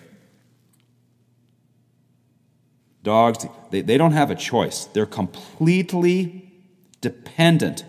Dogs, 3.02 3.46
they, 3.70 3.80
they 3.80 3.96
don't 3.96 4.12
have 4.12 4.30
a 4.30 4.34
choice. 4.34 4.84
They're 4.84 5.06
completely 5.06 6.52
dependent 7.00 7.84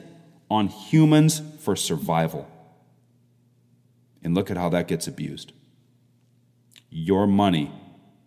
on 0.50 0.68
humans 0.68 1.42
for 1.60 1.76
survival. 1.76 2.48
And 4.24 4.34
look 4.34 4.50
at 4.50 4.58
how 4.58 4.70
that 4.70 4.88
gets 4.88 5.08
abused. 5.08 5.52
Your 6.90 7.28
money 7.28 7.72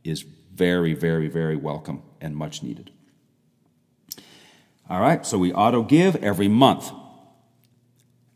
is 0.02 0.22
very, 0.22 0.94
very, 0.94 1.28
very 1.28 1.56
welcome 1.56 2.02
and 2.20 2.36
much 2.36 2.62
needed. 2.62 2.90
All 4.88 5.00
right, 5.00 5.24
so 5.24 5.38
we 5.38 5.52
auto 5.52 5.82
give 5.82 6.16
every 6.16 6.48
month. 6.48 6.90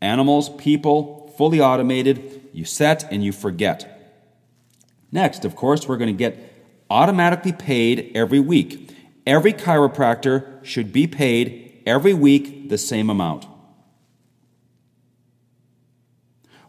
Animals, 0.01 0.49
people, 0.49 1.33
fully 1.37 1.61
automated, 1.61 2.49
you 2.53 2.65
set 2.65 3.11
and 3.11 3.23
you 3.23 3.31
forget. 3.31 3.95
Next, 5.11 5.45
of 5.45 5.55
course, 5.55 5.87
we're 5.87 5.97
going 5.97 6.15
to 6.15 6.17
get 6.17 6.37
automatically 6.89 7.53
paid 7.53 8.11
every 8.15 8.39
week. 8.39 8.95
Every 9.27 9.53
chiropractor 9.53 10.63
should 10.65 10.91
be 10.91 11.05
paid 11.07 11.83
every 11.85 12.13
week 12.13 12.69
the 12.69 12.77
same 12.77 13.09
amount. 13.09 13.45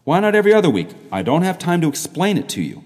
Why 0.03 0.19
not 0.19 0.35
every 0.35 0.53
other 0.53 0.69
week? 0.69 0.89
I 1.11 1.21
don't 1.21 1.43
have 1.43 1.59
time 1.59 1.81
to 1.81 1.87
explain 1.87 2.37
it 2.37 2.49
to 2.49 2.61
you. 2.61 2.83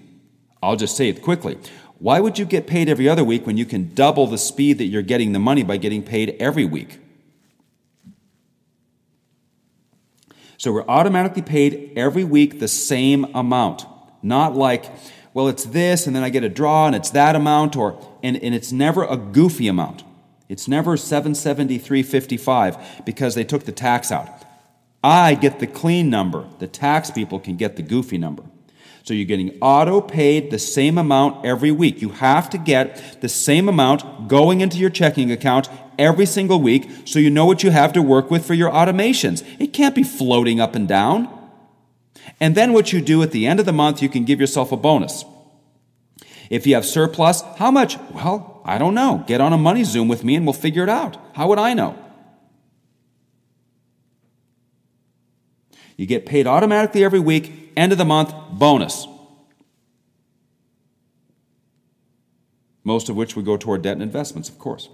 I'll 0.62 0.76
just 0.76 0.96
say 0.96 1.08
it 1.08 1.22
quickly. 1.22 1.58
Why 1.98 2.20
would 2.20 2.38
you 2.38 2.44
get 2.44 2.66
paid 2.66 2.88
every 2.88 3.08
other 3.08 3.24
week 3.24 3.46
when 3.46 3.56
you 3.56 3.64
can 3.64 3.94
double 3.94 4.26
the 4.26 4.38
speed 4.38 4.78
that 4.78 4.84
you're 4.84 5.02
getting 5.02 5.32
the 5.32 5.38
money 5.38 5.62
by 5.62 5.78
getting 5.78 6.02
paid 6.02 6.36
every 6.38 6.64
week? 6.64 7.00
So 10.58 10.72
we're 10.72 10.88
automatically 10.88 11.42
paid 11.42 11.92
every 11.96 12.24
week 12.24 12.60
the 12.60 12.68
same 12.68 13.24
amount. 13.34 13.84
Not 14.22 14.56
like, 14.56 14.86
well, 15.34 15.48
it's 15.48 15.64
this, 15.64 16.06
and 16.06 16.16
then 16.16 16.22
I 16.22 16.30
get 16.30 16.44
a 16.44 16.48
draw, 16.48 16.86
and 16.86 16.96
it's 16.96 17.10
that 17.10 17.36
amount, 17.36 17.76
or 17.76 18.00
and, 18.22 18.42
and 18.42 18.54
it's 18.54 18.72
never 18.72 19.04
a 19.04 19.16
goofy 19.16 19.68
amount. 19.68 20.02
It's 20.48 20.68
never 20.68 20.96
773.55 20.96 23.04
because 23.04 23.34
they 23.34 23.44
took 23.44 23.64
the 23.64 23.72
tax 23.72 24.12
out. 24.12 24.28
I 25.02 25.34
get 25.34 25.60
the 25.60 25.66
clean 25.66 26.08
number. 26.08 26.46
The 26.58 26.66
tax 26.66 27.10
people 27.10 27.38
can 27.38 27.56
get 27.56 27.76
the 27.76 27.82
goofy 27.82 28.16
number. 28.18 28.44
So 29.06 29.14
you're 29.14 29.24
getting 29.24 29.56
auto 29.60 30.00
paid 30.00 30.50
the 30.50 30.58
same 30.58 30.98
amount 30.98 31.46
every 31.46 31.70
week. 31.70 32.02
You 32.02 32.08
have 32.08 32.50
to 32.50 32.58
get 32.58 33.20
the 33.20 33.28
same 33.28 33.68
amount 33.68 34.26
going 34.26 34.60
into 34.62 34.78
your 34.78 34.90
checking 34.90 35.30
account 35.30 35.68
every 35.96 36.26
single 36.26 36.60
week 36.60 36.90
so 37.04 37.20
you 37.20 37.30
know 37.30 37.46
what 37.46 37.62
you 37.62 37.70
have 37.70 37.92
to 37.92 38.02
work 38.02 38.32
with 38.32 38.44
for 38.44 38.54
your 38.54 38.68
automations. 38.68 39.46
It 39.60 39.68
can't 39.68 39.94
be 39.94 40.02
floating 40.02 40.60
up 40.60 40.74
and 40.74 40.88
down. 40.88 41.28
And 42.40 42.56
then 42.56 42.72
what 42.72 42.92
you 42.92 43.00
do 43.00 43.22
at 43.22 43.30
the 43.30 43.46
end 43.46 43.60
of 43.60 43.66
the 43.66 43.72
month, 43.72 44.02
you 44.02 44.08
can 44.08 44.24
give 44.24 44.40
yourself 44.40 44.72
a 44.72 44.76
bonus. 44.76 45.24
If 46.50 46.66
you 46.66 46.74
have 46.74 46.84
surplus, 46.84 47.42
how 47.58 47.70
much? 47.70 47.98
Well, 48.12 48.60
I 48.64 48.76
don't 48.76 48.94
know. 48.94 49.22
Get 49.28 49.40
on 49.40 49.52
a 49.52 49.58
money 49.58 49.84
Zoom 49.84 50.08
with 50.08 50.24
me 50.24 50.34
and 50.34 50.44
we'll 50.44 50.52
figure 50.52 50.82
it 50.82 50.88
out. 50.88 51.16
How 51.36 51.46
would 51.46 51.60
I 51.60 51.74
know? 51.74 51.96
You 55.96 56.06
get 56.06 56.26
paid 56.26 56.46
automatically 56.46 57.04
every 57.04 57.20
week, 57.20 57.72
end 57.76 57.92
of 57.92 57.98
the 57.98 58.04
month, 58.04 58.34
bonus. 58.52 59.06
Most 62.84 63.08
of 63.08 63.16
which 63.16 63.34
would 63.34 63.44
go 63.44 63.56
toward 63.56 63.82
debt 63.82 63.94
and 63.94 64.02
investments, 64.02 64.48
of 64.48 64.58
course. 64.58 64.88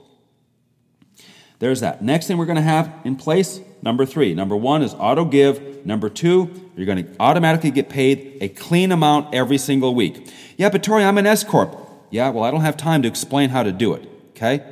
there's 1.59 1.80
that. 1.80 2.03
Next 2.03 2.26
thing 2.26 2.38
we're 2.38 2.46
going 2.46 2.57
to 2.57 2.62
have 2.62 2.92
in 3.05 3.14
place, 3.16 3.61
number 3.82 4.05
three. 4.05 4.34
Number 4.34 4.57
one 4.57 4.82
is 4.82 4.94
auto 4.94 5.24
give. 5.24 5.86
Number 5.86 6.09
two, 6.09 6.70
you're 6.76 6.86
going 6.86 7.05
to 7.05 7.16
automatically 7.20 7.70
get 7.70 7.88
paid 7.88 8.38
a 8.40 8.48
clean 8.48 8.90
amount 8.90 9.32
every 9.34 9.59
single 9.59 9.94
week. 9.94 10.28
Yeah, 10.57 10.70
but 10.70 10.82
Tori, 10.82 11.05
I'm 11.05 11.18
an 11.18 11.26
S 11.26 11.44
Corp. 11.44 11.78
Yeah, 12.11 12.30
well, 12.30 12.44
I 12.44 12.50
don't 12.50 12.62
have 12.62 12.76
time 12.76 13.03
to 13.03 13.09
explain 13.09 13.50
how 13.50 13.62
to 13.62 13.72
do 13.72 13.94
it, 13.94 14.09
okay? 14.30 14.64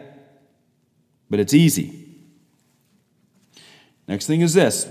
But 1.28 1.40
it's 1.40 1.54
easy. 1.54 1.96
Next 4.08 4.26
thing 4.26 4.40
is 4.40 4.54
this. 4.54 4.88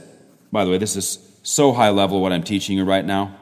By 0.51 0.63
the 0.63 0.71
way, 0.71 0.77
this 0.77 0.95
is 0.95 1.28
so 1.49 1.73
high 1.73 1.89
level 1.89 2.21
what 2.21 2.31
I'm 2.31 2.43
teaching 2.43 2.77
you 2.77 2.83
right 2.83 3.03
now. 3.03 3.35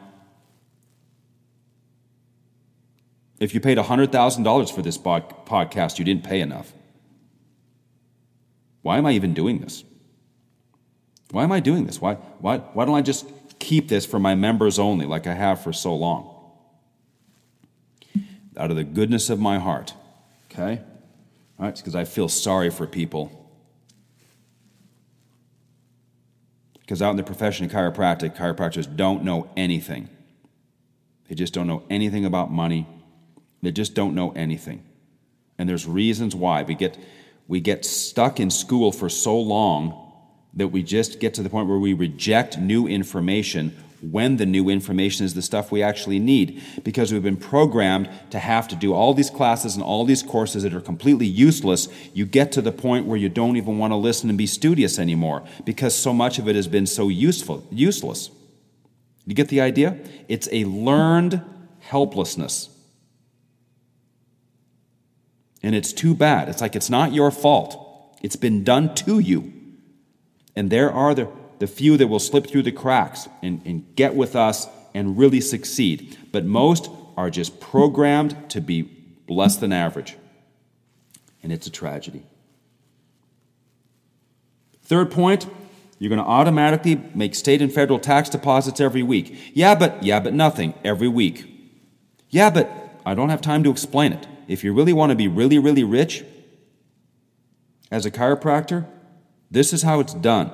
If 3.37 3.53
you 3.53 3.59
paid 3.59 3.77
$100,000 3.77 4.73
for 4.73 4.81
this 4.81 4.97
podcast, 4.97 5.99
you 5.99 6.05
didn't 6.05 6.23
pay 6.23 6.39
enough. 6.39 6.71
Why 8.81 8.97
am 8.97 9.05
I 9.05 9.11
even 9.11 9.33
doing 9.33 9.59
this? 9.59 9.83
Why 11.31 11.43
am 11.43 11.51
I 11.51 11.59
doing 11.59 11.85
this? 11.85 11.99
Why, 11.99 12.13
why, 12.39 12.59
why 12.59 12.85
don't 12.85 12.95
I 12.95 13.01
just 13.01 13.25
keep 13.59 13.89
this 13.89 14.05
for 14.05 14.19
my 14.19 14.35
members 14.35 14.79
only 14.79 15.05
like 15.05 15.27
I 15.27 15.33
have 15.33 15.61
for 15.61 15.73
so 15.73 15.93
long? 15.93 16.33
Out 18.55 18.71
of 18.71 18.77
the 18.77 18.85
goodness 18.85 19.29
of 19.29 19.39
my 19.39 19.59
heart, 19.59 19.93
okay? 20.49 20.81
All 21.59 21.65
right, 21.65 21.75
because 21.75 21.93
I 21.93 22.05
feel 22.05 22.29
sorry 22.29 22.69
for 22.69 22.87
people. 22.87 23.36
Because 26.87 27.01
out 27.01 27.11
in 27.11 27.17
the 27.17 27.23
profession 27.23 27.65
of 27.65 27.71
chiropractic, 27.73 28.37
chiropractors 28.37 28.87
don't 28.95 29.25
know 29.25 29.49
anything. 29.57 30.07
They 31.27 31.35
just 31.35 31.53
don't 31.53 31.67
know 31.67 31.83
anything 31.89 32.23
about 32.23 32.49
money. 32.49 32.87
They 33.61 33.73
just 33.73 33.93
don't 33.93 34.15
know 34.15 34.31
anything. 34.31 34.85
And 35.57 35.67
there's 35.67 35.85
reasons 35.85 36.33
why. 36.33 36.63
We 36.63 36.75
get, 36.75 36.97
we 37.45 37.59
get 37.59 37.83
stuck 37.83 38.39
in 38.39 38.49
school 38.49 38.93
for 38.93 39.09
so 39.09 39.37
long 39.37 40.13
that 40.53 40.69
we 40.69 40.81
just 40.81 41.19
get 41.19 41.33
to 41.33 41.43
the 41.43 41.49
point 41.49 41.67
where 41.67 41.77
we 41.77 41.91
reject 41.91 42.57
new 42.57 42.87
information 42.87 43.75
when 44.01 44.37
the 44.37 44.45
new 44.45 44.69
information 44.69 45.25
is 45.25 45.33
the 45.33 45.41
stuff 45.41 45.71
we 45.71 45.81
actually 45.81 46.19
need 46.19 46.61
because 46.83 47.11
we've 47.11 47.23
been 47.23 47.37
programmed 47.37 48.09
to 48.29 48.39
have 48.39 48.67
to 48.67 48.75
do 48.75 48.93
all 48.93 49.13
these 49.13 49.29
classes 49.29 49.75
and 49.75 49.83
all 49.83 50.05
these 50.05 50.23
courses 50.23 50.63
that 50.63 50.73
are 50.73 50.81
completely 50.81 51.25
useless 51.25 51.87
you 52.13 52.25
get 52.25 52.51
to 52.51 52.61
the 52.61 52.71
point 52.71 53.05
where 53.05 53.17
you 53.17 53.29
don't 53.29 53.57
even 53.57 53.77
want 53.77 53.91
to 53.91 53.97
listen 53.97 54.29
and 54.29 54.37
be 54.37 54.47
studious 54.47 54.99
anymore 54.99 55.43
because 55.65 55.95
so 55.95 56.13
much 56.13 56.37
of 56.39 56.47
it 56.47 56.55
has 56.55 56.67
been 56.67 56.85
so 56.85 57.09
useful 57.09 57.65
useless 57.71 58.29
you 59.25 59.33
get 59.33 59.47
the 59.49 59.61
idea 59.61 59.97
it's 60.27 60.47
a 60.51 60.65
learned 60.65 61.41
helplessness 61.79 62.69
and 65.63 65.75
it's 65.75 65.91
too 65.91 66.15
bad. 66.15 66.49
It's 66.49 66.61
like 66.61 66.75
it's 66.75 66.89
not 66.89 67.13
your 67.13 67.31
fault. 67.31 68.17
It's 68.21 68.35
been 68.35 68.63
done 68.63 68.95
to 68.95 69.19
you. 69.19 69.51
And 70.55 70.69
there 70.69 70.91
are 70.91 71.13
the, 71.13 71.29
the 71.59 71.67
few 71.67 71.97
that 71.97 72.07
will 72.07 72.19
slip 72.19 72.47
through 72.47 72.63
the 72.63 72.71
cracks 72.71 73.27
and, 73.41 73.61
and 73.65 73.95
get 73.95 74.15
with 74.15 74.35
us 74.35 74.67
and 74.93 75.17
really 75.17 75.41
succeed. 75.41 76.17
But 76.31 76.45
most 76.45 76.89
are 77.15 77.29
just 77.29 77.59
programmed 77.59 78.49
to 78.49 78.61
be 78.61 78.89
less 79.27 79.55
than 79.55 79.73
average. 79.73 80.17
And 81.43 81.51
it's 81.51 81.67
a 81.67 81.71
tragedy. 81.71 82.23
Third 84.83 85.11
point, 85.11 85.47
you're 85.99 86.09
going 86.09 86.21
to 86.21 86.29
automatically 86.29 87.01
make 87.13 87.35
state 87.35 87.61
and 87.61 87.73
federal 87.73 87.99
tax 87.99 88.29
deposits 88.29 88.79
every 88.79 89.03
week. 89.03 89.51
Yeah, 89.53 89.75
but 89.75 90.03
yeah, 90.03 90.19
but 90.19 90.33
nothing 90.33 90.73
every 90.83 91.07
week. 91.07 91.45
Yeah, 92.29 92.49
but 92.49 92.69
I 93.05 93.13
don't 93.13 93.29
have 93.29 93.41
time 93.41 93.63
to 93.63 93.71
explain 93.71 94.13
it 94.13 94.27
if 94.47 94.63
you 94.63 94.73
really 94.73 94.93
want 94.93 95.11
to 95.11 95.15
be 95.15 95.27
really, 95.27 95.59
really 95.59 95.83
rich 95.83 96.23
as 97.91 98.05
a 98.05 98.11
chiropractor, 98.11 98.85
this 99.51 99.73
is 99.73 99.83
how 99.83 99.99
it's 99.99 100.13
done. 100.13 100.51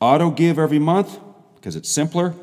Auto 0.00 0.30
give 0.30 0.58
every 0.58 0.78
month 0.78 1.18
because 1.54 1.76
it's 1.76 1.88
simpler, 1.88 2.34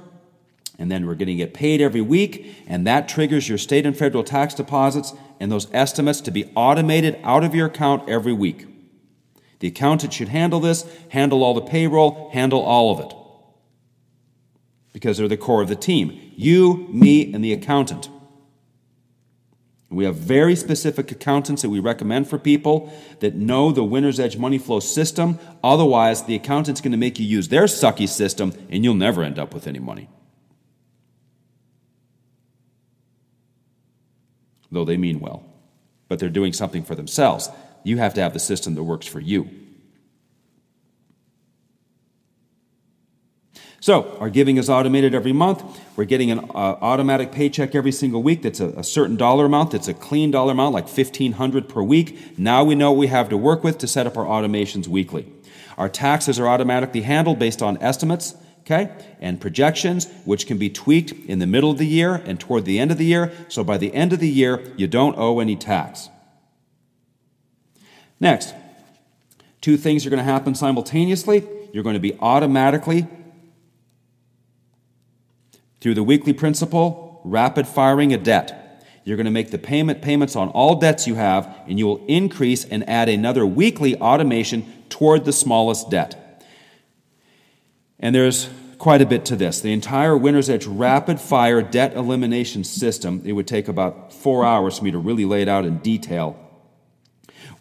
and 0.80 0.92
then 0.92 1.06
we're 1.06 1.16
going 1.16 1.28
to 1.28 1.36
get 1.36 1.54
paid 1.54 1.82
every 1.82 2.02
week, 2.02 2.56
and 2.68 2.86
that 2.88 3.08
triggers 3.08 3.48
your 3.48 3.58
state 3.58 3.86
and 3.86 3.98
federal 3.98 4.24
tax 4.24 4.54
deposits 4.54 5.14
and 5.40 5.52
those 5.52 5.68
estimates 5.74 6.22
to 6.22 6.32
be 6.32 6.52
automated 6.56 7.20
out 7.24 7.44
of 7.44 7.54
your 7.54 7.68
account 7.68 8.10
every 8.10 8.34
week. 8.34 8.66
The 9.60 9.68
accountant 9.68 10.14
should 10.14 10.30
handle 10.30 10.60
this, 10.60 10.86
handle 11.10 11.44
all 11.44 11.54
the 11.54 11.62
payroll, 11.62 12.30
handle 12.32 12.62
all 12.62 12.92
of 12.92 13.00
it. 13.00 13.16
Because 14.92 15.18
they're 15.18 15.28
the 15.28 15.38
core 15.38 15.62
of 15.62 15.70
the 15.70 15.76
team. 15.76 16.34
You, 16.36 16.88
me, 16.90 17.34
and 17.34 17.44
the 17.44 17.54
accountant. 17.54 18.10
We 19.94 20.06
have 20.06 20.16
very 20.16 20.56
specific 20.56 21.12
accountants 21.12 21.62
that 21.62 21.70
we 21.70 21.80
recommend 21.80 22.28
for 22.28 22.38
people 22.38 22.92
that 23.20 23.36
know 23.36 23.72
the 23.72 23.84
Winner's 23.84 24.20
Edge 24.20 24.38
money 24.38 24.58
flow 24.58 24.80
system. 24.80 25.40
Otherwise, 25.64 26.24
the 26.24 26.36
accountant's 26.36 26.82
going 26.82 26.92
to 26.92 26.98
make 26.98 27.20
you 27.20 27.26
use 27.26 27.50
their 27.50 27.66
sucky 27.66 28.10
system 28.10 28.54
and 28.70 28.84
you'll 28.84 28.96
never 28.96 29.24
end 29.24 29.38
up 29.38 29.54
with 29.54 29.68
any 29.68 29.80
money. 29.80 30.10
Though 34.72 34.86
they 34.86 34.98
mean 34.98 35.20
well, 35.20 35.44
but 36.08 36.18
they're 36.18 36.30
doing 36.30 36.54
something 36.54 36.84
for 36.84 36.96
themselves. 36.96 37.50
You 37.84 37.98
have 37.98 38.16
to 38.16 38.22
have 38.22 38.34
the 38.34 38.40
system 38.40 38.74
that 38.76 38.84
works 38.84 39.06
for 39.06 39.20
you. 39.20 39.63
So, 43.84 44.16
our 44.22 44.30
giving 44.30 44.56
is 44.56 44.70
automated 44.70 45.14
every 45.14 45.34
month. 45.34 45.62
We're 45.98 46.06
getting 46.06 46.32
an 46.32 46.40
uh, 46.40 46.78
automatic 46.80 47.34
paycheck 47.34 47.76
every 47.76 47.92
single 47.92 48.24
week 48.24 48.42
that's 48.42 48.62
a, 48.62 48.70
a, 48.70 48.84
certain 48.84 49.18
dollar 49.18 49.44
amount, 49.44 49.72
that's 49.72 49.90
a 49.90 49.94
clean 49.94 50.32
dollar 50.32 50.54
amount, 50.54 50.74
like 50.74 50.86
1500 50.86 51.68
per 51.68 51.84
week. 51.84 52.40
Now 52.40 52.64
we 52.64 52.76
know 52.76 52.94
what 52.94 53.00
we 53.00 53.08
have 53.08 53.28
to 53.28 53.36
work 53.36 53.62
with 53.62 53.80
to 53.80 53.88
set 53.90 54.08
up 54.08 54.16
our 54.16 54.24
automations 54.24 54.88
weekly. 54.88 55.30
Our 55.78 55.90
taxes 55.90 56.40
are 56.40 56.48
automatically 56.48 57.02
handled 57.02 57.40
based 57.40 57.62
on 57.62 57.78
estimates, 57.84 58.36
okay, 58.62 58.90
and 59.20 59.42
projections, 59.42 60.08
which 60.24 60.48
can 60.48 60.58
be 60.58 60.70
tweaked 60.70 61.12
in 61.28 61.40
the 61.40 61.46
middle 61.46 61.70
of 61.70 61.78
the 61.78 61.86
year 61.86 62.24
and 62.26 62.40
toward 62.40 62.64
the 62.64 62.80
end 62.80 62.90
of 62.90 62.98
the 62.98 63.06
year. 63.06 63.34
So 63.50 63.66
by 63.66 63.78
the 63.78 63.94
end 63.94 64.14
of 64.14 64.22
the 64.22 64.30
year, 64.30 64.64
you 64.78 64.88
don't 64.88 65.18
owe 65.18 65.42
any 65.42 65.58
tax. 65.58 66.08
Next, 68.22 68.56
two 69.60 69.76
things 69.76 70.06
are 70.06 70.10
going 70.10 70.26
to 70.26 70.32
happen 70.32 70.56
simultaneously. 70.56 71.46
You're 71.74 71.84
going 71.84 71.96
to 71.96 72.00
be 72.00 72.18
automatically 72.22 73.08
through 75.84 75.94
the 75.94 76.02
weekly 76.02 76.32
principle, 76.32 77.20
rapid 77.26 77.68
firing 77.68 78.14
a 78.14 78.18
debt. 78.18 78.86
You're 79.04 79.18
going 79.18 79.26
to 79.26 79.32
make 79.32 79.52
the 79.52 79.58
payment 79.58 80.02
payments 80.02 80.34
on 80.34 80.48
all 80.48 80.76
debts 80.76 81.08
you 81.08 81.16
have, 81.16 81.54
and 81.68 81.78
you 81.78 81.86
will 81.86 82.06
increase 82.08 82.64
and 82.64 82.88
add 82.90 83.10
another 83.10 83.46
weekly 83.46 83.98
automation 83.98 84.66
toward 84.88 85.26
the 85.26 85.34
smallest 85.34 85.90
debt. 85.90 86.42
And 88.00 88.16
there's 88.16 88.50
quite 88.78 89.02
a 89.02 89.06
bit 89.06 89.26
to 89.26 89.36
this. 89.36 89.60
The 89.60 89.74
entire 89.74 90.16
Winner's 90.16 90.50
Edge 90.50 90.66
rapid 90.66 91.20
fire 91.20 91.62
debt 91.62 91.96
elimination 91.96 92.64
system, 92.64 93.22
it 93.26 93.34
would 93.34 93.48
take 93.48 93.68
about 93.68 94.14
four 94.14 94.46
hours 94.46 94.78
for 94.78 94.86
me 94.86 94.92
to 94.92 94.98
really 94.98 95.26
lay 95.26 95.42
it 95.42 95.50
out 95.50 95.66
in 95.66 95.80
detail. 95.80 96.40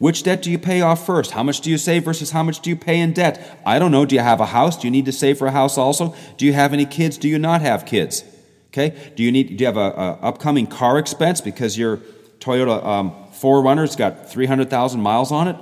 Which 0.03 0.25
debt 0.25 0.43
do 0.43 0.51
you 0.51 0.59
pay 0.59 0.81
off 0.81 1.07
first? 1.07 1.31
How 1.31 1.45
much 1.45 1.61
do 1.61 1.71
you 1.71 1.79
save 1.79 2.03
versus 2.03 2.33
how 2.33 2.43
much 2.43 2.59
do 2.59 2.71
you 2.71 2.75
pay 2.75 2.99
in 2.99 3.13
debt? 3.13 3.61
I 3.65 3.79
don't 3.79 3.93
know. 3.93 4.05
Do 4.05 4.17
you 4.17 4.21
have 4.21 4.41
a 4.41 4.47
house? 4.47 4.77
Do 4.77 4.89
you 4.89 4.91
need 4.91 5.05
to 5.05 5.13
save 5.13 5.39
for 5.39 5.47
a 5.47 5.53
house 5.53 5.79
also? 5.79 6.13
Do 6.37 6.45
you 6.45 6.55
have 6.55 6.73
any 6.73 6.85
kids? 6.85 7.17
Do 7.17 7.29
you 7.29 7.39
not 7.39 7.61
have 7.61 7.87
kids? 7.87 8.25
Okay. 8.71 9.13
Do 9.15 9.23
you 9.23 9.31
need? 9.31 9.57
Do 9.57 9.63
you 9.63 9.67
have 9.67 9.77
a, 9.77 9.93
a 9.93 10.19
upcoming 10.23 10.67
car 10.67 10.99
expense 10.99 11.41
because 11.41 11.79
your 11.79 11.99
Toyota 12.41 12.85
um, 12.85 13.13
4Runner's 13.33 13.95
got 13.95 14.29
300,000 14.29 15.01
miles 15.01 15.31
on 15.31 15.47
it? 15.47 15.55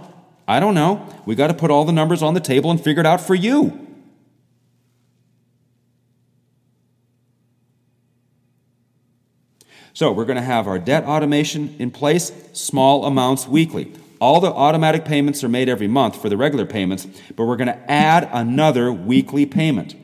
I 0.48 0.58
don't 0.58 0.74
know. 0.74 1.06
We 1.26 1.34
got 1.34 1.48
to 1.48 1.54
put 1.54 1.70
all 1.70 1.84
the 1.84 1.92
numbers 1.92 2.22
on 2.22 2.32
the 2.32 2.40
table 2.40 2.70
and 2.70 2.82
figure 2.82 3.00
it 3.00 3.06
out 3.06 3.20
for 3.20 3.34
you. 3.34 3.88
So, 9.92 10.12
we're 10.12 10.24
going 10.24 10.36
to 10.36 10.42
have 10.42 10.66
our 10.66 10.78
debt 10.78 11.04
automation 11.04 11.76
in 11.78 11.90
place, 11.90 12.32
small 12.54 13.04
amounts 13.04 13.46
weekly. 13.46 13.92
All 14.20 14.40
the 14.40 14.52
automatic 14.52 15.06
payments 15.06 15.42
are 15.42 15.48
made 15.48 15.68
every 15.68 15.88
month 15.88 16.20
for 16.20 16.28
the 16.28 16.36
regular 16.36 16.66
payments, 16.66 17.06
but 17.36 17.46
we're 17.46 17.56
going 17.56 17.68
to 17.68 17.90
add 17.90 18.28
another 18.32 18.92
weekly 18.92 19.46
payment. 19.46 19.94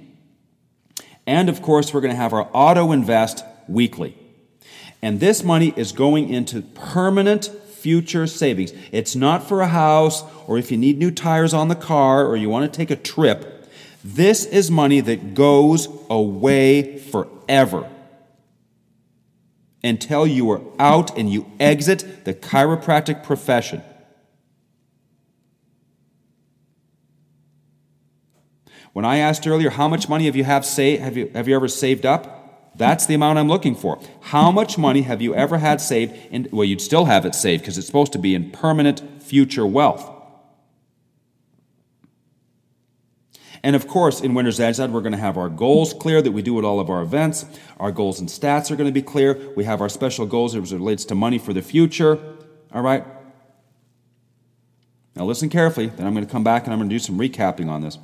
And 1.26 1.48
of 1.48 1.60
course, 1.60 1.92
we're 1.92 2.00
going 2.00 2.14
to 2.14 2.20
have 2.20 2.32
our 2.32 2.48
auto 2.52 2.92
invest 2.92 3.44
weekly. 3.68 4.16
And 5.02 5.20
this 5.20 5.44
money 5.44 5.74
is 5.76 5.92
going 5.92 6.30
into 6.30 6.62
permanent 6.62 7.46
future 7.68 8.26
savings. 8.26 8.72
It's 8.90 9.14
not 9.14 9.46
for 9.46 9.60
a 9.60 9.68
house 9.68 10.24
or 10.46 10.56
if 10.56 10.70
you 10.70 10.78
need 10.78 10.98
new 10.98 11.10
tires 11.10 11.52
on 11.52 11.68
the 11.68 11.74
car 11.74 12.26
or 12.26 12.36
you 12.36 12.48
want 12.48 12.72
to 12.72 12.76
take 12.76 12.90
a 12.90 12.96
trip. 12.96 13.68
This 14.02 14.46
is 14.46 14.70
money 14.70 15.00
that 15.00 15.34
goes 15.34 15.88
away 16.08 16.98
forever 16.98 17.90
until 19.84 20.26
you 20.26 20.50
are 20.50 20.62
out 20.78 21.16
and 21.18 21.30
you 21.30 21.50
exit 21.60 22.24
the 22.24 22.32
chiropractic 22.32 23.22
profession. 23.22 23.82
When 28.96 29.04
I 29.04 29.18
asked 29.18 29.46
earlier, 29.46 29.68
how 29.68 29.88
much 29.88 30.08
money 30.08 30.24
have 30.24 30.36
you, 30.36 30.44
have, 30.44 30.64
sa- 30.64 30.96
have 30.96 31.18
you, 31.18 31.30
have 31.34 31.46
you 31.46 31.54
ever 31.54 31.68
saved 31.68 32.06
up? 32.06 32.72
That's 32.78 33.04
the 33.04 33.12
amount 33.12 33.38
I'm 33.38 33.46
looking 33.46 33.74
for. 33.74 34.00
How 34.22 34.50
much 34.50 34.78
money 34.78 35.02
have 35.02 35.20
you 35.20 35.34
ever 35.34 35.58
had 35.58 35.82
saved? 35.82 36.14
In, 36.30 36.48
well, 36.50 36.64
you'd 36.64 36.80
still 36.80 37.04
have 37.04 37.26
it 37.26 37.34
saved 37.34 37.62
because 37.62 37.76
it's 37.76 37.86
supposed 37.86 38.14
to 38.14 38.18
be 38.18 38.34
in 38.34 38.50
permanent 38.52 39.22
future 39.22 39.66
wealth. 39.66 40.10
And 43.62 43.76
of 43.76 43.86
course, 43.86 44.22
in 44.22 44.32
Winner's 44.32 44.58
Edge, 44.58 44.78
we're 44.78 45.02
going 45.02 45.12
to 45.12 45.18
have 45.18 45.36
our 45.36 45.50
goals 45.50 45.92
clear 45.92 46.22
that 46.22 46.32
we 46.32 46.40
do 46.40 46.58
at 46.58 46.64
all 46.64 46.80
of 46.80 46.88
our 46.88 47.02
events. 47.02 47.44
Our 47.78 47.92
goals 47.92 48.18
and 48.18 48.30
stats 48.30 48.70
are 48.70 48.76
going 48.76 48.88
to 48.88 48.94
be 48.94 49.02
clear. 49.02 49.52
We 49.56 49.64
have 49.64 49.82
our 49.82 49.90
special 49.90 50.24
goals 50.24 50.56
as 50.56 50.72
it 50.72 50.76
relates 50.76 51.04
to 51.04 51.14
money 51.14 51.36
for 51.36 51.52
the 51.52 51.60
future. 51.60 52.18
All 52.72 52.80
right? 52.80 53.04
Now, 55.14 55.26
listen 55.26 55.50
carefully, 55.50 55.88
then 55.88 56.06
I'm 56.06 56.14
going 56.14 56.24
to 56.24 56.32
come 56.32 56.44
back 56.44 56.64
and 56.64 56.72
I'm 56.72 56.78
going 56.78 56.88
to 56.88 56.94
do 56.94 56.98
some 56.98 57.18
recapping 57.18 57.68
on 57.68 57.82
this. 57.82 57.98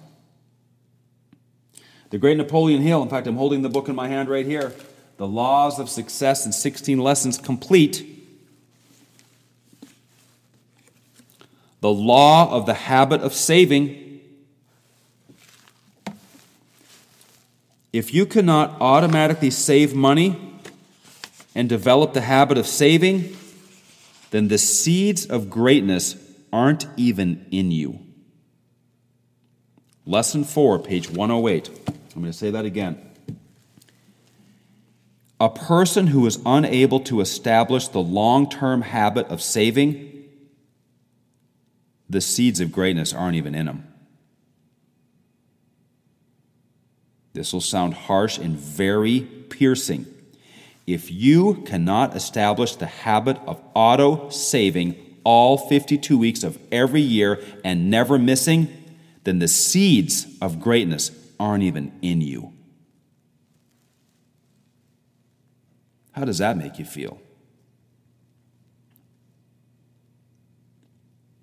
The 2.13 2.19
great 2.19 2.37
Napoleon 2.37 2.83
Hill, 2.83 3.03
in 3.03 3.09
fact, 3.09 3.27
I'm 3.27 3.37
holding 3.37 3.63
the 3.63 3.71
book 3.71 3.89
in 3.89 3.97
my 3.97 4.07
hand 4.07 4.29
right 4.29 4.45
here. 4.45 4.75
The 5.17 5.27
Laws 5.27 5.79
of 5.79 5.89
Success 5.89 6.45
in 6.45 6.53
16 6.53 6.99
Lessons 6.99 7.39
Complete. 7.39 8.07
The 11.81 11.91
Law 11.91 12.53
of 12.53 12.67
the 12.67 12.75
Habit 12.75 13.23
of 13.23 13.33
Saving. 13.33 14.21
If 17.95 18.13
you 18.13 18.27
cannot 18.27 18.77
automatically 18.79 19.51
save 19.51 19.95
money 19.95 20.61
and 21.55 21.67
develop 21.67 22.13
the 22.13 22.21
habit 22.21 22.59
of 22.59 22.67
saving, 22.67 23.35
then 24.33 24.49
the 24.49 24.59
seeds 24.59 25.25
of 25.25 25.49
greatness 25.49 26.17
aren't 26.53 26.87
even 26.99 27.47
in 27.51 27.71
you. 27.71 28.01
Lesson 30.05 30.45
4, 30.45 30.79
page 30.79 31.09
108. 31.09 31.71
I'm 32.15 32.23
going 32.23 32.33
to 32.33 32.39
say 32.39 32.51
that 32.51 32.65
again. 32.65 33.11
A 35.41 35.49
person 35.49 36.09
who 36.09 36.27
is 36.27 36.39
unable 36.45 37.01
to 37.01 37.21
establish 37.21 37.89
the 37.89 38.01
long 38.01 38.49
term 38.49 38.83
habit 38.83 39.27
of 39.29 39.43
saving, 39.43 40.25
the 42.09 42.21
seeds 42.21 42.61
of 42.61 42.71
greatness 42.71 43.13
aren't 43.13 43.37
even 43.37 43.55
in 43.55 43.67
him. 43.67 43.89
This 47.33 47.53
will 47.53 47.63
sound 47.63 47.95
harsh 47.95 48.39
and 48.39 48.57
very 48.57 49.21
piercing. 49.21 50.07
If 50.87 51.11
you 51.11 51.63
cannot 51.67 52.15
establish 52.15 52.77
the 52.77 52.87
habit 52.87 53.39
of 53.47 53.61
auto 53.75 54.29
saving 54.29 54.97
all 55.25 55.57
52 55.57 56.19
weeks 56.19 56.43
of 56.43 56.59
every 56.71 57.01
year 57.01 57.43
and 57.65 57.91
never 57.91 58.19
missing, 58.19 58.69
then 59.25 59.39
the 59.39 59.49
seeds 59.49 60.27
of 60.41 60.61
greatness 60.61 61.11
aren't 61.43 61.65
even 61.65 61.93
in 62.03 62.21
you. 62.21 62.53
How 66.13 66.25
does 66.25 66.39
that 66.39 66.57
make 66.57 66.79
you 66.79 66.85
feel? 66.85 67.21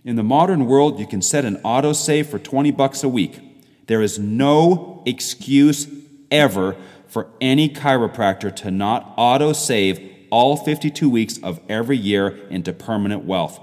In 0.05 0.15
the 0.15 0.23
modern 0.23 0.67
world, 0.67 0.99
you 0.99 1.05
can 1.05 1.21
set 1.21 1.43
an 1.43 1.57
autosave 1.57 2.27
for 2.27 2.39
20 2.39 2.71
bucks 2.71 3.03
a 3.03 3.09
week. 3.09 3.41
There 3.87 4.01
is 4.01 4.17
no 4.17 5.03
excuse 5.05 5.87
ever 6.31 6.77
for 7.07 7.27
any 7.41 7.67
chiropractor 7.67 8.55
to 8.55 8.71
not 8.71 9.17
autosave 9.17 10.27
all 10.29 10.55
52 10.55 11.09
weeks 11.09 11.37
of 11.43 11.59
every 11.67 11.97
year 11.97 12.37
into 12.49 12.71
permanent 12.71 13.25
wealth. 13.25 13.59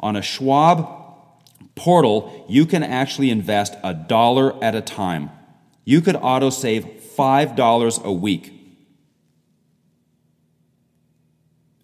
On 0.00 0.16
a 0.16 0.22
Schwab 0.22 0.88
portal, 1.74 2.46
you 2.48 2.64
can 2.64 2.82
actually 2.82 3.28
invest 3.28 3.74
a 3.84 3.92
dollar 3.92 4.62
at 4.64 4.74
a 4.74 4.80
time. 4.80 5.30
You 5.84 6.00
could 6.00 6.16
auto 6.16 6.50
save 6.50 6.84
$5 6.84 8.04
a 8.04 8.12
week. 8.12 8.54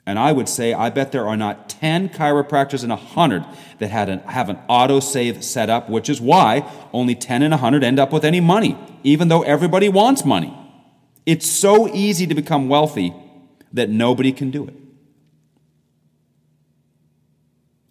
And 0.07 0.18
I 0.18 0.32
would 0.32 0.48
say, 0.48 0.72
I 0.72 0.90
bet 0.90 1.12
there 1.12 1.28
are 1.28 1.36
not 1.36 1.68
10 1.68 2.09
chiropractors 2.09 2.82
in 2.82 2.90
100 2.90 3.44
that 3.78 3.90
had 3.90 4.09
an, 4.09 4.18
have 4.20 4.48
an 4.48 4.59
auto 4.68 4.98
save 4.98 5.44
set 5.44 5.70
up, 5.70 5.88
which 5.88 6.09
is 6.09 6.20
why 6.20 6.68
only 6.92 7.14
10 7.14 7.42
in 7.42 7.53
100 7.53 7.84
end 7.84 7.98
up 8.01 8.12
with 8.12 8.24
any 8.24 8.40
money, 8.40 8.76
even 9.05 9.28
though 9.28 9.42
everybody 9.42 9.88
wants 9.88 10.24
money. 10.24 10.57
It's 11.26 11.48
so 11.48 11.86
easy 11.94 12.26
to 12.26 12.34
become 12.34 12.68
wealthy 12.68 13.14
that 13.72 13.88
nobody 13.88 14.32
can 14.32 14.51
do 14.51 14.66
it. 14.66 14.74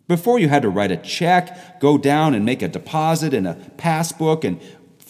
Before 0.10 0.40
you 0.40 0.50
had 0.50 0.64
to 0.64 0.70
write 0.70 0.92
a 0.92 0.98
check, 0.98 1.80
go 1.80 1.96
down 1.98 2.34
and 2.34 2.44
make 2.44 2.64
a 2.64 2.68
deposit 2.68 3.32
in 3.32 3.46
a 3.46 3.54
passbook 3.78 4.44
and 4.44 4.60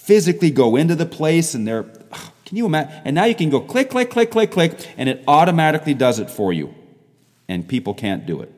physically 0.09 0.49
go 0.49 0.75
into 0.75 0.95
the 0.95 1.05
place 1.05 1.53
and 1.53 1.67
there 1.67 1.83
can 1.83 2.57
you 2.57 2.65
imagine 2.65 2.91
and 3.05 3.13
now 3.13 3.25
you 3.25 3.35
can 3.35 3.51
go 3.51 3.59
click 3.59 3.91
click 3.91 4.09
click 4.09 4.31
click 4.31 4.49
click 4.49 4.71
and 4.97 5.07
it 5.07 5.23
automatically 5.27 5.93
does 5.93 6.17
it 6.17 6.31
for 6.31 6.51
you. 6.51 6.73
And 7.47 7.67
people 7.67 7.93
can't 7.93 8.25
do 8.25 8.41
it. 8.41 8.51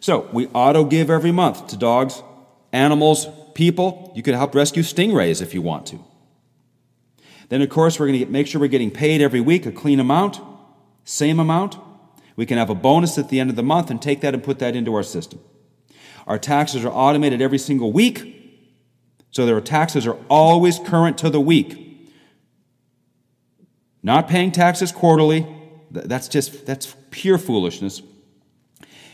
So 0.00 0.28
we 0.32 0.48
auto 0.48 0.82
give 0.82 1.10
every 1.10 1.30
month 1.30 1.68
to 1.68 1.76
dogs 1.76 2.24
animals 2.72 3.28
people. 3.54 4.12
You 4.16 4.24
could 4.24 4.34
help 4.34 4.52
rescue 4.56 4.82
stingrays 4.82 5.40
if 5.40 5.54
you 5.54 5.62
want 5.62 5.86
to. 5.86 6.04
Then 7.50 7.62
of 7.62 7.68
course 7.68 8.00
we're 8.00 8.08
going 8.08 8.18
to 8.18 8.26
make 8.26 8.48
sure 8.48 8.60
we're 8.60 8.66
getting 8.66 8.90
paid 8.90 9.22
every 9.22 9.40
week 9.40 9.64
a 9.64 9.70
clean 9.70 10.00
amount 10.00 10.40
same 11.04 11.38
amount. 11.38 11.76
We 12.34 12.46
can 12.46 12.58
have 12.58 12.70
a 12.70 12.74
bonus 12.74 13.16
at 13.16 13.28
the 13.28 13.38
end 13.38 13.48
of 13.48 13.54
the 13.54 13.62
month 13.62 13.92
and 13.92 14.02
take 14.02 14.22
that 14.22 14.34
and 14.34 14.42
put 14.42 14.58
that 14.58 14.74
into 14.74 14.92
our 14.96 15.04
system 15.04 15.38
our 16.30 16.38
taxes 16.38 16.84
are 16.84 16.92
automated 16.92 17.42
every 17.42 17.58
single 17.58 17.90
week, 17.90 18.36
so 19.32 19.46
their 19.46 19.60
taxes 19.60 20.06
are 20.06 20.16
always 20.28 20.78
current 20.78 21.18
to 21.18 21.28
the 21.28 21.40
week. 21.40 22.08
Not 24.00 24.28
paying 24.28 24.52
taxes 24.52 24.92
quarterly, 24.92 25.44
that's 25.90 26.28
just 26.28 26.64
that's 26.66 26.94
pure 27.10 27.36
foolishness. 27.36 28.00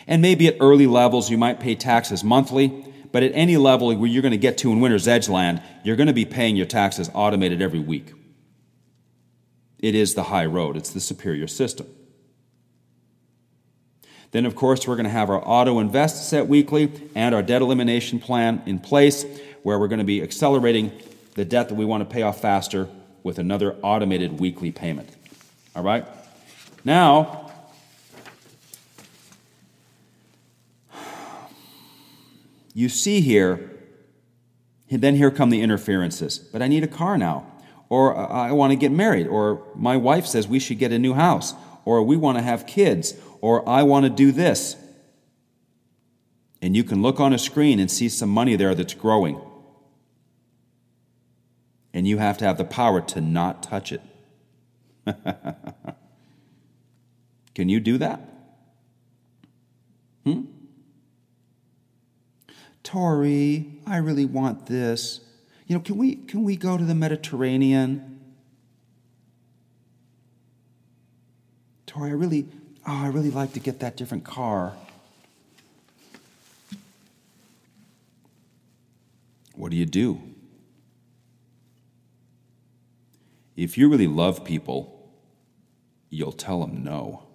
And 0.07 0.21
maybe 0.21 0.47
at 0.47 0.59
early 0.61 0.87
levels 0.87 1.31
you 1.31 1.39
might 1.39 1.59
pay 1.59 1.75
taxes 1.75 2.23
monthly, 2.23 2.85
but 3.13 3.23
at 3.23 3.33
any 3.33 3.57
level 3.57 3.97
where 3.97 4.11
you're 4.11 4.21
going 4.21 4.33
to 4.33 4.37
get 4.37 4.59
to 4.59 4.71
in 4.71 4.81
Winner's 4.81 5.09
Edge 5.09 5.31
land, 5.31 5.63
you're 5.85 5.97
going 5.97 6.09
to 6.09 6.13
be 6.13 6.27
paying 6.27 6.55
your 6.55 6.67
taxes 6.67 7.11
automated 7.15 7.63
every 7.63 7.81
week. 7.81 8.13
It 9.79 9.95
is 9.95 10.13
the 10.13 10.25
high 10.25 10.45
road, 10.45 10.77
it's 10.77 10.91
the 10.91 11.01
superior 11.01 11.47
system. 11.47 11.87
Then, 14.37 14.45
of 14.45 14.55
course, 14.55 14.87
we're 14.87 14.97
going 14.97 15.05
to 15.05 15.11
have 15.11 15.31
our 15.31 15.43
auto 15.43 15.79
invest 15.79 16.29
set 16.29 16.47
weekly 16.47 16.93
and 17.15 17.35
our 17.35 17.43
debt 17.43 17.63
elimination 17.63 18.19
plan 18.19 18.63
in 18.67 18.79
place, 18.79 19.25
where 19.63 19.79
we're 19.79 19.89
going 19.89 19.99
to 19.99 20.05
be 20.05 20.23
accelerating 20.23 20.93
the 21.37 21.45
debt 21.47 21.71
that 21.71 21.75
we 21.75 21.87
want 21.87 22.07
to 22.07 22.15
pay 22.15 22.21
off 22.21 22.39
faster 22.39 22.87
with 23.23 23.39
another 23.39 23.77
automated 23.81 24.39
weekly 24.39 24.71
payment. 24.71 25.09
All 25.75 25.83
right? 25.83 26.07
Now, 26.85 27.51
you 32.75 32.91
see 32.91 33.23
here, 33.23 33.71
then 34.91 35.17
here 35.17 35.31
come 35.31 35.49
the 35.49 35.63
interferences. 35.63 36.37
But 36.37 36.61
I 36.61 36.69
need 36.69 36.85
a 36.85 36.89
car 36.89 37.17
now. 37.17 37.51
Or 37.89 38.15
I 38.15 38.53
want 38.53 38.73
to 38.73 38.77
get 38.77 38.93
married. 38.93 39.29
Or 39.29 39.63
my 39.75 39.97
wife 39.97 40.27
says 40.27 40.47
we 40.47 40.59
should 40.59 40.79
get 40.79 40.93
a 40.93 40.99
new 40.99 41.15
house. 41.15 41.55
Or 41.87 42.03
we 42.03 42.19
want 42.19 42.37
to 42.37 42.43
have 42.43 42.67
kids 42.67 43.15
or 43.47 43.67
I 43.69 43.85
want 43.85 44.03
to 44.03 44.11
do 44.11 44.33
this. 44.33 44.75
And 46.61 46.77
you 46.77 46.83
can 46.83 47.01
look 47.01 47.21
on 47.21 47.33
a 47.33 47.39
screen 47.39 47.79
and 47.79 47.89
see 47.89 48.09
some 48.09 48.29
money 48.29 48.57
there 48.57 48.75
that's 48.75 48.93
growing. 48.93 49.41
And 51.95 52.09
you 52.09 52.19
have 52.19 52.39
to 52.39 52.45
have 52.45 52.59
the 52.59 52.65
power 52.65 53.01
to 53.03 53.21
not 53.21 53.63
touch 53.63 53.93
it. 53.93 54.01
can 57.55 57.69
you 57.69 57.79
do 57.79 57.99
that? 57.99 58.19
Hmm? 60.25 60.47
Tori, 62.83 63.79
I 63.87 63.99
really 63.99 64.27
want 64.27 64.67
this. 64.67 65.21
You 65.69 65.77
know, 65.77 65.81
can 65.81 65.97
we, 65.97 66.17
can 66.17 66.43
we 66.43 66.57
go 66.57 66.77
to 66.77 66.83
the 66.83 66.97
Mediterranean? 66.97 68.19
Tori, 71.87 72.11
I 72.11 72.15
really, 72.15 72.49
oh, 72.87 73.05
I 73.05 73.09
really 73.09 73.31
like 73.31 73.53
to 73.55 73.61
get 73.61 73.81
that 73.81 73.97
different 73.97 74.25
car. 74.25 74.75
What 79.55 79.71
do 79.71 79.77
you 79.77 79.87
do? 79.87 80.21
If 83.57 83.79
you 83.79 83.89
really 83.89 84.07
love 84.07 84.45
people, 84.45 85.11
you'll 86.11 86.33
tell 86.33 86.61
them 86.61 86.85
no. 86.85 87.27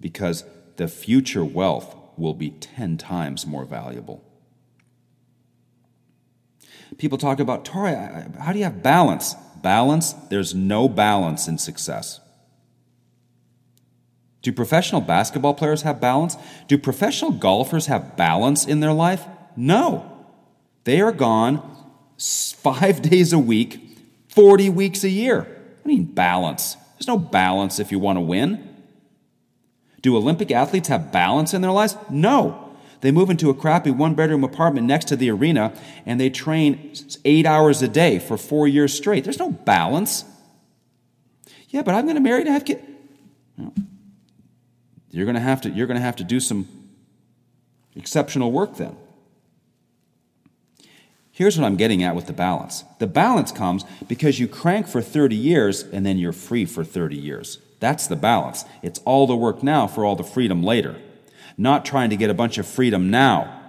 Because 0.00 0.44
the 0.76 0.88
future 0.88 1.44
wealth 1.44 1.94
will 2.16 2.34
be 2.34 2.50
10 2.50 2.96
times 2.96 3.46
more 3.46 3.64
valuable. 3.64 4.24
People 6.98 7.18
talk 7.18 7.38
about, 7.38 7.64
Tori, 7.64 7.94
how 7.94 8.52
do 8.52 8.58
you 8.58 8.64
have 8.64 8.82
balance? 8.82 9.34
Balance? 9.62 10.14
There's 10.30 10.54
no 10.54 10.88
balance 10.88 11.46
in 11.46 11.58
success. 11.58 12.20
Do 14.42 14.52
professional 14.52 15.00
basketball 15.00 15.54
players 15.54 15.82
have 15.82 16.00
balance? 16.00 16.36
Do 16.66 16.76
professional 16.76 17.30
golfers 17.30 17.86
have 17.86 18.16
balance 18.16 18.66
in 18.66 18.80
their 18.80 18.92
life? 18.92 19.24
No. 19.56 20.26
They 20.84 21.00
are 21.00 21.12
gone 21.12 21.62
five 22.18 23.02
days 23.10 23.32
a 23.32 23.38
week, 23.38 23.80
40 24.28 24.68
weeks 24.70 25.04
a 25.04 25.08
year. 25.08 25.46
I 25.84 25.88
mean 25.88 26.04
balance? 26.04 26.76
There's 26.94 27.06
no 27.06 27.18
balance 27.18 27.78
if 27.78 27.92
you 27.92 27.98
want 27.98 28.16
to 28.16 28.20
win. 28.20 28.68
Do 30.00 30.16
Olympic 30.16 30.50
athletes 30.50 30.88
have 30.88 31.12
balance 31.12 31.54
in 31.54 31.62
their 31.62 31.70
lives? 31.70 31.96
No. 32.10 32.74
They 33.00 33.12
move 33.12 33.30
into 33.30 33.50
a 33.50 33.54
crappy 33.54 33.90
one 33.90 34.14
bedroom 34.14 34.44
apartment 34.44 34.86
next 34.86 35.06
to 35.08 35.16
the 35.16 35.30
arena 35.30 35.72
and 36.04 36.20
they 36.20 36.30
train 36.30 36.94
eight 37.24 37.46
hours 37.46 37.82
a 37.82 37.88
day 37.88 38.18
for 38.18 38.36
four 38.36 38.66
years 38.66 38.92
straight. 38.94 39.22
There's 39.24 39.38
no 39.38 39.50
balance. 39.50 40.24
Yeah, 41.68 41.82
but 41.82 41.94
I'm 41.94 42.04
going 42.04 42.16
to 42.16 42.20
marry 42.20 42.44
to 42.44 42.52
have 42.52 42.64
kids. 42.64 42.82
No. 43.56 43.72
You're 45.12 45.26
going 45.26 45.36
to 45.36 45.40
have 45.40 45.60
to, 45.60 45.70
you're 45.70 45.86
going 45.86 45.98
to 45.98 46.04
have 46.04 46.16
to 46.16 46.24
do 46.24 46.40
some 46.40 46.66
exceptional 47.94 48.50
work 48.50 48.76
then. 48.76 48.96
Here's 51.30 51.58
what 51.58 51.66
I'm 51.66 51.76
getting 51.76 52.02
at 52.02 52.16
with 52.16 52.26
the 52.26 52.32
balance 52.32 52.84
the 52.98 53.06
balance 53.06 53.52
comes 53.52 53.84
because 54.08 54.40
you 54.40 54.48
crank 54.48 54.88
for 54.88 55.00
30 55.00 55.36
years 55.36 55.82
and 55.82 56.04
then 56.04 56.18
you're 56.18 56.32
free 56.32 56.64
for 56.64 56.82
30 56.82 57.16
years. 57.16 57.58
That's 57.78 58.06
the 58.06 58.16
balance. 58.16 58.64
It's 58.82 59.00
all 59.04 59.26
the 59.26 59.36
work 59.36 59.62
now 59.62 59.86
for 59.86 60.04
all 60.04 60.16
the 60.16 60.24
freedom 60.24 60.62
later. 60.62 60.96
Not 61.58 61.84
trying 61.84 62.10
to 62.10 62.16
get 62.16 62.30
a 62.30 62.34
bunch 62.34 62.56
of 62.58 62.66
freedom 62.66 63.10
now, 63.10 63.60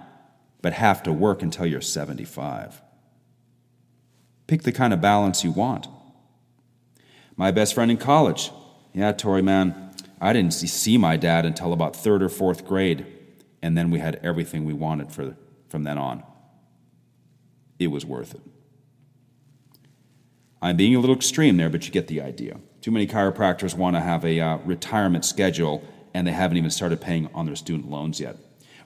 but 0.62 0.72
have 0.72 1.02
to 1.02 1.12
work 1.12 1.42
until 1.42 1.66
you're 1.66 1.80
75. 1.80 2.80
Pick 4.46 4.62
the 4.62 4.72
kind 4.72 4.92
of 4.92 5.00
balance 5.00 5.44
you 5.44 5.50
want. 5.50 5.88
My 7.36 7.50
best 7.50 7.74
friend 7.74 7.90
in 7.90 7.96
college, 7.96 8.50
yeah, 8.94 9.12
Tory 9.12 9.42
man, 9.42 9.83
I 10.20 10.32
didn't 10.32 10.52
see 10.52 10.98
my 10.98 11.16
dad 11.16 11.44
until 11.44 11.72
about 11.72 11.96
third 11.96 12.22
or 12.22 12.28
fourth 12.28 12.66
grade, 12.66 13.06
and 13.62 13.76
then 13.76 13.90
we 13.90 13.98
had 13.98 14.20
everything 14.22 14.64
we 14.64 14.72
wanted 14.72 15.12
for, 15.12 15.36
from 15.68 15.84
then 15.84 15.98
on. 15.98 16.22
It 17.78 17.88
was 17.88 18.06
worth 18.06 18.34
it. 18.34 18.40
I'm 20.62 20.76
being 20.76 20.96
a 20.96 21.00
little 21.00 21.16
extreme 21.16 21.56
there, 21.56 21.68
but 21.68 21.84
you 21.84 21.92
get 21.92 22.08
the 22.08 22.22
idea. 22.22 22.58
Too 22.80 22.90
many 22.90 23.06
chiropractors 23.06 23.74
want 23.76 23.96
to 23.96 24.00
have 24.00 24.24
a 24.24 24.40
uh, 24.40 24.56
retirement 24.58 25.24
schedule 25.24 25.82
and 26.14 26.26
they 26.26 26.32
haven't 26.32 26.56
even 26.56 26.70
started 26.70 27.00
paying 27.00 27.28
on 27.34 27.44
their 27.44 27.56
student 27.56 27.90
loans 27.90 28.20
yet. 28.20 28.36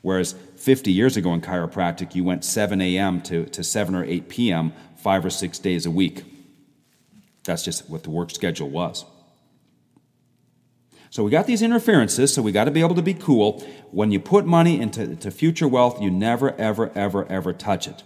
Whereas 0.01 0.35
50 0.57 0.91
years 0.91 1.17
ago 1.17 1.35
in 1.35 1.41
chiropractic, 1.41 2.15
you 2.15 2.25
went 2.25 2.45
7 2.45 2.81
a.m. 2.81 3.21
To, 3.23 3.45
to 3.47 3.63
7 3.63 3.95
or 3.95 4.05
8 4.05 4.29
p.m., 4.29 4.73
five 4.97 5.25
or 5.25 5.31
six 5.31 5.59
days 5.59 5.87
a 5.87 5.91
week. 5.91 6.25
That's 7.45 7.63
just 7.63 7.89
what 7.89 8.03
the 8.03 8.11
work 8.11 8.31
schedule 8.31 8.71
was. 8.71 9.05
So 11.11 11.25
we 11.25 11.31
got 11.31 11.47
these 11.47 11.63
interferences, 11.63 12.35
so 12.35 12.43
we 12.43 12.53
got 12.53 12.65
to 12.65 12.71
be 12.71 12.81
able 12.81 12.95
to 12.95 13.03
be 13.03 13.15
cool. 13.15 13.61
When 13.91 14.13
you 14.13 14.21
put 14.21 14.45
money 14.45 14.81
into 14.81 15.31
future 15.31 15.67
wealth, 15.67 16.01
you 16.03 16.11
never, 16.11 16.55
ever, 16.57 16.93
ever, 16.95 17.27
ever 17.27 17.53
touch 17.53 17.87
it. 17.87 18.03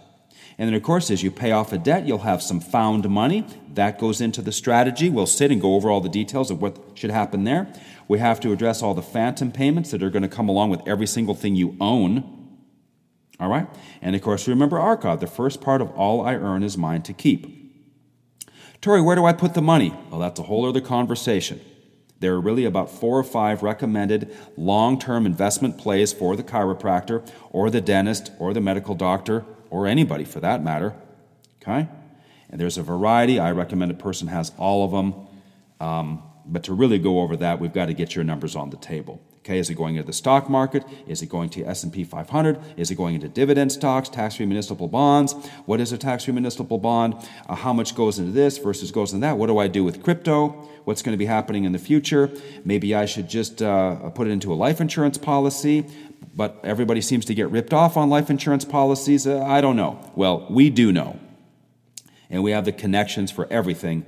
And 0.57 0.67
then, 0.67 0.75
of 0.75 0.83
course, 0.83 1.09
as 1.09 1.23
you 1.23 1.31
pay 1.31 1.51
off 1.51 1.73
a 1.73 1.77
debt, 1.77 2.05
you'll 2.05 2.19
have 2.19 2.41
some 2.41 2.59
found 2.59 3.09
money. 3.09 3.45
That 3.73 3.99
goes 3.99 4.21
into 4.21 4.41
the 4.41 4.51
strategy. 4.51 5.09
We'll 5.09 5.25
sit 5.25 5.51
and 5.51 5.59
go 5.59 5.73
over 5.75 5.89
all 5.89 5.99
the 5.99 6.09
details 6.09 6.51
of 6.51 6.61
what 6.61 6.77
should 6.93 7.09
happen 7.09 7.43
there. 7.43 7.67
We 8.07 8.19
have 8.19 8.39
to 8.41 8.51
address 8.51 8.83
all 8.83 8.93
the 8.93 9.01
phantom 9.01 9.51
payments 9.51 9.91
that 9.91 10.03
are 10.03 10.09
going 10.09 10.23
to 10.23 10.29
come 10.29 10.49
along 10.49 10.69
with 10.69 10.87
every 10.87 11.07
single 11.07 11.33
thing 11.33 11.55
you 11.55 11.75
own. 11.81 12.59
All 13.39 13.49
right? 13.49 13.67
And 14.01 14.15
of 14.15 14.21
course, 14.21 14.47
remember 14.47 14.77
Arkad 14.77 15.19
the 15.19 15.27
first 15.27 15.59
part 15.59 15.81
of 15.81 15.89
all 15.91 16.25
I 16.25 16.35
earn 16.35 16.61
is 16.61 16.77
mine 16.77 17.01
to 17.03 17.13
keep. 17.13 17.61
Tori, 18.79 19.01
where 19.01 19.15
do 19.15 19.25
I 19.25 19.33
put 19.33 19.53
the 19.53 19.61
money? 19.61 19.93
Well, 20.11 20.19
that's 20.19 20.39
a 20.39 20.43
whole 20.43 20.67
other 20.67 20.81
conversation. 20.81 21.61
There 22.23 22.35
are 22.35 22.39
really 22.39 22.63
about 22.63 22.89
four 22.89 23.19
or 23.19 23.23
five 23.25 23.63
recommended 23.63 24.33
long 24.55 24.97
term 24.97 25.25
investment 25.25 25.77
plays 25.77 26.13
for 26.13 26.37
the 26.37 26.43
chiropractor 26.43 27.29
or 27.51 27.69
the 27.69 27.81
dentist 27.81 28.31
or 28.39 28.53
the 28.53 28.61
medical 28.61 28.95
doctor 28.95 29.43
or 29.69 29.87
anybody 29.87 30.23
for 30.23 30.39
that 30.39 30.63
matter. 30.63 30.95
Okay? 31.61 31.85
And 32.49 32.61
there's 32.61 32.77
a 32.77 32.81
variety. 32.81 33.39
I 33.39 33.51
recommend 33.51 33.91
a 33.91 33.95
person 33.95 34.29
has 34.29 34.53
all 34.57 34.85
of 34.85 34.91
them. 34.91 35.27
Um, 35.85 36.23
but 36.45 36.63
to 36.63 36.73
really 36.73 36.97
go 36.97 37.19
over 37.19 37.35
that, 37.35 37.59
we've 37.59 37.73
got 37.73 37.87
to 37.87 37.93
get 37.93 38.15
your 38.15 38.23
numbers 38.23 38.55
on 38.55 38.69
the 38.69 38.77
table. 38.77 39.19
Okay, 39.43 39.59
is 39.59 39.69
it 39.69 39.73
going 39.73 39.97
into 39.97 40.07
the 40.07 40.13
stock 40.13 40.49
market? 40.49 40.85
Is 41.05 41.21
it 41.21 41.27
going 41.27 41.49
to 41.49 41.65
S&P 41.65 42.05
500? 42.05 42.57
Is 42.77 42.91
it 42.91 42.95
going 42.95 43.15
into 43.15 43.27
dividend 43.27 43.73
stocks, 43.73 44.07
tax-free 44.07 44.45
municipal 44.45 44.87
bonds? 44.87 45.33
What 45.65 45.81
is 45.81 45.91
a 45.91 45.97
tax-free 45.97 46.33
municipal 46.33 46.77
bond? 46.77 47.15
Uh, 47.49 47.55
how 47.55 47.73
much 47.73 47.93
goes 47.93 48.19
into 48.19 48.31
this 48.31 48.57
versus 48.57 48.89
goes 48.89 49.11
into 49.11 49.27
that? 49.27 49.37
What 49.37 49.47
do 49.47 49.57
I 49.57 49.67
do 49.67 49.83
with 49.83 50.01
crypto? 50.01 50.47
What's 50.85 51.01
going 51.01 51.11
to 51.11 51.17
be 51.17 51.25
happening 51.25 51.65
in 51.65 51.73
the 51.73 51.79
future? 51.79 52.31
Maybe 52.63 52.95
I 52.95 53.05
should 53.05 53.27
just 53.27 53.61
uh, 53.61 54.09
put 54.11 54.27
it 54.27 54.31
into 54.31 54.53
a 54.53 54.55
life 54.55 54.79
insurance 54.79 55.17
policy 55.17 55.85
but 56.35 56.59
everybody 56.63 56.99
seems 56.99 57.25
to 57.25 57.35
get 57.35 57.49
ripped 57.49 57.73
off 57.73 57.95
on 57.95 58.09
life 58.09 58.29
insurance 58.29 58.65
policies. 58.65 59.27
Uh, 59.27 59.43
I 59.43 59.61
don't 59.61 59.75
know. 59.75 59.99
Well, 60.15 60.47
we 60.49 60.71
do 60.71 60.91
know. 60.91 61.19
And 62.29 62.41
we 62.41 62.51
have 62.51 62.65
the 62.65 62.71
connections 62.71 63.29
for 63.29 63.45
everything 63.51 64.05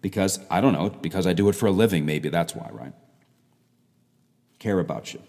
because, 0.00 0.38
I 0.48 0.60
don't 0.60 0.74
know, 0.74 0.90
because 0.90 1.26
I 1.26 1.32
do 1.32 1.48
it 1.48 1.54
for 1.54 1.66
a 1.66 1.72
living, 1.72 2.06
maybe 2.06 2.28
that's 2.28 2.54
why, 2.54 2.68
right? 2.70 2.92
Care 4.66 4.80
about 4.80 5.14
you. 5.14 5.20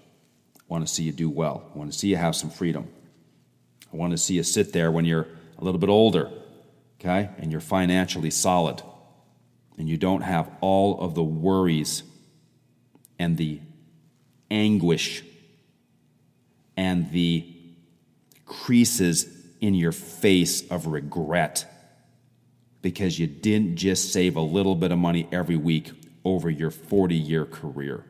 I 0.58 0.64
want 0.68 0.88
to 0.88 0.92
see 0.92 1.04
you 1.04 1.12
do 1.12 1.30
well. 1.30 1.70
I 1.72 1.78
want 1.78 1.92
to 1.92 1.96
see 1.96 2.08
you 2.08 2.16
have 2.16 2.36
some 2.36 2.50
freedom. 2.50 2.88
I 3.94 3.96
want 3.96 4.10
to 4.10 4.18
see 4.18 4.34
you 4.34 4.42
sit 4.42 4.74
there 4.74 4.92
when 4.92 5.06
you're 5.06 5.28
a 5.60 5.64
little 5.64 5.80
bit 5.80 5.92
older, 5.92 6.32
okay, 7.00 7.30
and 7.38 7.52
you're 7.52 7.62
financially 7.62 8.32
solid, 8.32 8.82
and 9.78 9.88
you 9.88 9.96
don't 9.96 10.22
have 10.22 10.50
all 10.60 11.00
of 11.02 11.14
the 11.14 11.24
worries 11.24 12.02
and 13.20 13.38
the 13.38 13.62
anguish 14.50 15.24
and 16.76 17.12
the 17.12 17.46
creases 18.48 19.32
in 19.62 19.76
your 19.76 19.92
face 19.92 20.68
of 20.72 20.88
regret 20.88 21.64
because 22.82 23.20
you 23.20 23.28
didn't 23.28 23.76
just 23.76 24.12
save 24.12 24.36
a 24.36 24.42
little 24.42 24.74
bit 24.74 24.92
of 24.92 24.98
money 24.98 25.30
every 25.32 25.58
week 25.58 25.92
over 26.26 26.50
your 26.50 26.72
40 26.72 27.14
year 27.14 27.46
career. 27.46 28.04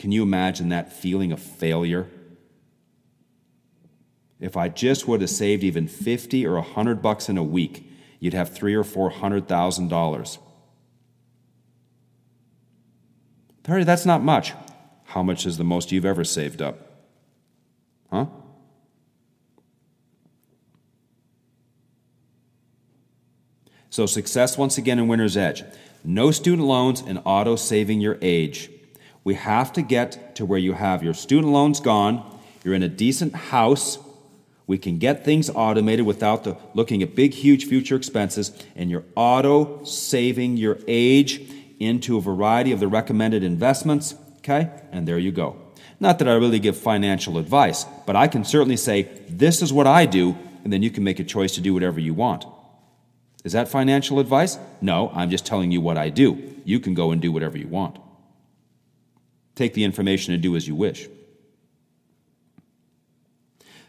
Can 0.00 0.12
you 0.12 0.22
imagine 0.22 0.70
that 0.70 0.90
feeling 0.90 1.30
of 1.30 1.42
failure? 1.42 2.08
If 4.40 4.56
I 4.56 4.70
just 4.70 5.06
would 5.06 5.20
have 5.20 5.28
saved 5.28 5.62
even 5.62 5.88
50 5.88 6.46
or 6.46 6.54
100 6.54 7.02
bucks 7.02 7.28
in 7.28 7.36
a 7.36 7.42
week, 7.42 7.86
you'd 8.18 8.32
have 8.32 8.48
three 8.48 8.74
or 8.74 8.82
four 8.82 9.10
hundred 9.10 9.46
thousand 9.46 9.88
dollars. 9.88 10.38
Thirty, 13.62 13.84
that's 13.84 14.06
not 14.06 14.22
much. 14.22 14.54
How 15.04 15.22
much 15.22 15.44
is 15.44 15.58
the 15.58 15.64
most 15.64 15.92
you've 15.92 16.06
ever 16.06 16.24
saved 16.24 16.62
up? 16.62 16.78
Huh? 18.10 18.24
So, 23.90 24.06
success 24.06 24.56
once 24.56 24.78
again 24.78 24.98
in 24.98 25.08
Winner's 25.08 25.36
Edge. 25.36 25.62
No 26.02 26.30
student 26.30 26.66
loans 26.66 27.02
and 27.02 27.20
auto 27.26 27.54
saving 27.54 28.00
your 28.00 28.16
age. 28.22 28.70
We 29.24 29.34
have 29.34 29.72
to 29.74 29.82
get 29.82 30.34
to 30.36 30.44
where 30.44 30.58
you 30.58 30.72
have 30.72 31.02
your 31.02 31.14
student 31.14 31.52
loans 31.52 31.80
gone, 31.80 32.38
you're 32.64 32.74
in 32.74 32.82
a 32.82 32.88
decent 32.88 33.34
house, 33.34 33.98
we 34.70 34.78
can 34.78 34.98
get 34.98 35.24
things 35.24 35.50
automated 35.50 36.06
without 36.06 36.44
the, 36.44 36.56
looking 36.74 37.02
at 37.02 37.16
big, 37.16 37.34
huge 37.34 37.66
future 37.66 37.96
expenses, 37.96 38.52
and 38.76 38.88
you're 38.88 39.02
auto 39.16 39.82
saving 39.82 40.58
your 40.58 40.78
age 40.86 41.42
into 41.80 42.16
a 42.16 42.20
variety 42.20 42.70
of 42.70 42.78
the 42.78 42.86
recommended 42.86 43.42
investments. 43.42 44.14
Okay? 44.38 44.70
And 44.92 45.08
there 45.08 45.18
you 45.18 45.32
go. 45.32 45.56
Not 45.98 46.20
that 46.20 46.28
I 46.28 46.34
really 46.34 46.60
give 46.60 46.76
financial 46.76 47.36
advice, 47.36 47.84
but 48.06 48.14
I 48.14 48.28
can 48.28 48.44
certainly 48.44 48.76
say, 48.76 49.08
this 49.28 49.60
is 49.60 49.72
what 49.72 49.88
I 49.88 50.06
do, 50.06 50.36
and 50.62 50.72
then 50.72 50.84
you 50.84 50.90
can 50.92 51.02
make 51.02 51.18
a 51.18 51.24
choice 51.24 51.56
to 51.56 51.60
do 51.60 51.74
whatever 51.74 51.98
you 51.98 52.14
want. 52.14 52.44
Is 53.42 53.50
that 53.52 53.68
financial 53.68 54.20
advice? 54.20 54.56
No, 54.80 55.10
I'm 55.12 55.30
just 55.30 55.44
telling 55.44 55.72
you 55.72 55.80
what 55.80 55.98
I 55.98 56.10
do. 56.10 56.60
You 56.64 56.78
can 56.78 56.94
go 56.94 57.10
and 57.10 57.20
do 57.20 57.32
whatever 57.32 57.58
you 57.58 57.66
want. 57.66 57.98
Take 59.60 59.74
the 59.74 59.84
information 59.84 60.32
and 60.32 60.42
do 60.42 60.56
as 60.56 60.66
you 60.66 60.74
wish. 60.74 61.06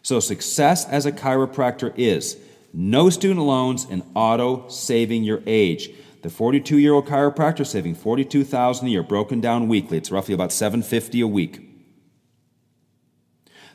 So, 0.01 0.19
success 0.19 0.85
as 0.85 1.05
a 1.05 1.13
chiropractor 1.13 1.93
is 1.95 2.35
no 2.73 3.09
student 3.09 3.45
loans 3.45 3.87
and 3.89 4.03
auto 4.13 4.67
saving 4.67 5.23
your 5.23 5.41
age. 5.47 5.89
The 6.23 6.29
42 6.29 6.77
year 6.77 6.91
old 6.91 7.07
chiropractor 7.07 7.65
saving 7.65 7.95
42000 7.95 8.85
a 8.85 8.91
year, 8.91 9.01
broken 9.01 9.39
down 9.39 9.69
weekly. 9.69 9.97
It's 9.97 10.11
roughly 10.11 10.33
about 10.33 10.51
750 10.51 11.21
a 11.21 11.27
week. 11.27 11.65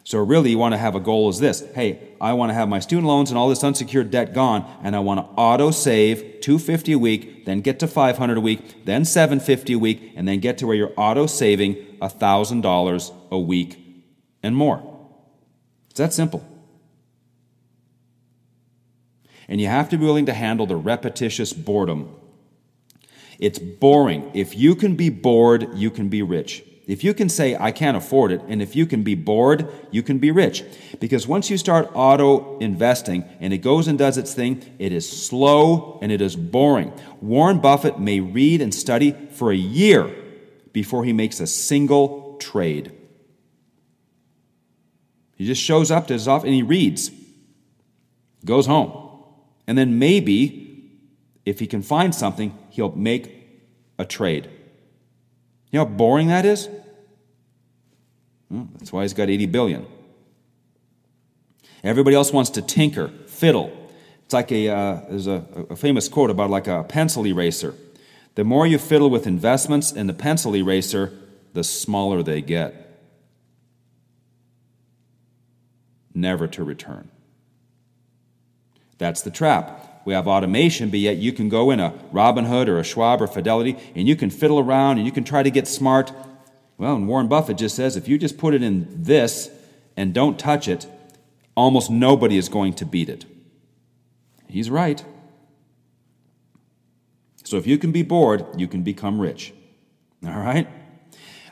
So 0.04 0.18
really 0.18 0.50
you 0.50 0.58
want 0.58 0.72
to 0.74 0.78
have 0.78 0.94
a 0.94 1.00
goal 1.00 1.30
is 1.30 1.40
this. 1.40 1.64
Hey, 1.74 2.10
I 2.20 2.34
want 2.34 2.50
to 2.50 2.54
have 2.54 2.68
my 2.68 2.78
student 2.78 3.08
loans 3.08 3.30
and 3.30 3.38
all 3.38 3.48
this 3.48 3.64
unsecured 3.64 4.10
debt 4.10 4.34
gone 4.34 4.70
and 4.84 4.94
I 4.94 5.00
want 5.00 5.18
to 5.18 5.26
auto 5.34 5.70
save 5.70 6.42
250 6.42 6.92
a 6.92 6.98
week, 6.98 7.44
then 7.44 7.60
get 7.60 7.80
to 7.80 7.88
500 7.88 8.36
a 8.36 8.40
week, 8.40 8.84
then 8.84 9.04
750 9.04 9.72
a 9.72 9.78
week 9.78 10.12
and 10.14 10.28
then 10.28 10.38
get 10.38 10.58
to 10.58 10.66
where 10.68 10.76
you're 10.76 10.92
auto 10.96 11.26
saving 11.26 11.85
$1000 12.00 13.12
a 13.30 13.38
week 13.38 13.78
and 14.42 14.54
more. 14.56 14.82
It's 15.90 15.98
that 15.98 16.12
simple. 16.12 16.46
And 19.48 19.60
you 19.60 19.68
have 19.68 19.88
to 19.90 19.98
be 19.98 20.04
willing 20.04 20.26
to 20.26 20.34
handle 20.34 20.66
the 20.66 20.76
repetitious 20.76 21.52
boredom. 21.52 22.14
It's 23.38 23.58
boring. 23.58 24.30
If 24.34 24.56
you 24.56 24.74
can 24.74 24.96
be 24.96 25.08
bored, 25.08 25.68
you 25.74 25.90
can 25.90 26.08
be 26.08 26.22
rich. 26.22 26.64
If 26.86 27.02
you 27.02 27.14
can 27.14 27.28
say, 27.28 27.56
I 27.56 27.72
can't 27.72 27.96
afford 27.96 28.30
it, 28.30 28.40
and 28.46 28.62
if 28.62 28.76
you 28.76 28.86
can 28.86 29.02
be 29.02 29.16
bored, 29.16 29.68
you 29.90 30.04
can 30.04 30.18
be 30.18 30.30
rich. 30.30 30.62
Because 31.00 31.26
once 31.26 31.50
you 31.50 31.58
start 31.58 31.90
auto 31.94 32.58
investing 32.58 33.24
and 33.40 33.52
it 33.52 33.58
goes 33.58 33.88
and 33.88 33.98
does 33.98 34.16
its 34.16 34.34
thing, 34.34 34.62
it 34.78 34.92
is 34.92 35.08
slow 35.10 35.98
and 36.00 36.12
it 36.12 36.20
is 36.20 36.36
boring. 36.36 36.92
Warren 37.20 37.58
Buffett 37.58 37.98
may 37.98 38.20
read 38.20 38.60
and 38.60 38.72
study 38.72 39.16
for 39.32 39.50
a 39.50 39.56
year 39.56 40.14
before 40.76 41.06
he 41.06 41.12
makes 41.14 41.40
a 41.40 41.46
single 41.46 42.36
trade. 42.38 42.92
He 45.36 45.46
just 45.46 45.62
shows 45.62 45.90
up 45.90 46.06
to 46.08 46.12
his 46.12 46.28
office 46.28 46.44
and 46.44 46.52
he 46.52 46.62
reads, 46.62 47.10
goes 48.44 48.66
home. 48.66 48.92
And 49.66 49.78
then 49.78 49.98
maybe, 49.98 50.92
if 51.46 51.60
he 51.60 51.66
can 51.66 51.80
find 51.80 52.14
something, 52.14 52.54
he'll 52.68 52.94
make 52.94 53.58
a 53.98 54.04
trade. 54.04 54.50
You 55.70 55.78
know 55.78 55.86
how 55.86 55.90
boring 55.92 56.26
that 56.26 56.44
is? 56.44 56.68
Well, 58.50 58.68
that's 58.74 58.92
why 58.92 59.00
he's 59.00 59.14
got 59.14 59.30
80 59.30 59.46
billion. 59.46 59.86
Everybody 61.84 62.16
else 62.16 62.34
wants 62.34 62.50
to 62.50 62.60
tinker, 62.60 63.08
fiddle. 63.28 63.72
It's 64.26 64.34
like 64.34 64.52
a, 64.52 64.68
uh, 64.68 65.00
there's 65.08 65.26
a, 65.26 65.42
a 65.70 65.76
famous 65.76 66.06
quote 66.10 66.28
about 66.28 66.50
like 66.50 66.66
a 66.66 66.84
pencil 66.84 67.26
eraser. 67.26 67.74
The 68.36 68.44
more 68.44 68.66
you 68.66 68.78
fiddle 68.78 69.10
with 69.10 69.26
investments 69.26 69.90
in 69.90 70.06
the 70.06 70.14
pencil 70.14 70.54
eraser, 70.54 71.12
the 71.54 71.64
smaller 71.64 72.22
they 72.22 72.42
get. 72.42 73.00
Never 76.14 76.46
to 76.48 76.62
return. 76.62 77.10
That's 78.98 79.22
the 79.22 79.30
trap. 79.30 80.02
We 80.04 80.12
have 80.12 80.28
automation, 80.28 80.90
but 80.90 80.98
yet 80.98 81.16
you 81.16 81.32
can 81.32 81.48
go 81.48 81.70
in 81.70 81.80
a 81.80 81.90
Robinhood 82.12 82.68
or 82.68 82.78
a 82.78 82.84
Schwab 82.84 83.22
or 83.22 83.26
Fidelity 83.26 83.76
and 83.94 84.06
you 84.06 84.14
can 84.14 84.28
fiddle 84.28 84.58
around 84.58 84.98
and 84.98 85.06
you 85.06 85.12
can 85.12 85.24
try 85.24 85.42
to 85.42 85.50
get 85.50 85.66
smart. 85.66 86.12
Well, 86.76 86.94
and 86.94 87.08
Warren 87.08 87.28
Buffett 87.28 87.56
just 87.56 87.74
says 87.74 87.96
if 87.96 88.06
you 88.06 88.18
just 88.18 88.36
put 88.36 88.52
it 88.52 88.62
in 88.62 88.86
this 88.90 89.50
and 89.96 90.12
don't 90.12 90.38
touch 90.38 90.68
it, 90.68 90.86
almost 91.56 91.90
nobody 91.90 92.36
is 92.36 92.50
going 92.50 92.74
to 92.74 92.84
beat 92.84 93.08
it. 93.08 93.24
He's 94.46 94.68
right. 94.68 95.02
So 97.46 97.58
if 97.58 97.66
you 97.66 97.78
can 97.78 97.92
be 97.92 98.02
bored, 98.02 98.44
you 98.56 98.66
can 98.66 98.82
become 98.82 99.20
rich. 99.20 99.54
All 100.24 100.32
right? 100.32 100.66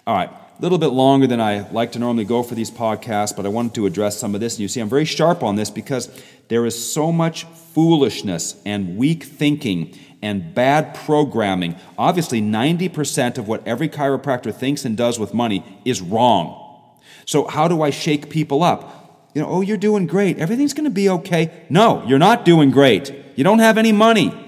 All 0.08 0.16
right. 0.16 0.28
A 0.28 0.62
little 0.62 0.78
bit 0.78 0.88
longer 0.88 1.28
than 1.28 1.40
I 1.40 1.70
like 1.70 1.92
to 1.92 2.00
normally 2.00 2.24
go 2.24 2.42
for 2.42 2.56
these 2.56 2.70
podcasts, 2.70 3.34
but 3.34 3.46
I 3.46 3.48
wanted 3.48 3.74
to 3.76 3.86
address 3.86 4.18
some 4.18 4.34
of 4.34 4.40
this. 4.40 4.54
And 4.54 4.60
you 4.60 4.68
see, 4.68 4.80
I'm 4.80 4.88
very 4.88 5.04
sharp 5.04 5.44
on 5.44 5.54
this 5.54 5.70
because 5.70 6.08
there 6.48 6.66
is 6.66 6.92
so 6.92 7.12
much 7.12 7.44
foolishness 7.44 8.60
and 8.66 8.96
weak 8.96 9.22
thinking 9.22 9.96
and 10.20 10.52
bad 10.52 10.96
programming. 10.96 11.76
Obviously, 11.96 12.42
90% 12.42 13.38
of 13.38 13.46
what 13.46 13.64
every 13.64 13.88
chiropractor 13.88 14.52
thinks 14.52 14.84
and 14.84 14.96
does 14.96 15.20
with 15.20 15.32
money 15.32 15.80
is 15.84 16.02
wrong. 16.02 16.90
So, 17.24 17.46
how 17.46 17.68
do 17.68 17.82
I 17.82 17.90
shake 17.90 18.30
people 18.30 18.64
up? 18.64 19.30
You 19.32 19.42
know, 19.42 19.48
oh, 19.48 19.60
you're 19.60 19.76
doing 19.76 20.08
great. 20.08 20.38
Everything's 20.38 20.74
going 20.74 20.84
to 20.84 20.90
be 20.90 21.08
okay. 21.08 21.66
No, 21.70 22.04
you're 22.04 22.18
not 22.18 22.44
doing 22.44 22.72
great. 22.72 23.14
You 23.36 23.44
don't 23.44 23.60
have 23.60 23.78
any 23.78 23.92
money, 23.92 24.43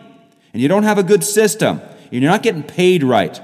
and 0.57 0.63
you 0.63 0.69
don't 0.69 0.85
have 0.85 0.97
a 0.97 1.03
good 1.03 1.23
system, 1.23 1.83
and 2.11 2.23
you're 2.23 2.31
not 2.31 2.43
getting 2.43 2.63
paid 2.63 3.03
right 3.03 3.39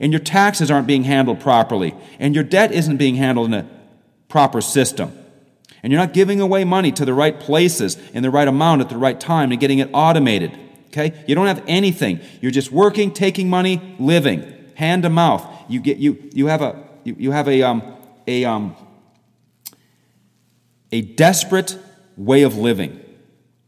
and 0.00 0.12
your 0.12 0.20
taxes 0.20 0.70
aren't 0.70 0.86
being 0.86 1.04
handled 1.04 1.40
properly, 1.40 1.94
and 2.18 2.34
your 2.34 2.44
debt 2.44 2.72
isn't 2.72 2.96
being 2.96 3.16
handled 3.16 3.48
in 3.48 3.54
a 3.54 3.66
proper 4.28 4.60
system, 4.60 5.12
and 5.82 5.92
you're 5.92 6.00
not 6.00 6.12
giving 6.12 6.40
away 6.40 6.64
money 6.64 6.92
to 6.92 7.04
the 7.04 7.14
right 7.14 7.38
places 7.38 7.96
in 8.12 8.22
the 8.22 8.30
right 8.30 8.48
amount 8.48 8.80
at 8.80 8.88
the 8.88 8.96
right 8.96 9.18
time 9.18 9.50
and 9.50 9.60
getting 9.60 9.78
it 9.78 9.88
automated. 9.92 10.56
Okay? 10.88 11.12
You 11.26 11.34
don't 11.34 11.46
have 11.46 11.62
anything. 11.66 12.20
You're 12.40 12.50
just 12.50 12.72
working, 12.72 13.12
taking 13.12 13.48
money, 13.48 13.96
living, 13.98 14.54
hand 14.74 15.02
to 15.02 15.10
mouth. 15.10 15.46
You 15.68 15.80
get 15.80 15.98
you 15.98 16.30
you 16.32 16.46
have 16.46 16.62
a 16.62 16.82
you, 17.04 17.16
you 17.18 17.30
have 17.30 17.48
a 17.48 17.62
um 17.62 17.82
a 18.26 18.44
um 18.44 18.74
a 20.90 21.02
desperate 21.02 21.78
way 22.16 22.42
of 22.42 22.56
living 22.56 22.98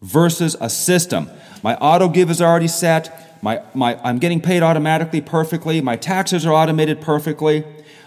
versus 0.01 0.57
a 0.61 0.71
system. 0.71 1.29
My 1.63 1.77
auto 1.77 2.09
give 2.09 2.31
is 2.31 2.41
already 2.41 2.69
set. 2.69 3.39
My, 3.43 3.63
my, 3.75 3.99
I'm 4.03 4.19
getting 4.19 4.41
paid 4.41 4.63
automatically 4.63 5.21
perfectly. 5.21 5.81
My 5.81 5.97
taxes 5.97 6.47
are 6.47 6.53
automated 6.53 7.01
perfectly. 7.01 7.65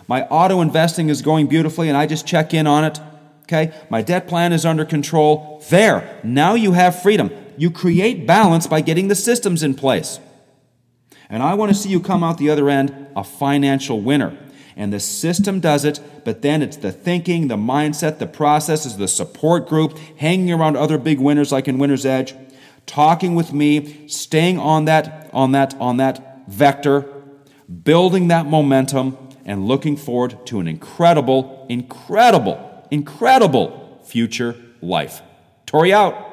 My 0.08 0.24
auto 0.24 0.62
investing 0.62 1.10
is 1.10 1.22
going 1.22 1.48
beautifully, 1.48 1.88
and 1.88 1.98
I 1.98 2.06
just 2.06 2.28
check 2.28 2.54
in 2.54 2.68
on 2.68 2.84
it. 2.84 3.00
Okay? 3.44 3.74
My 3.90 4.02
debt 4.02 4.28
plan 4.28 4.54
is 4.54 4.66
under 4.66 4.86
control. 4.86 5.64
There. 5.70 6.20
Now 6.24 6.56
you 6.56 6.74
have 6.74 7.02
freedom. 7.02 7.32
You 7.58 7.72
create 7.72 8.26
balance 8.26 8.68
by 8.68 8.82
getting 8.82 9.08
the 9.08 9.16
systems 9.16 9.64
in 9.64 9.76
place. 9.76 10.20
And 11.30 11.42
I 11.42 11.54
want 11.54 11.72
to 11.72 11.78
see 11.78 11.90
you 11.90 12.00
come 12.00 12.24
out 12.24 12.38
the 12.38 12.50
other 12.50 12.70
end 12.70 13.08
a 13.16 13.24
financial 13.24 14.02
winner. 14.02 14.38
And 14.76 14.92
the 14.92 15.00
system 15.00 15.60
does 15.60 15.86
it, 15.86 16.00
but 16.26 16.42
then 16.42 16.64
it's 16.64 16.78
the 16.78 16.92
thinking, 16.92 17.48
the 17.48 17.58
mindset, 17.58 18.18
the 18.18 18.26
processes, 18.26 18.98
the 18.98 19.08
support 19.08 19.68
group, 19.68 19.98
hanging 20.18 20.52
around 20.52 20.76
other 20.76 20.98
big 20.98 21.20
winners 21.20 21.52
like 21.52 21.68
in 21.68 21.78
Winner's 21.78 22.08
Edge 22.08 22.34
talking 22.86 23.36
with 23.36 23.54
me, 23.54 24.08
staying 24.08 24.60
on 24.60 24.86
that, 24.86 25.30
on 25.34 25.52
that, 25.54 25.76
on 25.80 25.98
that 25.98 26.48
vector, 26.48 27.06
building 27.84 28.28
that 28.28 28.46
momentum, 28.46 29.18
and 29.46 29.68
looking 29.68 29.98
forward 29.98 30.46
to 30.48 30.60
an 30.60 30.68
incredible, 30.68 31.66
incredible, 31.70 32.88
incredible 32.92 34.02
future 34.04 34.56
life. 34.82 35.22
Tori 35.66 35.94
out. 35.94 36.30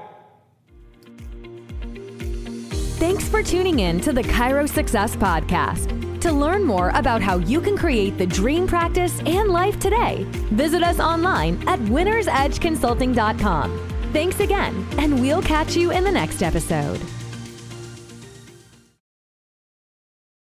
Thanks 2.98 3.28
for 3.28 3.42
tuning 3.42 3.80
in 3.80 4.00
to 4.00 4.12
the 4.12 4.22
Chiro 4.22 4.68
Success 4.68 5.16
Podcast. 5.16 5.96
To 6.20 6.32
learn 6.32 6.64
more 6.64 6.90
about 6.90 7.22
how 7.22 7.38
you 7.38 7.62
can 7.62 7.78
create 7.78 8.18
the 8.18 8.26
dream 8.26 8.66
practice 8.66 9.18
and 9.20 9.48
life 9.48 9.80
today, 9.80 10.26
visit 10.50 10.82
us 10.82 11.00
online 11.00 11.66
at 11.66 11.78
winnersedgeconsulting.com. 11.78 13.89
Thanks 14.12 14.40
again, 14.40 14.86
and 14.98 15.20
we'll 15.20 15.40
catch 15.40 15.76
you 15.76 15.92
in 15.92 16.02
the 16.02 16.10
next 16.10 16.42
episode. 16.42 17.00